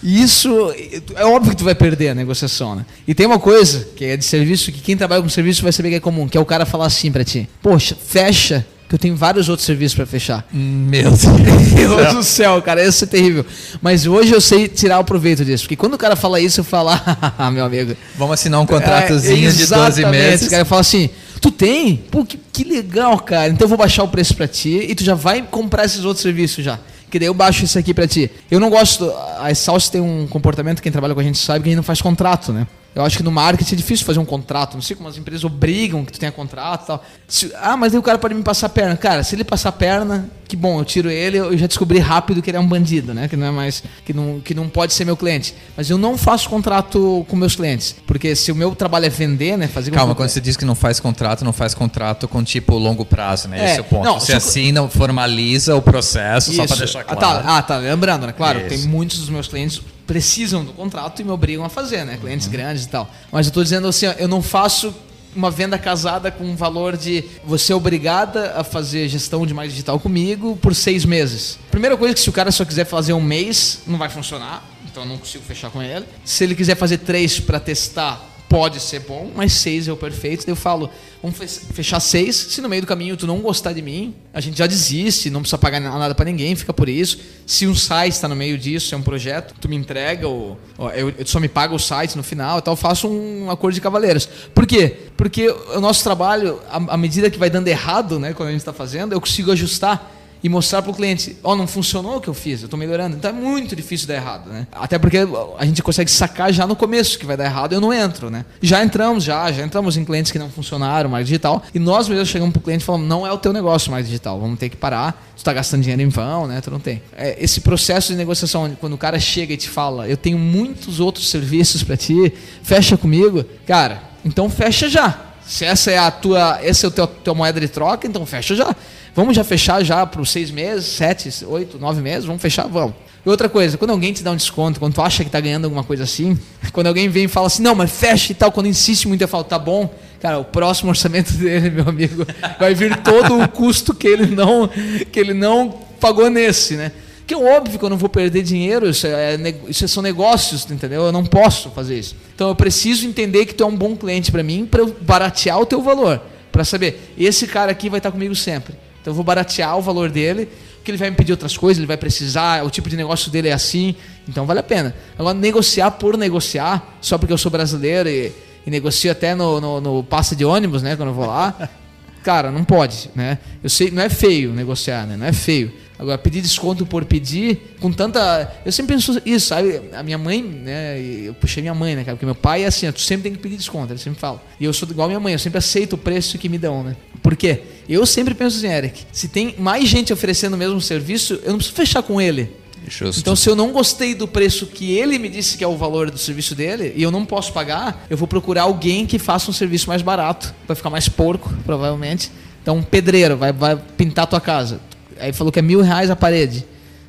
tem- 0.01 0.23
Isso 0.23 0.73
é 1.15 1.25
óbvio 1.25 1.51
que 1.51 1.57
tu 1.57 1.63
vai 1.63 1.75
perder 1.75 2.09
a 2.09 2.15
negociação, 2.15 2.75
né? 2.75 2.85
E 3.07 3.13
tem 3.13 3.25
uma 3.25 3.39
coisa 3.39 3.87
que 3.95 4.05
é 4.05 4.15
de 4.17 4.25
serviço 4.25 4.71
que 4.71 4.79
quem 4.81 4.95
trabalha 4.97 5.21
com 5.21 5.29
serviço 5.29 5.61
vai 5.63 5.71
saber 5.71 5.89
que 5.89 5.95
é 5.95 5.99
comum, 5.99 6.27
que 6.27 6.37
é 6.37 6.41
o 6.41 6.45
cara 6.45 6.65
falar 6.65 6.85
assim 6.87 7.11
pra 7.11 7.23
ti: 7.23 7.47
"Poxa, 7.61 7.95
fecha, 7.95 8.65
que 8.87 8.95
eu 8.95 8.99
tenho 8.99 9.15
vários 9.15 9.49
outros 9.49 9.65
serviços 9.65 9.95
pra 9.95 10.05
fechar". 10.05 10.47
Meu 10.53 11.11
Deus. 11.11 12.13
Do 12.15 12.23
céu, 12.23 12.61
cara, 12.61 12.83
isso 12.85 13.03
é 13.03 13.07
terrível. 13.07 13.45
Mas 13.81 14.05
hoje 14.05 14.31
eu 14.33 14.41
sei 14.41 14.67
tirar 14.67 14.99
o 14.99 15.03
proveito 15.03 15.43
disso. 15.45 15.63
Porque 15.63 15.75
quando 15.75 15.93
o 15.93 15.97
cara 15.97 16.15
fala 16.15 16.39
isso, 16.39 16.59
eu 16.61 16.63
falo, 16.63 16.89
ah, 17.37 17.51
meu 17.51 17.65
amigo. 17.65 17.95
Vamos 18.17 18.33
assinar 18.35 18.59
um 18.61 18.65
contratozinho 18.65 19.49
É, 19.49 19.51
de 19.51 19.65
12 19.67 19.73
exatamente. 20.01 20.11
meses. 20.11 20.47
O 20.47 20.51
cara 20.51 20.65
fala 20.65 20.81
assim: 20.81 21.09
Tu 21.41 21.51
tem? 21.51 21.97
Pô, 22.11 22.25
que, 22.25 22.37
que 22.51 22.63
legal, 22.63 23.17
cara. 23.19 23.49
Então 23.49 23.65
eu 23.65 23.69
vou 23.69 23.77
baixar 23.77 24.03
o 24.03 24.07
preço 24.07 24.35
pra 24.35 24.47
ti 24.47 24.85
e 24.89 24.93
tu 24.95 25.03
já 25.03 25.15
vai 25.15 25.41
comprar 25.41 25.85
esses 25.85 26.03
outros 26.03 26.21
serviços 26.21 26.63
já. 26.65 26.79
Que 27.09 27.19
daí 27.19 27.27
eu 27.27 27.33
baixo 27.33 27.65
isso 27.65 27.77
aqui 27.77 27.93
pra 27.93 28.07
ti. 28.07 28.29
Eu 28.49 28.59
não 28.59 28.69
gosto. 28.69 29.11
A 29.39 29.53
Salsa 29.55 29.91
tem 29.91 30.01
um 30.01 30.27
comportamento, 30.27 30.81
quem 30.81 30.91
trabalha 30.91 31.13
com 31.13 31.19
a 31.19 31.23
gente 31.23 31.37
sabe, 31.37 31.63
que 31.63 31.69
a 31.69 31.71
gente 31.71 31.77
não 31.77 31.83
faz 31.83 32.01
contrato, 32.01 32.53
né? 32.53 32.67
Eu 32.95 33.05
acho 33.05 33.15
que 33.17 33.23
no 33.23 33.31
marketing 33.31 33.75
é 33.75 33.77
difícil 33.77 34.05
fazer 34.05 34.19
um 34.19 34.25
contrato. 34.25 34.73
Não 34.73 34.81
sei 34.81 34.95
como 34.95 35.07
as 35.07 35.15
empresas 35.17 35.43
obrigam 35.45 36.03
que 36.03 36.11
tu 36.11 36.19
tenha 36.19 36.31
contrato 36.31 36.83
e 36.83 36.87
tal. 36.87 37.05
Se- 37.27 37.51
ah, 37.61 37.77
mas 37.77 37.93
aí 37.93 37.99
o 37.99 38.01
cara 38.03 38.17
pode 38.17 38.33
me 38.33 38.41
passar 38.43 38.65
a 38.65 38.69
perna. 38.69 38.97
Cara, 38.97 39.23
se 39.23 39.35
ele 39.35 39.43
passar 39.43 39.69
a 39.69 39.71
perna, 39.71 40.27
que 40.47 40.55
bom, 40.55 40.79
eu 40.79 40.83
tiro 40.83 41.09
ele, 41.09 41.37
eu 41.37 41.55
já 41.57 41.67
descobri 41.67 41.99
rápido 41.99 42.41
que 42.41 42.49
ele 42.49 42.57
é 42.57 42.59
um 42.59 42.67
bandido, 42.67 43.13
né? 43.13 43.27
Que 43.27 43.37
não 43.37 43.45
é 43.47 43.51
mais. 43.51 43.83
Que 44.03 44.11
não, 44.11 44.39
que 44.39 44.55
não 44.55 44.67
pode 44.67 44.93
ser 44.93 45.05
meu 45.05 45.15
cliente. 45.15 45.53
Mas 45.77 45.89
eu 45.89 45.97
não 45.99 46.17
faço 46.17 46.49
contrato 46.49 47.23
com 47.29 47.35
meus 47.35 47.55
clientes. 47.55 47.95
Porque 48.07 48.35
se 48.35 48.51
o 48.51 48.55
meu 48.55 48.75
trabalho 48.75 49.05
é 49.05 49.09
vender, 49.09 49.55
né? 49.55 49.67
Fazer 49.67 49.91
Calma, 49.91 50.15
quando 50.15 50.29
você 50.29 50.41
diz 50.41 50.57
que 50.57 50.65
não 50.65 50.75
faz 50.75 50.99
contrato, 50.99 51.45
não 51.45 51.53
faz 51.53 51.75
contrato 51.75 52.27
com 52.27 52.43
tipo 52.43 52.75
longo 52.77 53.05
prazo, 53.05 53.47
né? 53.47 53.59
É, 53.61 53.65
Esse 53.65 53.77
é 53.77 53.81
o 53.81 53.83
ponto. 53.85 54.03
não, 54.03 54.19
você 54.19 54.33
assina, 54.33 54.87
formaliza 54.89 55.75
o 55.75 55.81
processo, 55.81 56.51
só 56.53 56.63
Isso. 56.63 56.73
pra 56.75 56.77
deixar 56.85 56.99
Ah, 57.01 57.03
claro. 57.15 57.19
tá, 57.43 57.57
ah, 57.57 57.61
tá, 57.61 57.77
lembrando, 57.77 58.25
né? 58.25 58.33
Claro, 58.35 58.59
Isso. 58.59 58.69
tem 58.69 58.79
muitos 58.79 59.19
dos 59.19 59.29
meus 59.29 59.47
clientes 59.47 59.79
precisam 60.09 60.65
do 60.65 60.73
contrato 60.73 61.21
e 61.21 61.23
me 61.23 61.29
obrigam 61.29 61.63
a 61.63 61.69
fazer, 61.69 62.03
né? 62.03 62.17
Clientes 62.19 62.47
Uhum. 62.47 62.51
grandes 62.51 62.85
e 62.85 62.89
tal. 62.89 63.07
Mas 63.31 63.45
eu 63.45 63.53
tô 63.53 63.61
dizendo 63.61 63.87
assim, 63.87 64.07
ó, 64.07 64.11
eu 64.13 64.27
não 64.27 64.41
faço 64.41 64.91
uma 65.35 65.51
venda 65.51 65.77
casada 65.77 66.31
com 66.31 66.43
um 66.43 66.55
valor 66.55 66.97
de 66.97 67.23
você 67.45 67.71
é 67.71 67.75
obrigada 67.75 68.53
a 68.57 68.63
fazer 68.63 69.07
gestão 69.07 69.45
de 69.45 69.53
mais 69.53 69.69
digital 69.71 69.99
comigo 69.99 70.57
por 70.59 70.73
seis 70.73 71.05
meses. 71.05 71.59
Primeira 71.69 71.95
coisa 71.95 72.15
que 72.15 72.19
se 72.19 72.27
o 72.27 72.33
cara 72.33 72.51
só 72.51 72.65
quiser 72.65 72.85
fazer 72.85 73.13
um 73.13 73.21
mês, 73.21 73.81
não 73.85 73.99
vai 73.99 74.09
funcionar. 74.09 74.63
Então 74.91 75.03
eu 75.03 75.09
não 75.09 75.19
consigo 75.19 75.43
fechar 75.43 75.69
com 75.69 75.83
ele. 75.83 76.03
Se 76.25 76.43
ele 76.43 76.55
quiser 76.55 76.75
fazer 76.75 76.97
três 76.97 77.39
para 77.39 77.59
testar, 77.59 78.19
pode 78.49 78.79
ser 78.79 79.01
bom, 79.01 79.31
mas 79.35 79.53
seis 79.53 79.87
é 79.87 79.91
o 79.93 79.95
perfeito. 79.95 80.43
Daí 80.43 80.51
eu 80.51 80.55
falo, 80.55 80.89
vamos 81.21 81.37
fe- 81.37 81.47
fechar 81.47 81.99
seis. 81.99 82.35
Se 82.35 82.59
no 82.61 82.67
meio 82.67 82.81
do 82.81 82.87
caminho 82.87 83.15
tu 83.15 83.27
não 83.27 83.39
gostar 83.41 83.73
de 83.73 83.81
mim, 83.81 84.15
a 84.33 84.41
gente 84.41 84.57
já 84.57 84.65
desiste, 84.65 85.29
não 85.29 85.41
precisa 85.41 85.57
pagar 85.59 85.79
nada 85.79 86.15
para 86.15 86.25
ninguém, 86.25 86.55
fica 86.55 86.73
por 86.73 86.89
isso. 86.89 87.19
Se 87.45 87.67
um 87.67 87.75
site 87.75 88.13
está 88.13 88.27
no 88.27 88.35
meio 88.35 88.57
disso, 88.57 88.93
é 88.95 88.97
um 88.97 89.03
projeto, 89.03 89.53
tu 89.61 89.69
me 89.69 89.75
entrega, 89.75 90.27
ou, 90.27 90.59
ou 90.77 90.89
eu, 90.89 91.13
eu 91.17 91.27
só 91.27 91.39
me 91.39 91.47
paga 91.47 91.75
o 91.75 91.79
site 91.79 92.15
no 92.17 92.23
final 92.23 92.57
e 92.57 92.61
tal, 92.63 92.73
eu 92.73 92.77
faço 92.77 93.07
um 93.07 93.51
acordo 93.51 93.75
de 93.75 93.81
cavaleiros. 93.81 94.27
Por 94.53 94.65
quê? 94.65 94.95
Porque 95.15 95.47
o 95.49 95.79
nosso 95.79 96.03
trabalho, 96.03 96.59
à 96.69 96.97
medida 96.97 97.29
que 97.29 97.37
vai 97.37 97.51
dando 97.51 97.67
errado, 97.67 98.19
né, 98.19 98.33
quando 98.33 98.49
a 98.49 98.51
gente 98.51 98.61
está 98.61 98.73
fazendo, 98.73 99.13
eu 99.13 99.21
consigo 99.21 99.51
ajustar 99.51 100.15
e 100.43 100.49
mostrar 100.49 100.81
para 100.81 100.91
o 100.91 100.93
cliente, 100.93 101.37
ó, 101.43 101.55
não 101.55 101.67
funcionou 101.67 102.17
o 102.17 102.21
que 102.21 102.27
eu 102.27 102.33
fiz, 102.33 102.61
eu 102.61 102.65
estou 102.65 102.79
melhorando. 102.79 103.15
Então 103.15 103.29
é 103.29 103.33
muito 103.33 103.75
difícil 103.75 104.07
dar 104.07 104.15
errado, 104.15 104.49
né? 104.49 104.67
Até 104.71 104.97
porque 104.97 105.17
a 105.57 105.65
gente 105.65 105.83
consegue 105.83 106.09
sacar 106.09 106.51
já 106.53 106.65
no 106.65 106.75
começo 106.75 107.17
que 107.19 107.25
vai 107.25 107.35
dar 107.35 107.45
errado, 107.45 107.73
eu 107.73 107.81
não 107.81 107.93
entro, 107.93 108.29
né? 108.29 108.45
Já 108.61 108.83
entramos, 108.83 109.23
já, 109.23 109.51
já 109.51 109.63
entramos 109.63 109.97
em 109.97 110.05
clientes 110.05 110.31
que 110.31 110.39
não 110.39 110.49
funcionaram, 110.49 111.09
mais 111.09 111.25
digital, 111.25 111.63
e 111.73 111.79
nós 111.79 112.07
mesmos 112.07 112.29
chegamos 112.29 112.53
pro 112.53 112.61
cliente 112.61 112.83
e 112.83 112.85
falamos, 112.85 113.07
não 113.07 113.25
é 113.25 113.31
o 113.31 113.37
teu 113.37 113.51
negócio 113.51 113.91
mais 113.91 114.05
digital, 114.05 114.39
vamos 114.39 114.59
ter 114.59 114.69
que 114.69 114.77
parar, 114.77 115.11
tu 115.35 115.39
está 115.39 115.53
gastando 115.53 115.81
dinheiro 115.81 116.01
em 116.01 116.09
vão, 116.09 116.47
né? 116.47 116.61
Tu 116.61 116.71
não 116.71 116.79
tem. 116.79 117.01
É, 117.15 117.37
esse 117.43 117.61
processo 117.61 118.11
de 118.11 118.17
negociação, 118.17 118.75
quando 118.79 118.93
o 118.93 118.97
cara 118.97 119.19
chega 119.19 119.53
e 119.53 119.57
te 119.57 119.69
fala, 119.69 120.07
eu 120.07 120.17
tenho 120.17 120.37
muitos 120.37 120.99
outros 120.99 121.29
serviços 121.29 121.83
para 121.83 121.97
ti, 121.97 122.33
fecha 122.63 122.97
comigo, 122.97 123.43
cara, 123.65 124.03
então 124.23 124.49
fecha 124.49 124.89
já. 124.89 125.28
Se 125.49 125.65
essa 125.65 125.89
é 125.89 125.97
a 125.97 126.11
tua, 126.11 126.59
esse 126.61 126.85
é 126.85 126.87
o 126.87 126.91
teu, 126.91 127.07
tua 127.07 127.33
moeda 127.33 127.59
de 127.59 127.67
troca, 127.67 128.07
então 128.07 128.23
fecha 128.23 128.55
já. 128.55 128.73
Vamos 129.15 129.35
já 129.35 129.43
fechar 129.43 129.83
já 129.83 130.05
para 130.05 130.21
os 130.21 130.29
seis 130.29 130.51
meses, 130.51 130.85
sete, 130.85 131.43
oito, 131.43 131.79
nove 131.79 132.03
meses, 132.03 132.23
vamos 132.23 132.39
fechar, 132.39 132.67
vamos. 132.67 132.93
E 133.25 133.27
outra 133.27 133.49
coisa, 133.49 133.75
quando 133.75 133.89
alguém 133.89 134.13
te 134.13 134.21
dá 134.21 134.29
um 134.29 134.35
desconto, 134.35 134.79
quando 134.79 134.93
tu 134.93 135.01
acha 135.01 135.23
que 135.23 135.29
tá 135.29 135.39
ganhando 135.39 135.65
alguma 135.65 135.83
coisa 135.83 136.03
assim, 136.03 136.37
quando 136.71 136.85
alguém 136.85 137.09
vem 137.09 137.23
e 137.23 137.27
fala 137.27 137.47
assim, 137.47 137.63
não, 137.63 137.73
mas 137.73 137.89
fecha 137.89 138.31
e 138.31 138.35
tal, 138.35 138.51
quando 138.51 138.67
insiste 138.67 139.07
muito, 139.07 139.23
eu 139.23 139.27
falo, 139.27 139.43
tá 139.43 139.57
bom, 139.57 139.91
cara, 140.21 140.37
o 140.37 140.45
próximo 140.45 140.91
orçamento 140.91 141.33
dele, 141.35 141.71
meu 141.71 141.89
amigo, 141.89 142.27
vai 142.59 142.75
vir 142.75 142.95
todo 142.97 143.41
o 143.41 143.49
custo 143.49 143.91
que 143.91 144.07
ele 144.07 144.27
não, 144.27 144.69
que 145.11 145.19
ele 145.19 145.33
não 145.33 145.79
pagou 145.99 146.29
nesse, 146.29 146.75
né? 146.75 146.91
Que 147.29 147.35
é 147.35 147.37
óbvio 147.37 147.77
que 147.77 147.85
eu 147.85 147.91
não 147.91 147.95
vou 147.95 148.09
perder 148.09 148.41
dinheiro, 148.41 148.89
isso, 148.89 149.05
é, 149.05 149.37
isso 149.67 149.87
são 149.87 150.01
negócios, 150.01 150.65
entendeu? 150.71 151.03
Eu 151.03 151.11
não 151.11 151.23
posso 151.23 151.69
fazer 151.69 151.99
isso. 151.99 152.15
Então 152.33 152.49
eu 152.49 152.55
preciso 152.55 153.05
entender 153.05 153.45
que 153.45 153.53
tu 153.53 153.63
é 153.63 153.67
um 153.67 153.75
bom 153.75 153.95
cliente 153.95 154.31
para 154.31 154.41
mim, 154.41 154.65
para 154.65 154.81
eu 154.81 154.95
baratear 154.99 155.59
o 155.59 155.65
teu 155.67 155.79
valor. 155.79 156.19
Para 156.51 156.65
saber, 156.65 157.13
esse 157.15 157.45
cara 157.45 157.71
aqui 157.71 157.87
vai 157.87 157.99
estar 157.99 158.11
comigo 158.11 158.33
sempre. 158.33 158.73
Então 158.99 159.11
eu 159.11 159.13
vou 159.13 159.23
baratear 159.23 159.77
o 159.77 159.81
valor 159.83 160.09
dele, 160.09 160.49
porque 160.77 160.89
ele 160.89 160.97
vai 160.97 161.11
me 161.11 161.15
pedir 161.15 161.31
outras 161.31 161.55
coisas, 161.55 161.77
ele 161.77 161.85
vai 161.85 161.97
precisar, 161.97 162.65
o 162.65 162.71
tipo 162.71 162.89
de 162.89 162.97
negócio 162.97 163.29
dele 163.29 163.49
é 163.49 163.53
assim, 163.53 163.93
então 164.27 164.47
vale 164.47 164.61
a 164.61 164.63
pena. 164.63 164.95
Agora, 165.15 165.37
negociar 165.37 165.91
por 165.91 166.17
negociar, 166.17 166.97
só 166.99 167.19
porque 167.19 167.31
eu 167.31 167.37
sou 167.37 167.51
brasileiro 167.51 168.09
e, 168.09 168.31
e 168.65 168.71
negocio 168.71 169.11
até 169.11 169.35
no, 169.35 169.61
no, 169.61 169.79
no 169.79 170.03
passa 170.03 170.35
de 170.35 170.43
ônibus, 170.43 170.81
né, 170.81 170.95
quando 170.95 171.09
eu 171.09 171.13
vou 171.13 171.27
lá, 171.27 171.69
cara, 172.25 172.49
não 172.49 172.63
pode, 172.63 173.11
né? 173.13 173.37
Eu 173.63 173.69
sei, 173.69 173.91
não 173.91 174.01
é 174.01 174.09
feio 174.09 174.51
negociar, 174.51 175.05
né? 175.05 175.15
Não 175.15 175.27
é 175.27 175.31
feio. 175.31 175.71
Agora, 175.99 176.17
pedir 176.17 176.39
desconto 176.39 176.85
por 176.85 177.03
pedir, 177.03 177.75
com 177.81 177.91
tanta. 177.91 178.53
Eu 178.65 178.71
sempre 178.71 178.95
penso 178.95 179.21
isso, 179.25 179.47
sabe? 179.47 179.81
A 179.91 180.01
minha 180.01 180.17
mãe, 180.17 180.41
né? 180.41 180.97
Eu 180.97 181.33
puxei 181.33 181.61
minha 181.61 181.75
mãe, 181.75 181.93
né, 181.93 182.05
cara? 182.05 182.15
Porque 182.15 182.25
meu 182.25 182.33
pai 182.33 182.63
é 182.63 182.67
assim, 182.67 182.87
ó, 182.87 182.91
tu 182.93 183.01
sempre 183.01 183.23
tem 183.23 183.33
que 183.33 183.39
pedir 183.39 183.57
desconto, 183.57 183.91
ele 183.91 183.99
sempre 183.99 184.17
fala. 184.17 184.41
E 184.57 184.63
eu 184.63 184.71
sou 184.71 184.87
igual 184.89 185.07
a 185.07 185.09
minha 185.09 185.19
mãe, 185.19 185.33
eu 185.33 185.39
sempre 185.39 185.57
aceito 185.57 185.93
o 185.93 185.97
preço 185.97 186.37
que 186.37 186.47
me 186.47 186.57
dão, 186.57 186.83
né? 186.83 186.95
Por 187.21 187.35
quê? 187.35 187.63
Eu 187.89 188.05
sempre 188.05 188.33
penso 188.33 188.57
assim, 188.57 188.73
Eric, 188.73 189.03
se 189.11 189.27
tem 189.27 189.55
mais 189.59 189.89
gente 189.89 190.13
oferecendo 190.13 190.53
o 190.53 190.57
mesmo 190.57 190.79
serviço, 190.79 191.33
eu 191.43 191.51
não 191.51 191.57
preciso 191.57 191.75
fechar 191.75 192.01
com 192.01 192.21
ele. 192.21 192.49
Justo. 192.87 193.19
Então, 193.19 193.35
se 193.35 193.49
eu 193.49 193.55
não 193.55 193.73
gostei 193.73 194.15
do 194.15 194.25
preço 194.25 194.65
que 194.67 194.97
ele 194.97 195.19
me 195.19 195.27
disse 195.27 195.57
que 195.57 195.63
é 195.65 195.67
o 195.67 195.75
valor 195.75 196.09
do 196.09 196.17
serviço 196.17 196.55
dele 196.55 196.93
e 196.95 197.03
eu 197.03 197.11
não 197.11 197.25
posso 197.25 197.51
pagar, 197.51 198.05
eu 198.09 198.15
vou 198.15 198.27
procurar 198.27 198.63
alguém 198.63 199.05
que 199.05 199.19
faça 199.19 199.51
um 199.51 199.53
serviço 199.53 199.89
mais 199.89 200.01
barato. 200.01 200.53
Vai 200.65 200.75
ficar 200.75 200.89
mais 200.89 201.09
porco, 201.09 201.53
provavelmente. 201.65 202.31
Então, 202.61 202.77
um 202.77 202.83
pedreiro 202.83 203.35
vai, 203.35 203.51
vai 203.51 203.75
pintar 203.97 204.23
a 204.23 204.27
tua 204.27 204.41
casa. 204.41 204.79
Aí 205.19 205.33
falou 205.33 205.51
que 205.51 205.59
é 205.59 205.61
mil 205.61 205.81
reais 205.81 206.09
a 206.09 206.15
parede. 206.15 206.65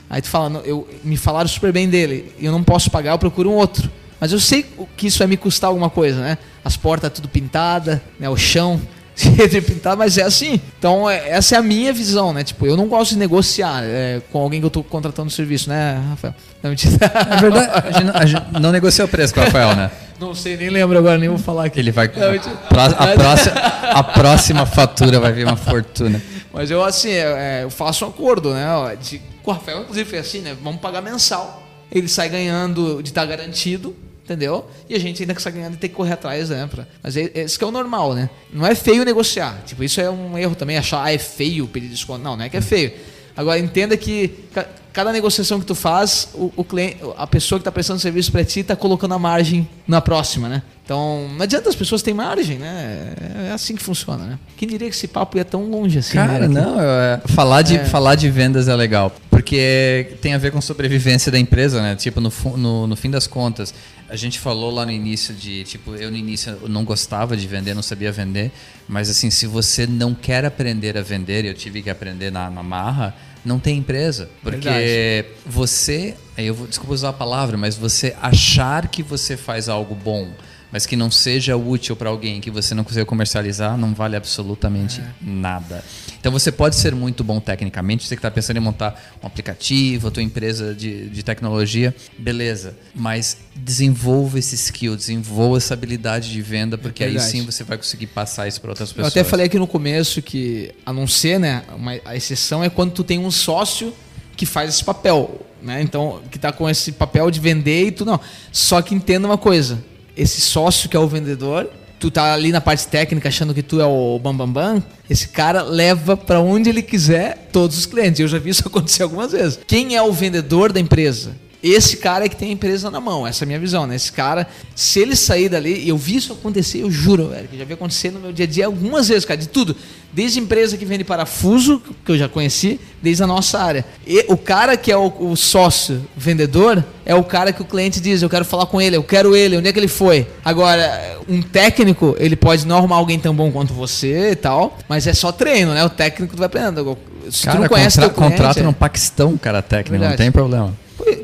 Aí 0.08 0.20
tu 0.20 0.28
fala, 0.28 0.60
eu, 0.64 0.88
me 1.04 1.16
falaram 1.16 1.48
super 1.48 1.72
bem 1.72 1.88
dele 1.88 2.32
eu 2.40 2.50
não 2.50 2.64
posso 2.64 2.90
pagar, 2.90 3.12
eu 3.12 3.18
procuro 3.18 3.50
um 3.50 3.54
outro. 3.54 3.90
Mas 4.18 4.32
eu 4.32 4.40
sei 4.40 4.66
que 4.96 5.06
isso 5.06 5.18
vai 5.18 5.26
me 5.26 5.36
custar 5.36 5.68
alguma 5.68 5.88
coisa, 5.88 6.20
né? 6.20 6.38
As 6.64 6.76
portas 6.76 7.10
tudo 7.12 7.28
pintada, 7.28 8.02
né? 8.18 8.28
O 8.28 8.36
chão 8.36 8.80
de 9.50 9.60
pintado, 9.60 9.96
mas 9.98 10.16
é 10.16 10.22
assim. 10.22 10.60
Então, 10.78 11.08
é- 11.08 11.30
essa 11.30 11.54
é 11.56 11.58
a 11.58 11.62
minha 11.62 11.92
visão, 11.92 12.32
né? 12.32 12.42
Tipo, 12.44 12.66
eu 12.66 12.76
não 12.76 12.86
gosto 12.88 13.10
de 13.12 13.18
negociar 13.18 13.82
é, 13.84 14.20
com 14.32 14.38
alguém 14.40 14.60
que 14.60 14.66
eu 14.66 14.70
tô 14.70 14.82
contratando 14.82 15.30
serviço, 15.30 15.68
né, 15.68 16.02
Rafael? 16.10 16.34
Não, 16.62 16.70
mentira. 16.70 16.96
É 17.04 17.36
verdade, 17.40 17.70
a 17.88 17.90
gente, 17.92 18.04
não- 18.04 18.14
a 18.16 18.26
gente 18.26 18.60
não 18.60 18.72
negociou 18.72 19.06
o 19.06 19.10
preço 19.10 19.34
com 19.34 19.40
o 19.40 19.44
Rafael, 19.44 19.74
né? 19.76 19.90
Não 20.20 20.34
sei, 20.34 20.54
nem 20.54 20.68
lembro 20.68 20.98
agora, 20.98 21.16
nem 21.16 21.30
vou 21.30 21.38
falar 21.38 21.64
aqui. 21.64 21.80
Ele 21.80 21.90
vai. 21.90 22.06
Não, 22.14 22.30
mentira. 22.30 22.54
Pró- 22.68 22.82
a, 22.82 23.06
próxima, 23.14 23.54
a 23.90 24.02
próxima 24.04 24.66
fatura 24.66 25.18
vai 25.18 25.32
vir 25.32 25.46
uma 25.46 25.56
fortuna. 25.56 26.20
Mas 26.52 26.70
eu, 26.70 26.84
assim, 26.84 27.08
é, 27.08 27.60
é, 27.60 27.64
eu 27.64 27.70
faço 27.70 28.04
um 28.04 28.08
acordo, 28.10 28.52
né? 28.52 28.66
de- 29.00 29.18
com 29.42 29.50
o 29.50 29.54
Rafael, 29.54 29.80
inclusive, 29.80 30.10
foi 30.10 30.18
assim, 30.18 30.40
né? 30.40 30.54
Vamos 30.62 30.78
pagar 30.82 31.00
mensal. 31.00 31.62
Ele 31.90 32.06
sai 32.06 32.28
ganhando 32.28 33.02
de 33.02 33.08
estar 33.08 33.24
garantido, 33.24 33.96
entendeu? 34.32 34.68
E 34.88 34.94
a 34.94 34.98
gente 35.00 35.22
ainda 35.22 35.38
sai 35.38 35.52
ganhando 35.52 35.72
de 35.72 35.78
ter 35.78 35.88
que 35.88 35.94
correr 35.94 36.12
atrás, 36.12 36.50
né? 36.50 36.68
Pra, 36.70 36.86
mas 37.02 37.16
é, 37.16 37.30
é 37.34 37.44
isso 37.44 37.58
que 37.58 37.64
é 37.64 37.66
o 37.66 37.70
normal, 37.72 38.14
né? 38.14 38.30
Não 38.52 38.66
é 38.66 38.74
feio 38.74 39.04
negociar. 39.04 39.62
Tipo, 39.66 39.82
isso 39.82 40.00
é 40.00 40.08
um 40.10 40.38
erro 40.38 40.54
também, 40.54 40.76
achar, 40.78 41.02
ah, 41.04 41.12
é 41.12 41.18
feio 41.18 41.66
pedir 41.66 41.88
desconto. 41.88 42.22
Não, 42.22 42.36
não 42.36 42.44
é 42.44 42.48
que 42.48 42.56
é 42.56 42.60
feio. 42.60 42.92
Agora, 43.36 43.58
entenda 43.58 43.96
que 43.96 44.28
ca- 44.52 44.66
cada 44.92 45.12
negociação 45.12 45.58
que 45.60 45.66
tu 45.66 45.74
faz, 45.74 46.28
o, 46.34 46.52
o 46.56 46.64
cliente, 46.64 46.98
a 47.16 47.26
pessoa 47.26 47.58
que 47.58 47.62
está 47.62 47.72
prestando 47.72 47.98
serviço 48.00 48.30
para 48.30 48.44
ti 48.44 48.60
está 48.60 48.76
colocando 48.76 49.14
a 49.14 49.18
margem 49.18 49.68
na 49.86 50.00
próxima, 50.00 50.48
né? 50.48 50.62
Então, 50.90 51.28
não 51.36 51.42
adianta 51.44 51.68
as 51.68 51.76
pessoas 51.76 52.02
têm 52.02 52.12
margem, 52.12 52.58
né? 52.58 53.12
É 53.46 53.52
assim 53.52 53.76
que 53.76 53.82
funciona, 53.82 54.24
né? 54.24 54.38
Quem 54.56 54.66
diria 54.66 54.90
que 54.90 54.96
esse 54.96 55.06
papo 55.06 55.36
ia 55.36 55.44
tão 55.44 55.70
longe 55.70 56.00
assim? 56.00 56.14
Cara, 56.14 56.48
né? 56.48 56.60
não, 56.60 56.80
é, 56.80 57.20
falar, 57.28 57.62
de, 57.62 57.76
É. 57.76 57.84
falar 57.84 58.16
de 58.16 58.28
vendas 58.28 58.66
é 58.66 58.74
legal, 58.74 59.14
porque 59.30 60.16
tem 60.20 60.34
a 60.34 60.38
ver 60.38 60.50
com 60.50 60.60
sobrevivência 60.60 61.30
da 61.30 61.38
empresa, 61.38 61.80
né? 61.80 61.94
Tipo, 61.94 62.20
no, 62.20 62.32
no, 62.56 62.86
no 62.88 62.96
fim 62.96 63.08
das 63.08 63.28
contas, 63.28 63.72
a 64.08 64.16
gente 64.16 64.40
falou 64.40 64.72
lá 64.72 64.84
no 64.84 64.90
início 64.90 65.32
de, 65.32 65.62
tipo, 65.62 65.94
eu 65.94 66.10
no 66.10 66.16
início 66.16 66.58
não 66.66 66.84
gostava 66.84 67.36
de 67.36 67.46
vender, 67.46 67.72
não 67.72 67.82
sabia 67.82 68.10
vender, 68.10 68.50
mas 68.88 69.08
assim, 69.08 69.30
se 69.30 69.46
você 69.46 69.86
não 69.86 70.12
quer 70.12 70.44
aprender 70.44 70.98
a 70.98 71.02
vender, 71.02 71.44
eu 71.44 71.54
tive 71.54 71.82
que 71.82 71.90
aprender 71.90 72.32
na, 72.32 72.50
na 72.50 72.64
marra, 72.64 73.14
não 73.44 73.60
tem 73.60 73.78
empresa. 73.78 74.28
Porque 74.42 74.68
Verdade. 74.68 75.26
você, 75.46 76.16
eu 76.36 76.52
vou, 76.52 76.66
desculpa 76.66 76.92
usar 76.92 77.10
a 77.10 77.12
palavra, 77.12 77.56
mas 77.56 77.76
você 77.76 78.16
achar 78.20 78.88
que 78.88 79.04
você 79.04 79.36
faz 79.36 79.68
algo 79.68 79.94
bom, 79.94 80.28
mas 80.72 80.86
que 80.86 80.96
não 80.96 81.10
seja 81.10 81.56
útil 81.56 81.96
para 81.96 82.08
alguém 82.08 82.40
que 82.40 82.50
você 82.50 82.74
não 82.74 82.84
conseguiu 82.84 83.06
comercializar, 83.06 83.76
não 83.76 83.94
vale 83.94 84.16
absolutamente 84.16 85.02
nada. 85.20 85.84
Então 86.18 86.30
você 86.30 86.52
pode 86.52 86.76
ser 86.76 86.94
muito 86.94 87.24
bom 87.24 87.40
tecnicamente, 87.40 88.06
você 88.06 88.14
que 88.14 88.18
está 88.18 88.30
pensando 88.30 88.58
em 88.58 88.60
montar 88.60 89.18
um 89.22 89.26
aplicativo, 89.26 90.08
a 90.08 90.10
tua 90.10 90.22
empresa 90.22 90.74
de, 90.74 91.08
de 91.08 91.22
tecnologia, 91.22 91.94
beleza. 92.18 92.76
Mas 92.94 93.38
desenvolva 93.54 94.38
esse 94.38 94.54
skill, 94.54 94.96
desenvolva 94.96 95.56
essa 95.56 95.74
habilidade 95.74 96.30
de 96.30 96.42
venda, 96.42 96.78
porque 96.78 97.04
aí 97.04 97.12
verdade. 97.12 97.30
sim 97.30 97.44
você 97.44 97.64
vai 97.64 97.76
conseguir 97.76 98.06
passar 98.08 98.46
isso 98.48 98.60
para 98.60 98.70
outras 98.70 98.90
Eu 98.90 98.96
pessoas. 98.96 99.12
até 99.12 99.24
falei 99.24 99.46
aqui 99.46 99.58
no 99.58 99.66
começo 99.66 100.20
que, 100.22 100.72
a 100.84 100.92
não 100.92 101.06
ser, 101.06 101.40
né, 101.40 101.62
uma, 101.74 101.98
a 102.04 102.16
exceção 102.16 102.62
é 102.62 102.70
quando 102.70 102.92
tu 102.92 103.02
tem 103.02 103.18
um 103.18 103.30
sócio 103.30 103.92
que 104.36 104.46
faz 104.46 104.70
esse 104.70 104.84
papel, 104.84 105.46
né? 105.62 105.82
Então, 105.82 106.22
que 106.30 106.38
tá 106.38 106.50
com 106.52 106.68
esse 106.68 106.92
papel 106.92 107.30
de 107.30 107.38
vender 107.40 107.88
e 107.88 107.92
tu 107.92 108.04
não. 108.04 108.18
Só 108.50 108.80
que 108.80 108.94
entenda 108.94 109.26
uma 109.26 109.36
coisa, 109.36 109.82
esse 110.20 110.40
sócio 110.40 110.88
que 110.88 110.96
é 110.96 111.00
o 111.00 111.08
vendedor, 111.08 111.70
tu 111.98 112.10
tá 112.10 112.32
ali 112.34 112.52
na 112.52 112.60
parte 112.60 112.86
técnica 112.86 113.28
achando 113.28 113.54
que 113.54 113.62
tu 113.62 113.80
é 113.80 113.86
o 113.86 114.18
bambambam, 114.18 114.52
bam, 114.52 114.74
bam, 114.74 114.82
esse 115.08 115.28
cara 115.28 115.62
leva 115.62 116.16
para 116.16 116.40
onde 116.40 116.68
ele 116.68 116.82
quiser 116.82 117.48
todos 117.52 117.78
os 117.78 117.86
clientes. 117.86 118.20
Eu 118.20 118.28
já 118.28 118.38
vi 118.38 118.50
isso 118.50 118.62
acontecer 118.68 119.02
algumas 119.02 119.32
vezes. 119.32 119.58
Quem 119.66 119.96
é 119.96 120.02
o 120.02 120.12
vendedor 120.12 120.72
da 120.72 120.80
empresa? 120.80 121.34
Esse 121.62 121.98
cara 121.98 122.24
é 122.24 122.28
que 122.28 122.36
tem 122.36 122.48
a 122.48 122.52
empresa 122.52 122.90
na 122.90 123.00
mão, 123.00 123.26
essa 123.26 123.44
é 123.44 123.44
a 123.44 123.48
minha 123.48 123.58
visão, 123.58 123.86
né? 123.86 123.94
Esse 123.94 124.10
cara, 124.10 124.46
se 124.74 124.98
ele 124.98 125.14
sair 125.14 125.48
dali, 125.50 125.86
eu 125.86 125.96
vi 125.98 126.16
isso 126.16 126.32
acontecer, 126.32 126.78
eu 126.82 126.90
juro, 126.90 127.28
velho, 127.28 127.48
que 127.48 127.58
já 127.58 127.64
vi 127.64 127.74
acontecer 127.74 128.10
no 128.10 128.18
meu 128.18 128.32
dia 128.32 128.46
a 128.46 128.48
dia 128.48 128.66
algumas 128.66 129.08
vezes, 129.08 129.26
cara, 129.26 129.38
de 129.38 129.46
tudo. 129.48 129.76
Desde 130.12 130.40
empresa 130.40 130.76
que 130.76 130.84
vende 130.84 131.04
parafuso, 131.04 131.80
que 132.04 132.10
eu 132.10 132.16
já 132.18 132.28
conheci, 132.28 132.80
desde 133.02 133.22
a 133.22 133.26
nossa 133.26 133.60
área. 133.60 133.84
E 134.06 134.24
o 134.28 134.36
cara 134.36 134.76
que 134.76 134.90
é 134.90 134.96
o, 134.96 135.12
o 135.20 135.36
sócio 135.36 136.00
vendedor 136.16 136.82
é 137.04 137.14
o 137.14 137.22
cara 137.22 137.52
que 137.52 137.60
o 137.62 137.64
cliente 137.64 138.00
diz, 138.00 138.22
eu 138.22 138.30
quero 138.30 138.44
falar 138.44 138.66
com 138.66 138.80
ele, 138.80 138.96
eu 138.96 139.04
quero 139.04 139.36
ele, 139.36 139.56
onde 139.58 139.68
é 139.68 139.72
que 139.72 139.78
ele 139.78 139.86
foi? 139.86 140.26
Agora, 140.44 141.18
um 141.28 141.42
técnico, 141.42 142.16
ele 142.18 142.36
pode 142.36 142.66
não 142.66 142.78
arrumar 142.78 142.96
alguém 142.96 143.18
tão 143.18 143.34
bom 143.34 143.52
quanto 143.52 143.74
você 143.74 144.30
e 144.30 144.36
tal, 144.36 144.78
mas 144.88 145.06
é 145.06 145.12
só 145.12 145.30
treino, 145.30 145.74
né? 145.74 145.84
O 145.84 145.90
técnico 145.90 146.34
tu 146.34 146.38
vai 146.38 146.46
aprendendo. 146.46 146.96
Se 147.30 147.42
tu 147.42 147.44
Cara, 147.44 147.60
não 147.60 147.68
conhece 147.68 147.96
contra, 147.98 148.08
teu 148.08 148.16
cliente, 148.16 148.36
contrata 148.36 148.60
é- 148.60 148.62
no 148.62 148.72
Paquistão, 148.72 149.36
cara 149.36 149.60
técnico, 149.62 149.92
não 149.92 150.00
Verdade. 150.00 150.16
tem 150.16 150.32
problema. 150.32 150.74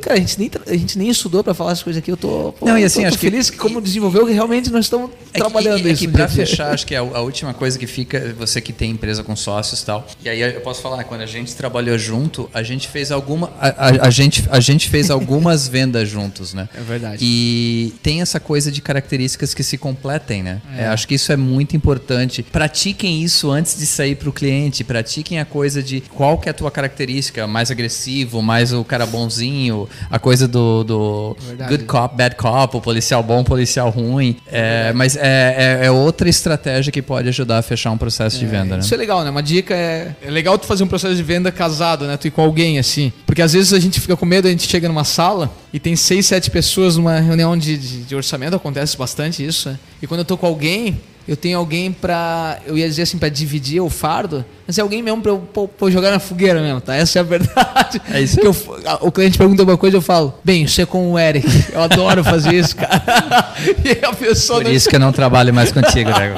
Cara, 0.00 0.16
a 0.16 0.20
gente, 0.20 0.38
nem, 0.38 0.50
a 0.66 0.72
gente 0.76 0.98
nem 0.98 1.08
estudou 1.08 1.42
pra 1.42 1.52
falar 1.54 1.72
essas 1.72 1.82
coisas 1.82 2.00
aqui. 2.02 2.10
Eu 2.10 2.16
tô, 2.16 2.52
pô, 2.58 2.66
Não, 2.66 2.78
e 2.78 2.84
assim, 2.84 3.02
tô, 3.02 3.08
acho 3.08 3.18
que- 3.18 3.26
feliz 3.26 3.50
que 3.50 3.56
como 3.56 3.80
desenvolveu, 3.80 4.26
que 4.26 4.32
realmente 4.32 4.70
nós 4.70 4.86
estamos 4.86 5.10
É 5.34 5.38
trabalhando 5.38 5.82
que, 5.82 5.88
é 5.88 5.92
isso. 5.92 6.00
que 6.02 6.06
no 6.06 6.12
pra 6.12 6.26
dia 6.26 6.32
a 6.32 6.36
dia. 6.36 6.46
fechar, 6.46 6.72
acho 6.72 6.86
que 6.86 6.94
é 6.94 6.98
a, 6.98 7.02
a 7.02 7.20
última 7.20 7.52
coisa 7.54 7.78
que 7.78 7.86
fica, 7.86 8.34
você 8.38 8.60
que 8.60 8.72
tem 8.72 8.90
empresa 8.90 9.22
com 9.24 9.34
sócios 9.36 9.80
e 9.80 9.86
tal. 9.86 10.06
E 10.24 10.28
aí 10.28 10.40
eu 10.40 10.60
posso 10.60 10.80
falar, 10.80 11.02
quando 11.04 11.20
a 11.22 11.26
gente 11.26 11.54
trabalhou 11.54 11.98
junto, 11.98 12.48
a 12.54 12.62
gente 12.62 12.88
fez 12.88 13.10
alguma. 13.10 13.52
A, 13.60 13.68
a- 13.68 14.06
a 14.06 14.10
gente, 14.10 14.44
a 14.50 14.60
gente 14.60 14.88
fez 14.88 15.10
algumas 15.10 15.66
vendas 15.68 16.08
juntos, 16.08 16.54
né? 16.54 16.68
É 16.74 16.80
verdade. 16.80 17.18
E 17.20 17.92
tem 18.02 18.20
essa 18.20 18.38
coisa 18.38 18.70
de 18.70 18.80
características 18.80 19.52
que 19.54 19.62
se 19.62 19.76
completem, 19.76 20.42
né? 20.42 20.60
É, 20.76 20.86
acho 20.86 21.06
que 21.08 21.14
isso 21.14 21.32
é 21.32 21.36
muito 21.36 21.76
importante. 21.76 22.42
Pratiquem 22.42 23.22
isso 23.22 23.50
antes 23.50 23.76
de 23.76 23.86
sair 23.86 24.14
para 24.14 24.28
o 24.28 24.32
cliente. 24.32 24.84
Pratiquem 24.84 25.38
a 25.40 25.44
coisa 25.44 25.82
de 25.82 26.00
qual 26.14 26.38
que 26.38 26.48
é 26.48 26.50
a 26.50 26.54
tua 26.54 26.70
característica, 26.70 27.46
mais 27.46 27.70
agressivo, 27.70 28.40
mais 28.42 28.72
o 28.72 28.84
cara 28.84 29.04
bonzinho, 29.06 29.65
a 30.10 30.18
coisa 30.18 30.46
do, 30.48 30.84
do 30.84 31.36
Verdade. 31.40 31.70
good 31.70 31.84
cop, 31.84 32.16
bad 32.16 32.34
cop, 32.36 32.76
o 32.76 32.80
policial 32.80 33.22
bom, 33.22 33.42
policial 33.44 33.90
ruim. 33.90 34.36
É, 34.46 34.92
mas 34.92 35.16
é, 35.16 35.80
é- 35.82 35.86
é 35.86 35.90
outra 35.90 36.28
estratégia 36.28 36.90
que 36.92 37.02
pode 37.02 37.28
ajudar 37.28 37.58
a 37.58 37.62
fechar 37.62 37.90
um 37.90 37.98
processo 37.98 38.38
de 38.38 38.46
venda, 38.46 38.76
né? 38.76 38.80
Isso 38.82 38.94
é 38.94 38.96
legal, 38.96 39.22
né? 39.24 39.30
Uma 39.30 39.42
dica 39.42 39.74
é. 39.74 40.14
É 40.22 40.30
legal 40.30 40.58
tu 40.58 40.66
fazer 40.66 40.84
um 40.84 40.88
processo 40.88 41.14
de 41.14 41.22
venda 41.22 41.50
casado, 41.52 42.06
né? 42.06 42.16
Tu 42.16 42.28
ir 42.28 42.30
com 42.30 42.42
alguém 42.42 42.78
assim. 42.78 43.12
Porque 43.24 43.42
às 43.42 43.52
vezes 43.52 43.72
a 43.72 43.78
gente 43.78 44.00
fica 44.00 44.16
com 44.16 44.26
medo, 44.26 44.46
a 44.48 44.50
gente 44.50 44.66
chega 44.68 44.88
numa 44.88 45.04
sala 45.04 45.50
e 45.72 45.78
tem 45.78 45.94
seis, 45.96 46.26
sete 46.26 46.50
pessoas 46.50 46.96
numa 46.96 47.18
reunião 47.20 47.56
de, 47.56 47.76
de, 47.76 48.02
de 48.04 48.14
orçamento, 48.16 48.56
acontece 48.56 48.96
bastante 48.96 49.44
isso, 49.44 49.68
né? 49.70 49.78
E 50.02 50.06
quando 50.06 50.20
eu 50.20 50.24
tô 50.24 50.36
com 50.36 50.46
alguém, 50.46 51.00
eu 51.28 51.36
tenho 51.36 51.58
alguém 51.58 51.90
pra. 51.92 52.58
Eu 52.66 52.76
ia 52.78 52.88
dizer 52.88 53.02
assim, 53.02 53.18
pra 53.18 53.28
dividir 53.28 53.80
o 53.80 53.90
fardo, 53.90 54.44
mas 54.66 54.78
é 54.78 54.82
alguém 54.82 55.02
mesmo 55.02 55.20
pra 55.20 55.32
eu 55.32 55.38
pô, 55.38 55.66
pô, 55.66 55.90
jogar 55.90 56.10
na 56.10 56.18
fogueira 56.18 56.60
mesmo, 56.62 56.80
tá? 56.80 56.94
Essa 56.94 57.18
é 57.18 57.20
a 57.20 57.22
verdade. 57.24 58.00
É 58.10 58.20
isso 58.20 58.38
que 58.38 58.46
eu, 58.46 58.54
O 59.00 59.10
cliente 59.10 59.36
pergunta 59.36 59.62
alguma 59.62 59.76
coisa, 59.78 59.96
eu 59.96 60.02
falo, 60.02 60.34
bem, 60.44 60.66
é 60.78 60.86
com 60.86 61.12
o 61.12 61.18
Eric. 61.18 61.46
Eu 61.72 61.82
adoro 61.82 62.22
fazer 62.22 62.54
isso, 62.54 62.76
cara. 62.76 63.02
e 63.84 64.04
a 64.04 64.12
pessoa 64.12 64.60
Por 64.60 64.66
não 64.66 64.72
isso 64.72 64.88
que 64.88 64.96
eu 64.96 65.00
não 65.00 65.12
trabalho 65.12 65.52
mais 65.52 65.72
contigo, 65.72 66.10
né? 66.10 66.34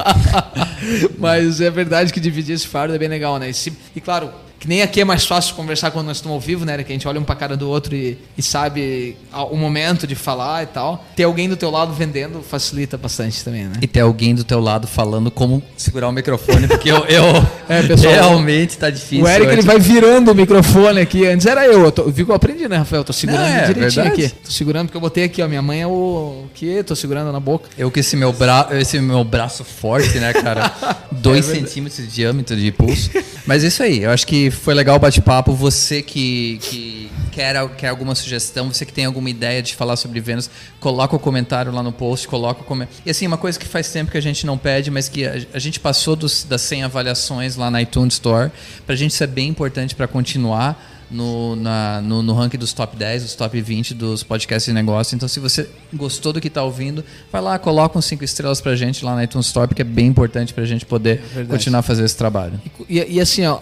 Mas 1.17 1.61
é 1.61 1.69
verdade 1.69 2.11
que 2.13 2.19
dividir 2.19 2.53
esse 2.55 2.67
fardo 2.67 2.93
é 2.93 2.97
bem 2.97 3.07
legal, 3.09 3.37
né? 3.37 3.49
E, 3.49 3.53
se- 3.53 3.73
e 3.95 4.01
claro, 4.01 4.29
que 4.59 4.67
nem 4.67 4.81
aqui 4.81 5.01
é 5.01 5.05
mais 5.05 5.25
fácil 5.25 5.55
conversar 5.55 5.91
quando 5.91 6.07
nós 6.07 6.17
estamos 6.17 6.35
ao 6.35 6.41
vivo, 6.41 6.65
né? 6.65 6.77
Que 6.83 6.91
a 6.91 6.95
gente 6.95 7.07
olha 7.07 7.19
um 7.19 7.23
pra 7.23 7.35
cara 7.35 7.55
do 7.55 7.69
outro 7.69 7.95
e, 7.95 8.17
e 8.37 8.41
sabe 8.41 9.15
o 9.51 9.55
momento 9.55 10.05
de 10.05 10.15
falar 10.15 10.63
e 10.63 10.67
tal. 10.67 11.05
Ter 11.15 11.23
alguém 11.23 11.47
do 11.47 11.55
teu 11.55 11.71
lado 11.71 11.93
vendendo 11.93 12.41
facilita 12.41 12.97
bastante 12.97 13.43
também, 13.43 13.65
né? 13.65 13.73
E 13.81 13.87
ter 13.87 14.01
alguém 14.01 14.35
do 14.35 14.43
teu 14.43 14.59
lado 14.59 14.87
falando 14.87 15.31
como 15.31 15.63
segurar 15.77 16.09
o 16.09 16.11
microfone, 16.11 16.67
porque 16.67 16.91
eu, 16.91 17.05
eu 17.05 17.23
É, 17.69 17.83
pessoal, 17.83 18.13
realmente 18.13 18.79
tá 18.79 18.89
difícil. 18.89 19.23
o 19.23 19.27
Eric 19.27 19.45
Eu, 19.45 19.53
ele 19.53 19.61
vai 19.61 19.77
virando 19.77 20.31
o 20.31 20.35
microfone 20.35 21.01
aqui. 21.01 21.27
Antes 21.27 21.45
era 21.45 21.63
eu. 21.67 21.83
Eu, 21.83 21.91
tô, 21.91 22.01
eu 22.01 22.09
vi 22.09 22.25
que 22.25 22.31
eu 22.31 22.35
aprendi, 22.35 22.67
né, 22.67 22.77
Rafael? 22.77 23.03
Tô 23.03 23.13
segurando 23.13 23.45
é 23.45 23.67
direitinho 23.67 24.05
verdade. 24.05 24.25
aqui. 24.25 24.35
Tô 24.43 24.49
segurando 24.49 24.87
porque 24.87 24.97
eu 24.97 25.01
botei 25.01 25.23
aqui, 25.23 25.39
ó. 25.43 25.47
Minha 25.47 25.61
mãe 25.61 25.83
é 25.83 25.87
o. 25.87 25.89
O 25.89 26.49
quê? 26.55 26.83
Tô 26.83 26.95
segurando 26.95 27.31
na 27.31 27.39
boca. 27.39 27.69
Eu 27.77 27.91
com 27.91 27.99
esse 27.99 28.17
meu, 28.17 28.33
bra... 28.33 28.69
esse 28.71 28.99
meu 28.99 29.23
braço 29.23 29.63
forte, 29.63 30.17
né, 30.17 30.33
cara? 30.33 30.73
Dois 31.11 31.45
centímetros 31.45 32.03
de 32.03 32.11
diâmetro 32.11 32.55
de 32.55 32.71
pulso. 32.71 33.11
Mas 33.49 33.63
isso 33.63 33.81
aí, 33.81 34.03
eu 34.03 34.11
acho 34.11 34.27
que 34.27 34.51
foi 34.51 34.75
legal 34.75 34.97
o 34.97 34.99
bate-papo. 34.99 35.53
Você 35.53 36.03
que, 36.03 36.59
que 36.61 37.09
quer, 37.31 37.67
quer 37.69 37.87
alguma 37.87 38.13
sugestão, 38.13 38.71
você 38.71 38.85
que 38.85 38.93
tem 38.93 39.05
alguma 39.05 39.27
ideia 39.27 39.59
de 39.59 39.73
falar 39.73 39.95
sobre 39.95 40.19
vendas, 40.19 40.47
coloca 40.79 41.15
o 41.15 41.19
comentário 41.19 41.71
lá 41.71 41.81
no 41.81 41.91
post, 41.91 42.27
coloca 42.27 42.61
o 42.61 42.63
comentário. 42.63 43.01
E 43.03 43.09
assim, 43.09 43.25
uma 43.25 43.39
coisa 43.39 43.57
que 43.57 43.65
faz 43.65 43.91
tempo 43.91 44.11
que 44.11 44.19
a 44.19 44.21
gente 44.21 44.45
não 44.45 44.55
pede, 44.55 44.91
mas 44.91 45.09
que 45.09 45.25
a, 45.25 45.33
a 45.51 45.57
gente 45.57 45.79
passou 45.79 46.15
dos, 46.15 46.43
das 46.43 46.61
100 46.61 46.83
avaliações 46.83 47.55
lá 47.55 47.71
na 47.71 47.81
iTunes 47.81 48.13
Store. 48.13 48.51
Pra 48.85 48.95
gente 48.95 49.13
isso 49.13 49.23
é 49.23 49.27
bem 49.27 49.49
importante 49.49 49.95
para 49.95 50.07
continuar 50.07 50.98
no, 51.11 51.55
na- 51.55 52.01
no, 52.01 52.21
no 52.21 52.33
ranking 52.33 52.57
dos 52.57 52.73
top 52.73 52.95
10, 52.95 53.23
dos 53.23 53.35
top 53.35 53.59
20 53.61 53.93
dos 53.93 54.23
podcasts 54.23 54.65
de 54.65 54.73
negócio. 54.73 55.15
Então, 55.15 55.27
se 55.27 55.39
você 55.39 55.69
gostou 55.93 56.31
do 56.33 56.39
que 56.41 56.47
está 56.47 56.63
ouvindo, 56.63 57.03
vai 57.31 57.41
lá, 57.41 57.57
coloca 57.59 57.97
uns 57.97 58.05
5 58.05 58.23
estrelas 58.23 58.61
pra 58.61 58.75
gente 58.75 59.03
lá 59.03 59.15
na 59.15 59.23
iTunes 59.23 59.47
Store, 59.47 59.67
porque 59.67 59.81
é 59.81 59.85
bem 59.85 60.07
importante 60.07 60.53
pra 60.53 60.65
gente 60.65 60.85
poder 60.85 61.17
verdade. 61.33 61.47
continuar 61.49 61.79
a 61.79 61.83
fazer 61.83 62.03
esse 62.05 62.15
trabalho. 62.17 62.59
E, 62.87 62.99
e 63.15 63.19
assim, 63.19 63.45
ó, 63.45 63.59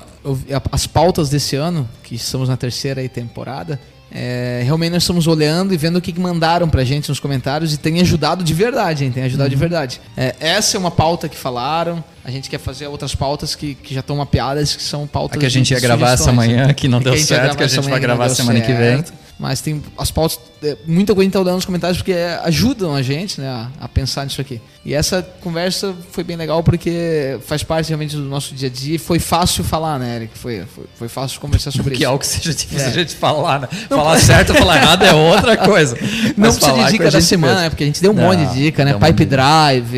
as 0.72 0.86
pautas 0.88 1.30
desse 1.30 1.56
ano, 1.56 1.88
que 2.04 2.16
estamos 2.16 2.50
na 2.50 2.58
terceira 2.58 3.08
temporada, 3.10 3.80
é, 4.20 4.62
realmente 4.64 4.94
nós 4.94 5.04
estamos 5.04 5.28
olhando 5.28 5.74
e 5.76 5.78
vendo 5.78 5.98
o 5.98 6.02
que 6.02 6.12
que 6.12 6.20
mandaram 6.20 6.68
pra 6.68 6.84
gente 6.84 7.08
nos 7.08 7.20
comentários 7.20 7.72
e 7.72 7.78
tem 7.78 8.02
ajudado 8.02 8.44
de 8.44 8.52
verdade, 8.54 9.06
hein? 9.06 9.12
Tem 9.12 9.24
ajudado 9.24 9.48
de 9.50 9.56
Uhum. 9.56 9.60
verdade. 9.60 10.02
É, 10.18 10.36
essa 10.40 10.76
é 10.76 10.80
uma 10.80 10.90
pauta 10.90 11.30
que 11.30 11.38
falaram, 11.38 12.04
a 12.26 12.32
gente 12.32 12.50
quer 12.50 12.60
fazer 12.60 12.88
outras 12.88 13.14
pautas 13.14 13.54
que, 13.54 13.76
que 13.76 13.94
já 13.94 14.00
estão 14.00 14.16
mapeadas, 14.18 14.76
que 14.76 14.82
são 14.82 15.06
pautas 15.06 15.38
A 15.38 15.40
que 15.40 15.46
a 15.46 15.50
gente 15.50 15.68
de 15.68 15.74
ia 15.76 15.80
gravar 15.80 16.14
essa 16.14 16.32
manhã, 16.32 16.66
né? 16.68 16.74
que 16.74 16.88
não 16.88 17.00
deu 17.02 17.16
certo, 17.16 17.56
que 17.56 17.64
a 17.64 17.68
gente 17.68 17.88
vai 17.88 18.00
gravar 18.00 18.30
semana 18.30 18.60
que 18.60 18.74
vem. 18.74 19.04
Mas 19.40 19.62
tem 19.62 19.84
as 19.98 20.10
pautas, 20.10 20.40
é, 20.64 20.76
muita 20.88 21.14
coisa 21.14 21.26
gente 21.26 21.34
tá 21.34 21.40
olhando 21.40 21.56
nos 21.56 21.66
comentários 21.66 22.00
porque 22.00 22.12
é, 22.12 22.40
ajudam 22.46 22.96
a 22.96 23.04
gente 23.04 23.40
né, 23.40 23.48
a, 23.48 23.68
a 23.82 23.88
pensar 23.88 24.26
nisso 24.26 24.42
aqui. 24.42 24.60
E 24.84 24.96
essa 24.96 25.22
conversa 25.42 25.94
foi 26.12 26.24
bem 26.24 26.36
legal 26.36 26.64
porque 26.64 27.38
faz 27.46 27.62
parte 27.62 27.90
realmente 27.90 28.16
do 28.16 28.24
nosso 28.24 28.56
dia 28.56 28.68
a 28.68 28.72
dia 28.72 28.96
e 28.96 28.98
foi 28.98 29.20
fácil 29.20 29.64
falar, 29.64 30.00
né, 30.00 30.16
Eric? 30.16 30.38
Foi, 30.38 30.64
foi, 30.74 30.86
foi 30.98 31.08
fácil 31.08 31.40
conversar 31.40 31.70
sobre 31.72 31.92
Que 31.92 31.98
isso. 31.98 32.04
é 32.06 32.08
algo 32.08 32.20
que 32.20 32.26
seja 32.26 32.52
difícil 32.52 32.88
É. 32.88 32.90
a 32.90 32.94
gente 32.94 33.14
falar, 33.16 33.60
né? 33.62 33.68
falar 33.90 34.18
certo 34.18 34.52
ou 34.54 34.56
falar 34.56 34.78
errado 34.78 35.04
é 35.04 35.14
outra 35.14 35.56
coisa. 35.64 35.96
Não 36.36 36.52
precisa 36.52 36.74
de 36.74 36.84
que 36.86 36.92
dica 36.94 37.12
da 37.12 37.22
semana, 37.22 37.62
né? 37.62 37.70
Porque 37.70 37.84
a 37.84 37.88
gente 37.88 38.02
deu 38.02 38.12
um 38.12 38.16
Não, 38.16 38.24
monte 38.24 38.44
de 38.48 38.54
dica, 38.56 38.84
né? 38.84 38.96
um 38.96 39.00
Pipe 39.00 39.26
Drive. 39.26 39.94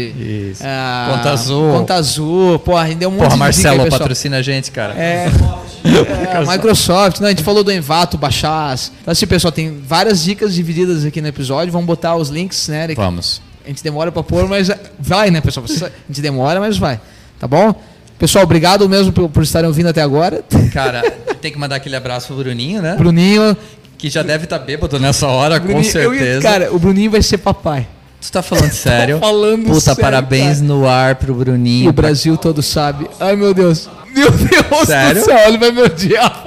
Isso. 0.51 0.63
ah, 0.65 1.13
Conta 1.15 1.29
azul. 1.31 1.71
Conta 1.71 1.93
azul. 1.95 2.59
Porra, 2.59 2.81
a 2.81 2.87
gente 2.87 2.97
deu 2.97 3.07
um 3.09 3.13
monte 3.13 3.19
Porra, 3.21 3.29
de 3.29 3.35
dica 3.35 3.45
Marcelo, 3.45 3.77
aí, 3.77 3.83
pessoal. 3.85 3.99
patrocina 4.01 4.37
a 4.37 4.41
gente, 4.41 4.71
cara. 4.71 4.93
É, 4.95 5.27
é, 5.97 6.45
Microsoft, 6.45 7.19
né? 7.19 7.27
A 7.27 7.29
gente 7.31 7.43
falou 7.43 7.63
do 7.63 7.71
Envato, 7.71 8.17
Baixas. 8.17 8.91
Então, 9.01 9.11
assim, 9.11 9.25
pessoal, 9.27 9.51
tem 9.51 9.79
várias 9.85 10.23
dicas 10.23 10.53
divididas 10.53 11.05
aqui 11.05 11.21
no 11.21 11.27
episódio. 11.27 11.71
Vamos 11.71 11.87
botar 11.87 12.15
os 12.15 12.29
links, 12.29 12.67
né, 12.67 12.83
Eric? 12.85 12.95
Vamos. 13.01 13.41
A 13.65 13.67
gente 13.69 13.83
demora 13.83 14.11
pra 14.11 14.23
pôr, 14.23 14.47
mas 14.47 14.69
vai, 14.99 15.29
né, 15.29 15.41
pessoal? 15.41 15.65
A 15.67 15.89
gente 16.07 16.21
demora, 16.21 16.59
mas 16.59 16.77
vai. 16.77 16.99
Tá 17.39 17.47
bom? 17.47 17.73
Pessoal, 18.17 18.43
obrigado 18.43 18.87
mesmo 18.89 19.11
por, 19.13 19.29
por 19.29 19.43
estarem 19.43 19.67
ouvindo 19.67 19.87
até 19.89 20.01
agora. 20.01 20.43
Cara, 20.73 21.01
tem 21.41 21.51
que 21.51 21.57
mandar 21.57 21.75
aquele 21.77 21.95
abraço 21.95 22.27
pro 22.27 22.37
Bruninho, 22.37 22.81
né? 22.81 22.95
Bruninho. 22.97 23.55
Que 23.97 24.09
já 24.09 24.23
deve 24.23 24.45
estar 24.45 24.59
bêbado 24.59 24.97
nessa 24.99 25.27
hora, 25.27 25.59
com 25.59 25.67
Bruninho- 25.67 25.97
eu 25.97 26.13
ia- 26.13 26.19
certeza. 26.19 26.41
cara, 26.41 26.73
o 26.73 26.79
Bruninho 26.79 27.11
vai 27.11 27.21
ser 27.21 27.37
papai. 27.37 27.85
Tu 28.21 28.31
tá 28.31 28.41
falando 28.41 28.71
sério? 28.73 29.19
falando 29.19 29.65
Puta, 29.65 29.79
sério, 29.79 30.01
parabéns 30.01 30.55
cara. 30.57 30.67
no 30.67 30.87
ar 30.87 31.15
pro 31.15 31.33
E 31.33 31.35
Bruninho. 31.35 31.89
o 31.89 31.93
Brasil 31.93 32.35
todo 32.37 32.61
sabe. 32.61 33.09
Ai, 33.19 33.35
meu 33.35 33.53
Deus. 33.53 33.89
Meu 34.13 34.31
Deus 34.31 34.85
Sério? 34.87 35.21
do 35.21 35.25
céu, 35.25 35.37
ele 35.47 35.57
vai 35.57 35.71
me 35.71 35.81
odiar. 35.81 36.43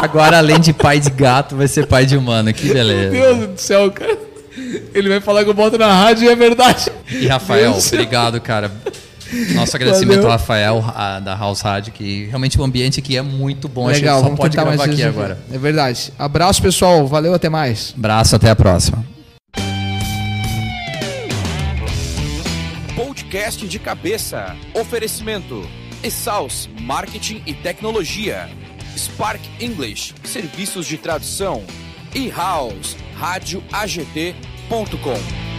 Agora, 0.00 0.38
além 0.38 0.60
de 0.60 0.72
pai 0.72 0.98
de 1.00 1.10
gato, 1.10 1.56
vai 1.56 1.68
ser 1.68 1.86
pai 1.86 2.04
de 2.06 2.16
humano. 2.16 2.52
Que 2.52 2.64
Meu 2.66 2.74
beleza. 2.74 3.10
Deus 3.10 3.48
do 3.48 3.60
céu, 3.60 3.90
cara. 3.90 4.18
Ele 4.94 5.08
vai 5.08 5.20
falar 5.20 5.44
que 5.44 5.50
eu 5.50 5.54
boto 5.54 5.78
na 5.78 5.92
rádio 5.94 6.24
e 6.24 6.28
é 6.28 6.34
verdade. 6.36 6.90
E 7.10 7.26
Rafael, 7.26 7.72
obrigado, 7.76 8.40
cara. 8.40 8.70
Nosso 9.54 9.74
agradecimento 9.76 10.16
Valeu. 10.16 10.26
ao 10.30 10.32
Rafael 10.38 10.84
a- 10.94 11.18
da 11.20 11.34
House 11.34 11.62
Rádio, 11.62 11.90
que 11.92 12.26
realmente 12.26 12.60
o 12.60 12.64
ambiente 12.64 13.00
aqui 13.00 13.16
é 13.16 13.22
muito 13.22 13.66
bom. 13.66 13.88
Acho 13.88 13.94
que 14.00 14.04
Legal, 14.04 14.18
só 14.18 14.24
vamos 14.24 14.38
pode 14.38 14.54
gravar 14.54 14.84
aqui 14.84 15.02
agora. 15.02 15.38
É 15.50 15.56
verdade. 15.56 16.12
Abraço, 16.18 16.60
pessoal. 16.60 17.06
Valeu, 17.06 17.32
até 17.32 17.48
mais. 17.48 17.94
Abraço, 17.96 18.36
até 18.36 18.50
a 18.50 18.56
próxima. 18.56 19.02
Podcast 23.32 23.66
de 23.66 23.78
cabeça. 23.78 24.54
Oferecimento. 24.74 25.62
Exaus 26.02 26.68
Marketing 26.82 27.42
e 27.46 27.54
Tecnologia. 27.54 28.46
Spark 28.94 29.40
English, 29.58 30.14
serviços 30.22 30.86
de 30.86 30.98
tradução. 30.98 31.64
E 32.14 32.28
House, 32.28 32.94
rádio 33.16 33.64
AGT.com. 33.72 35.51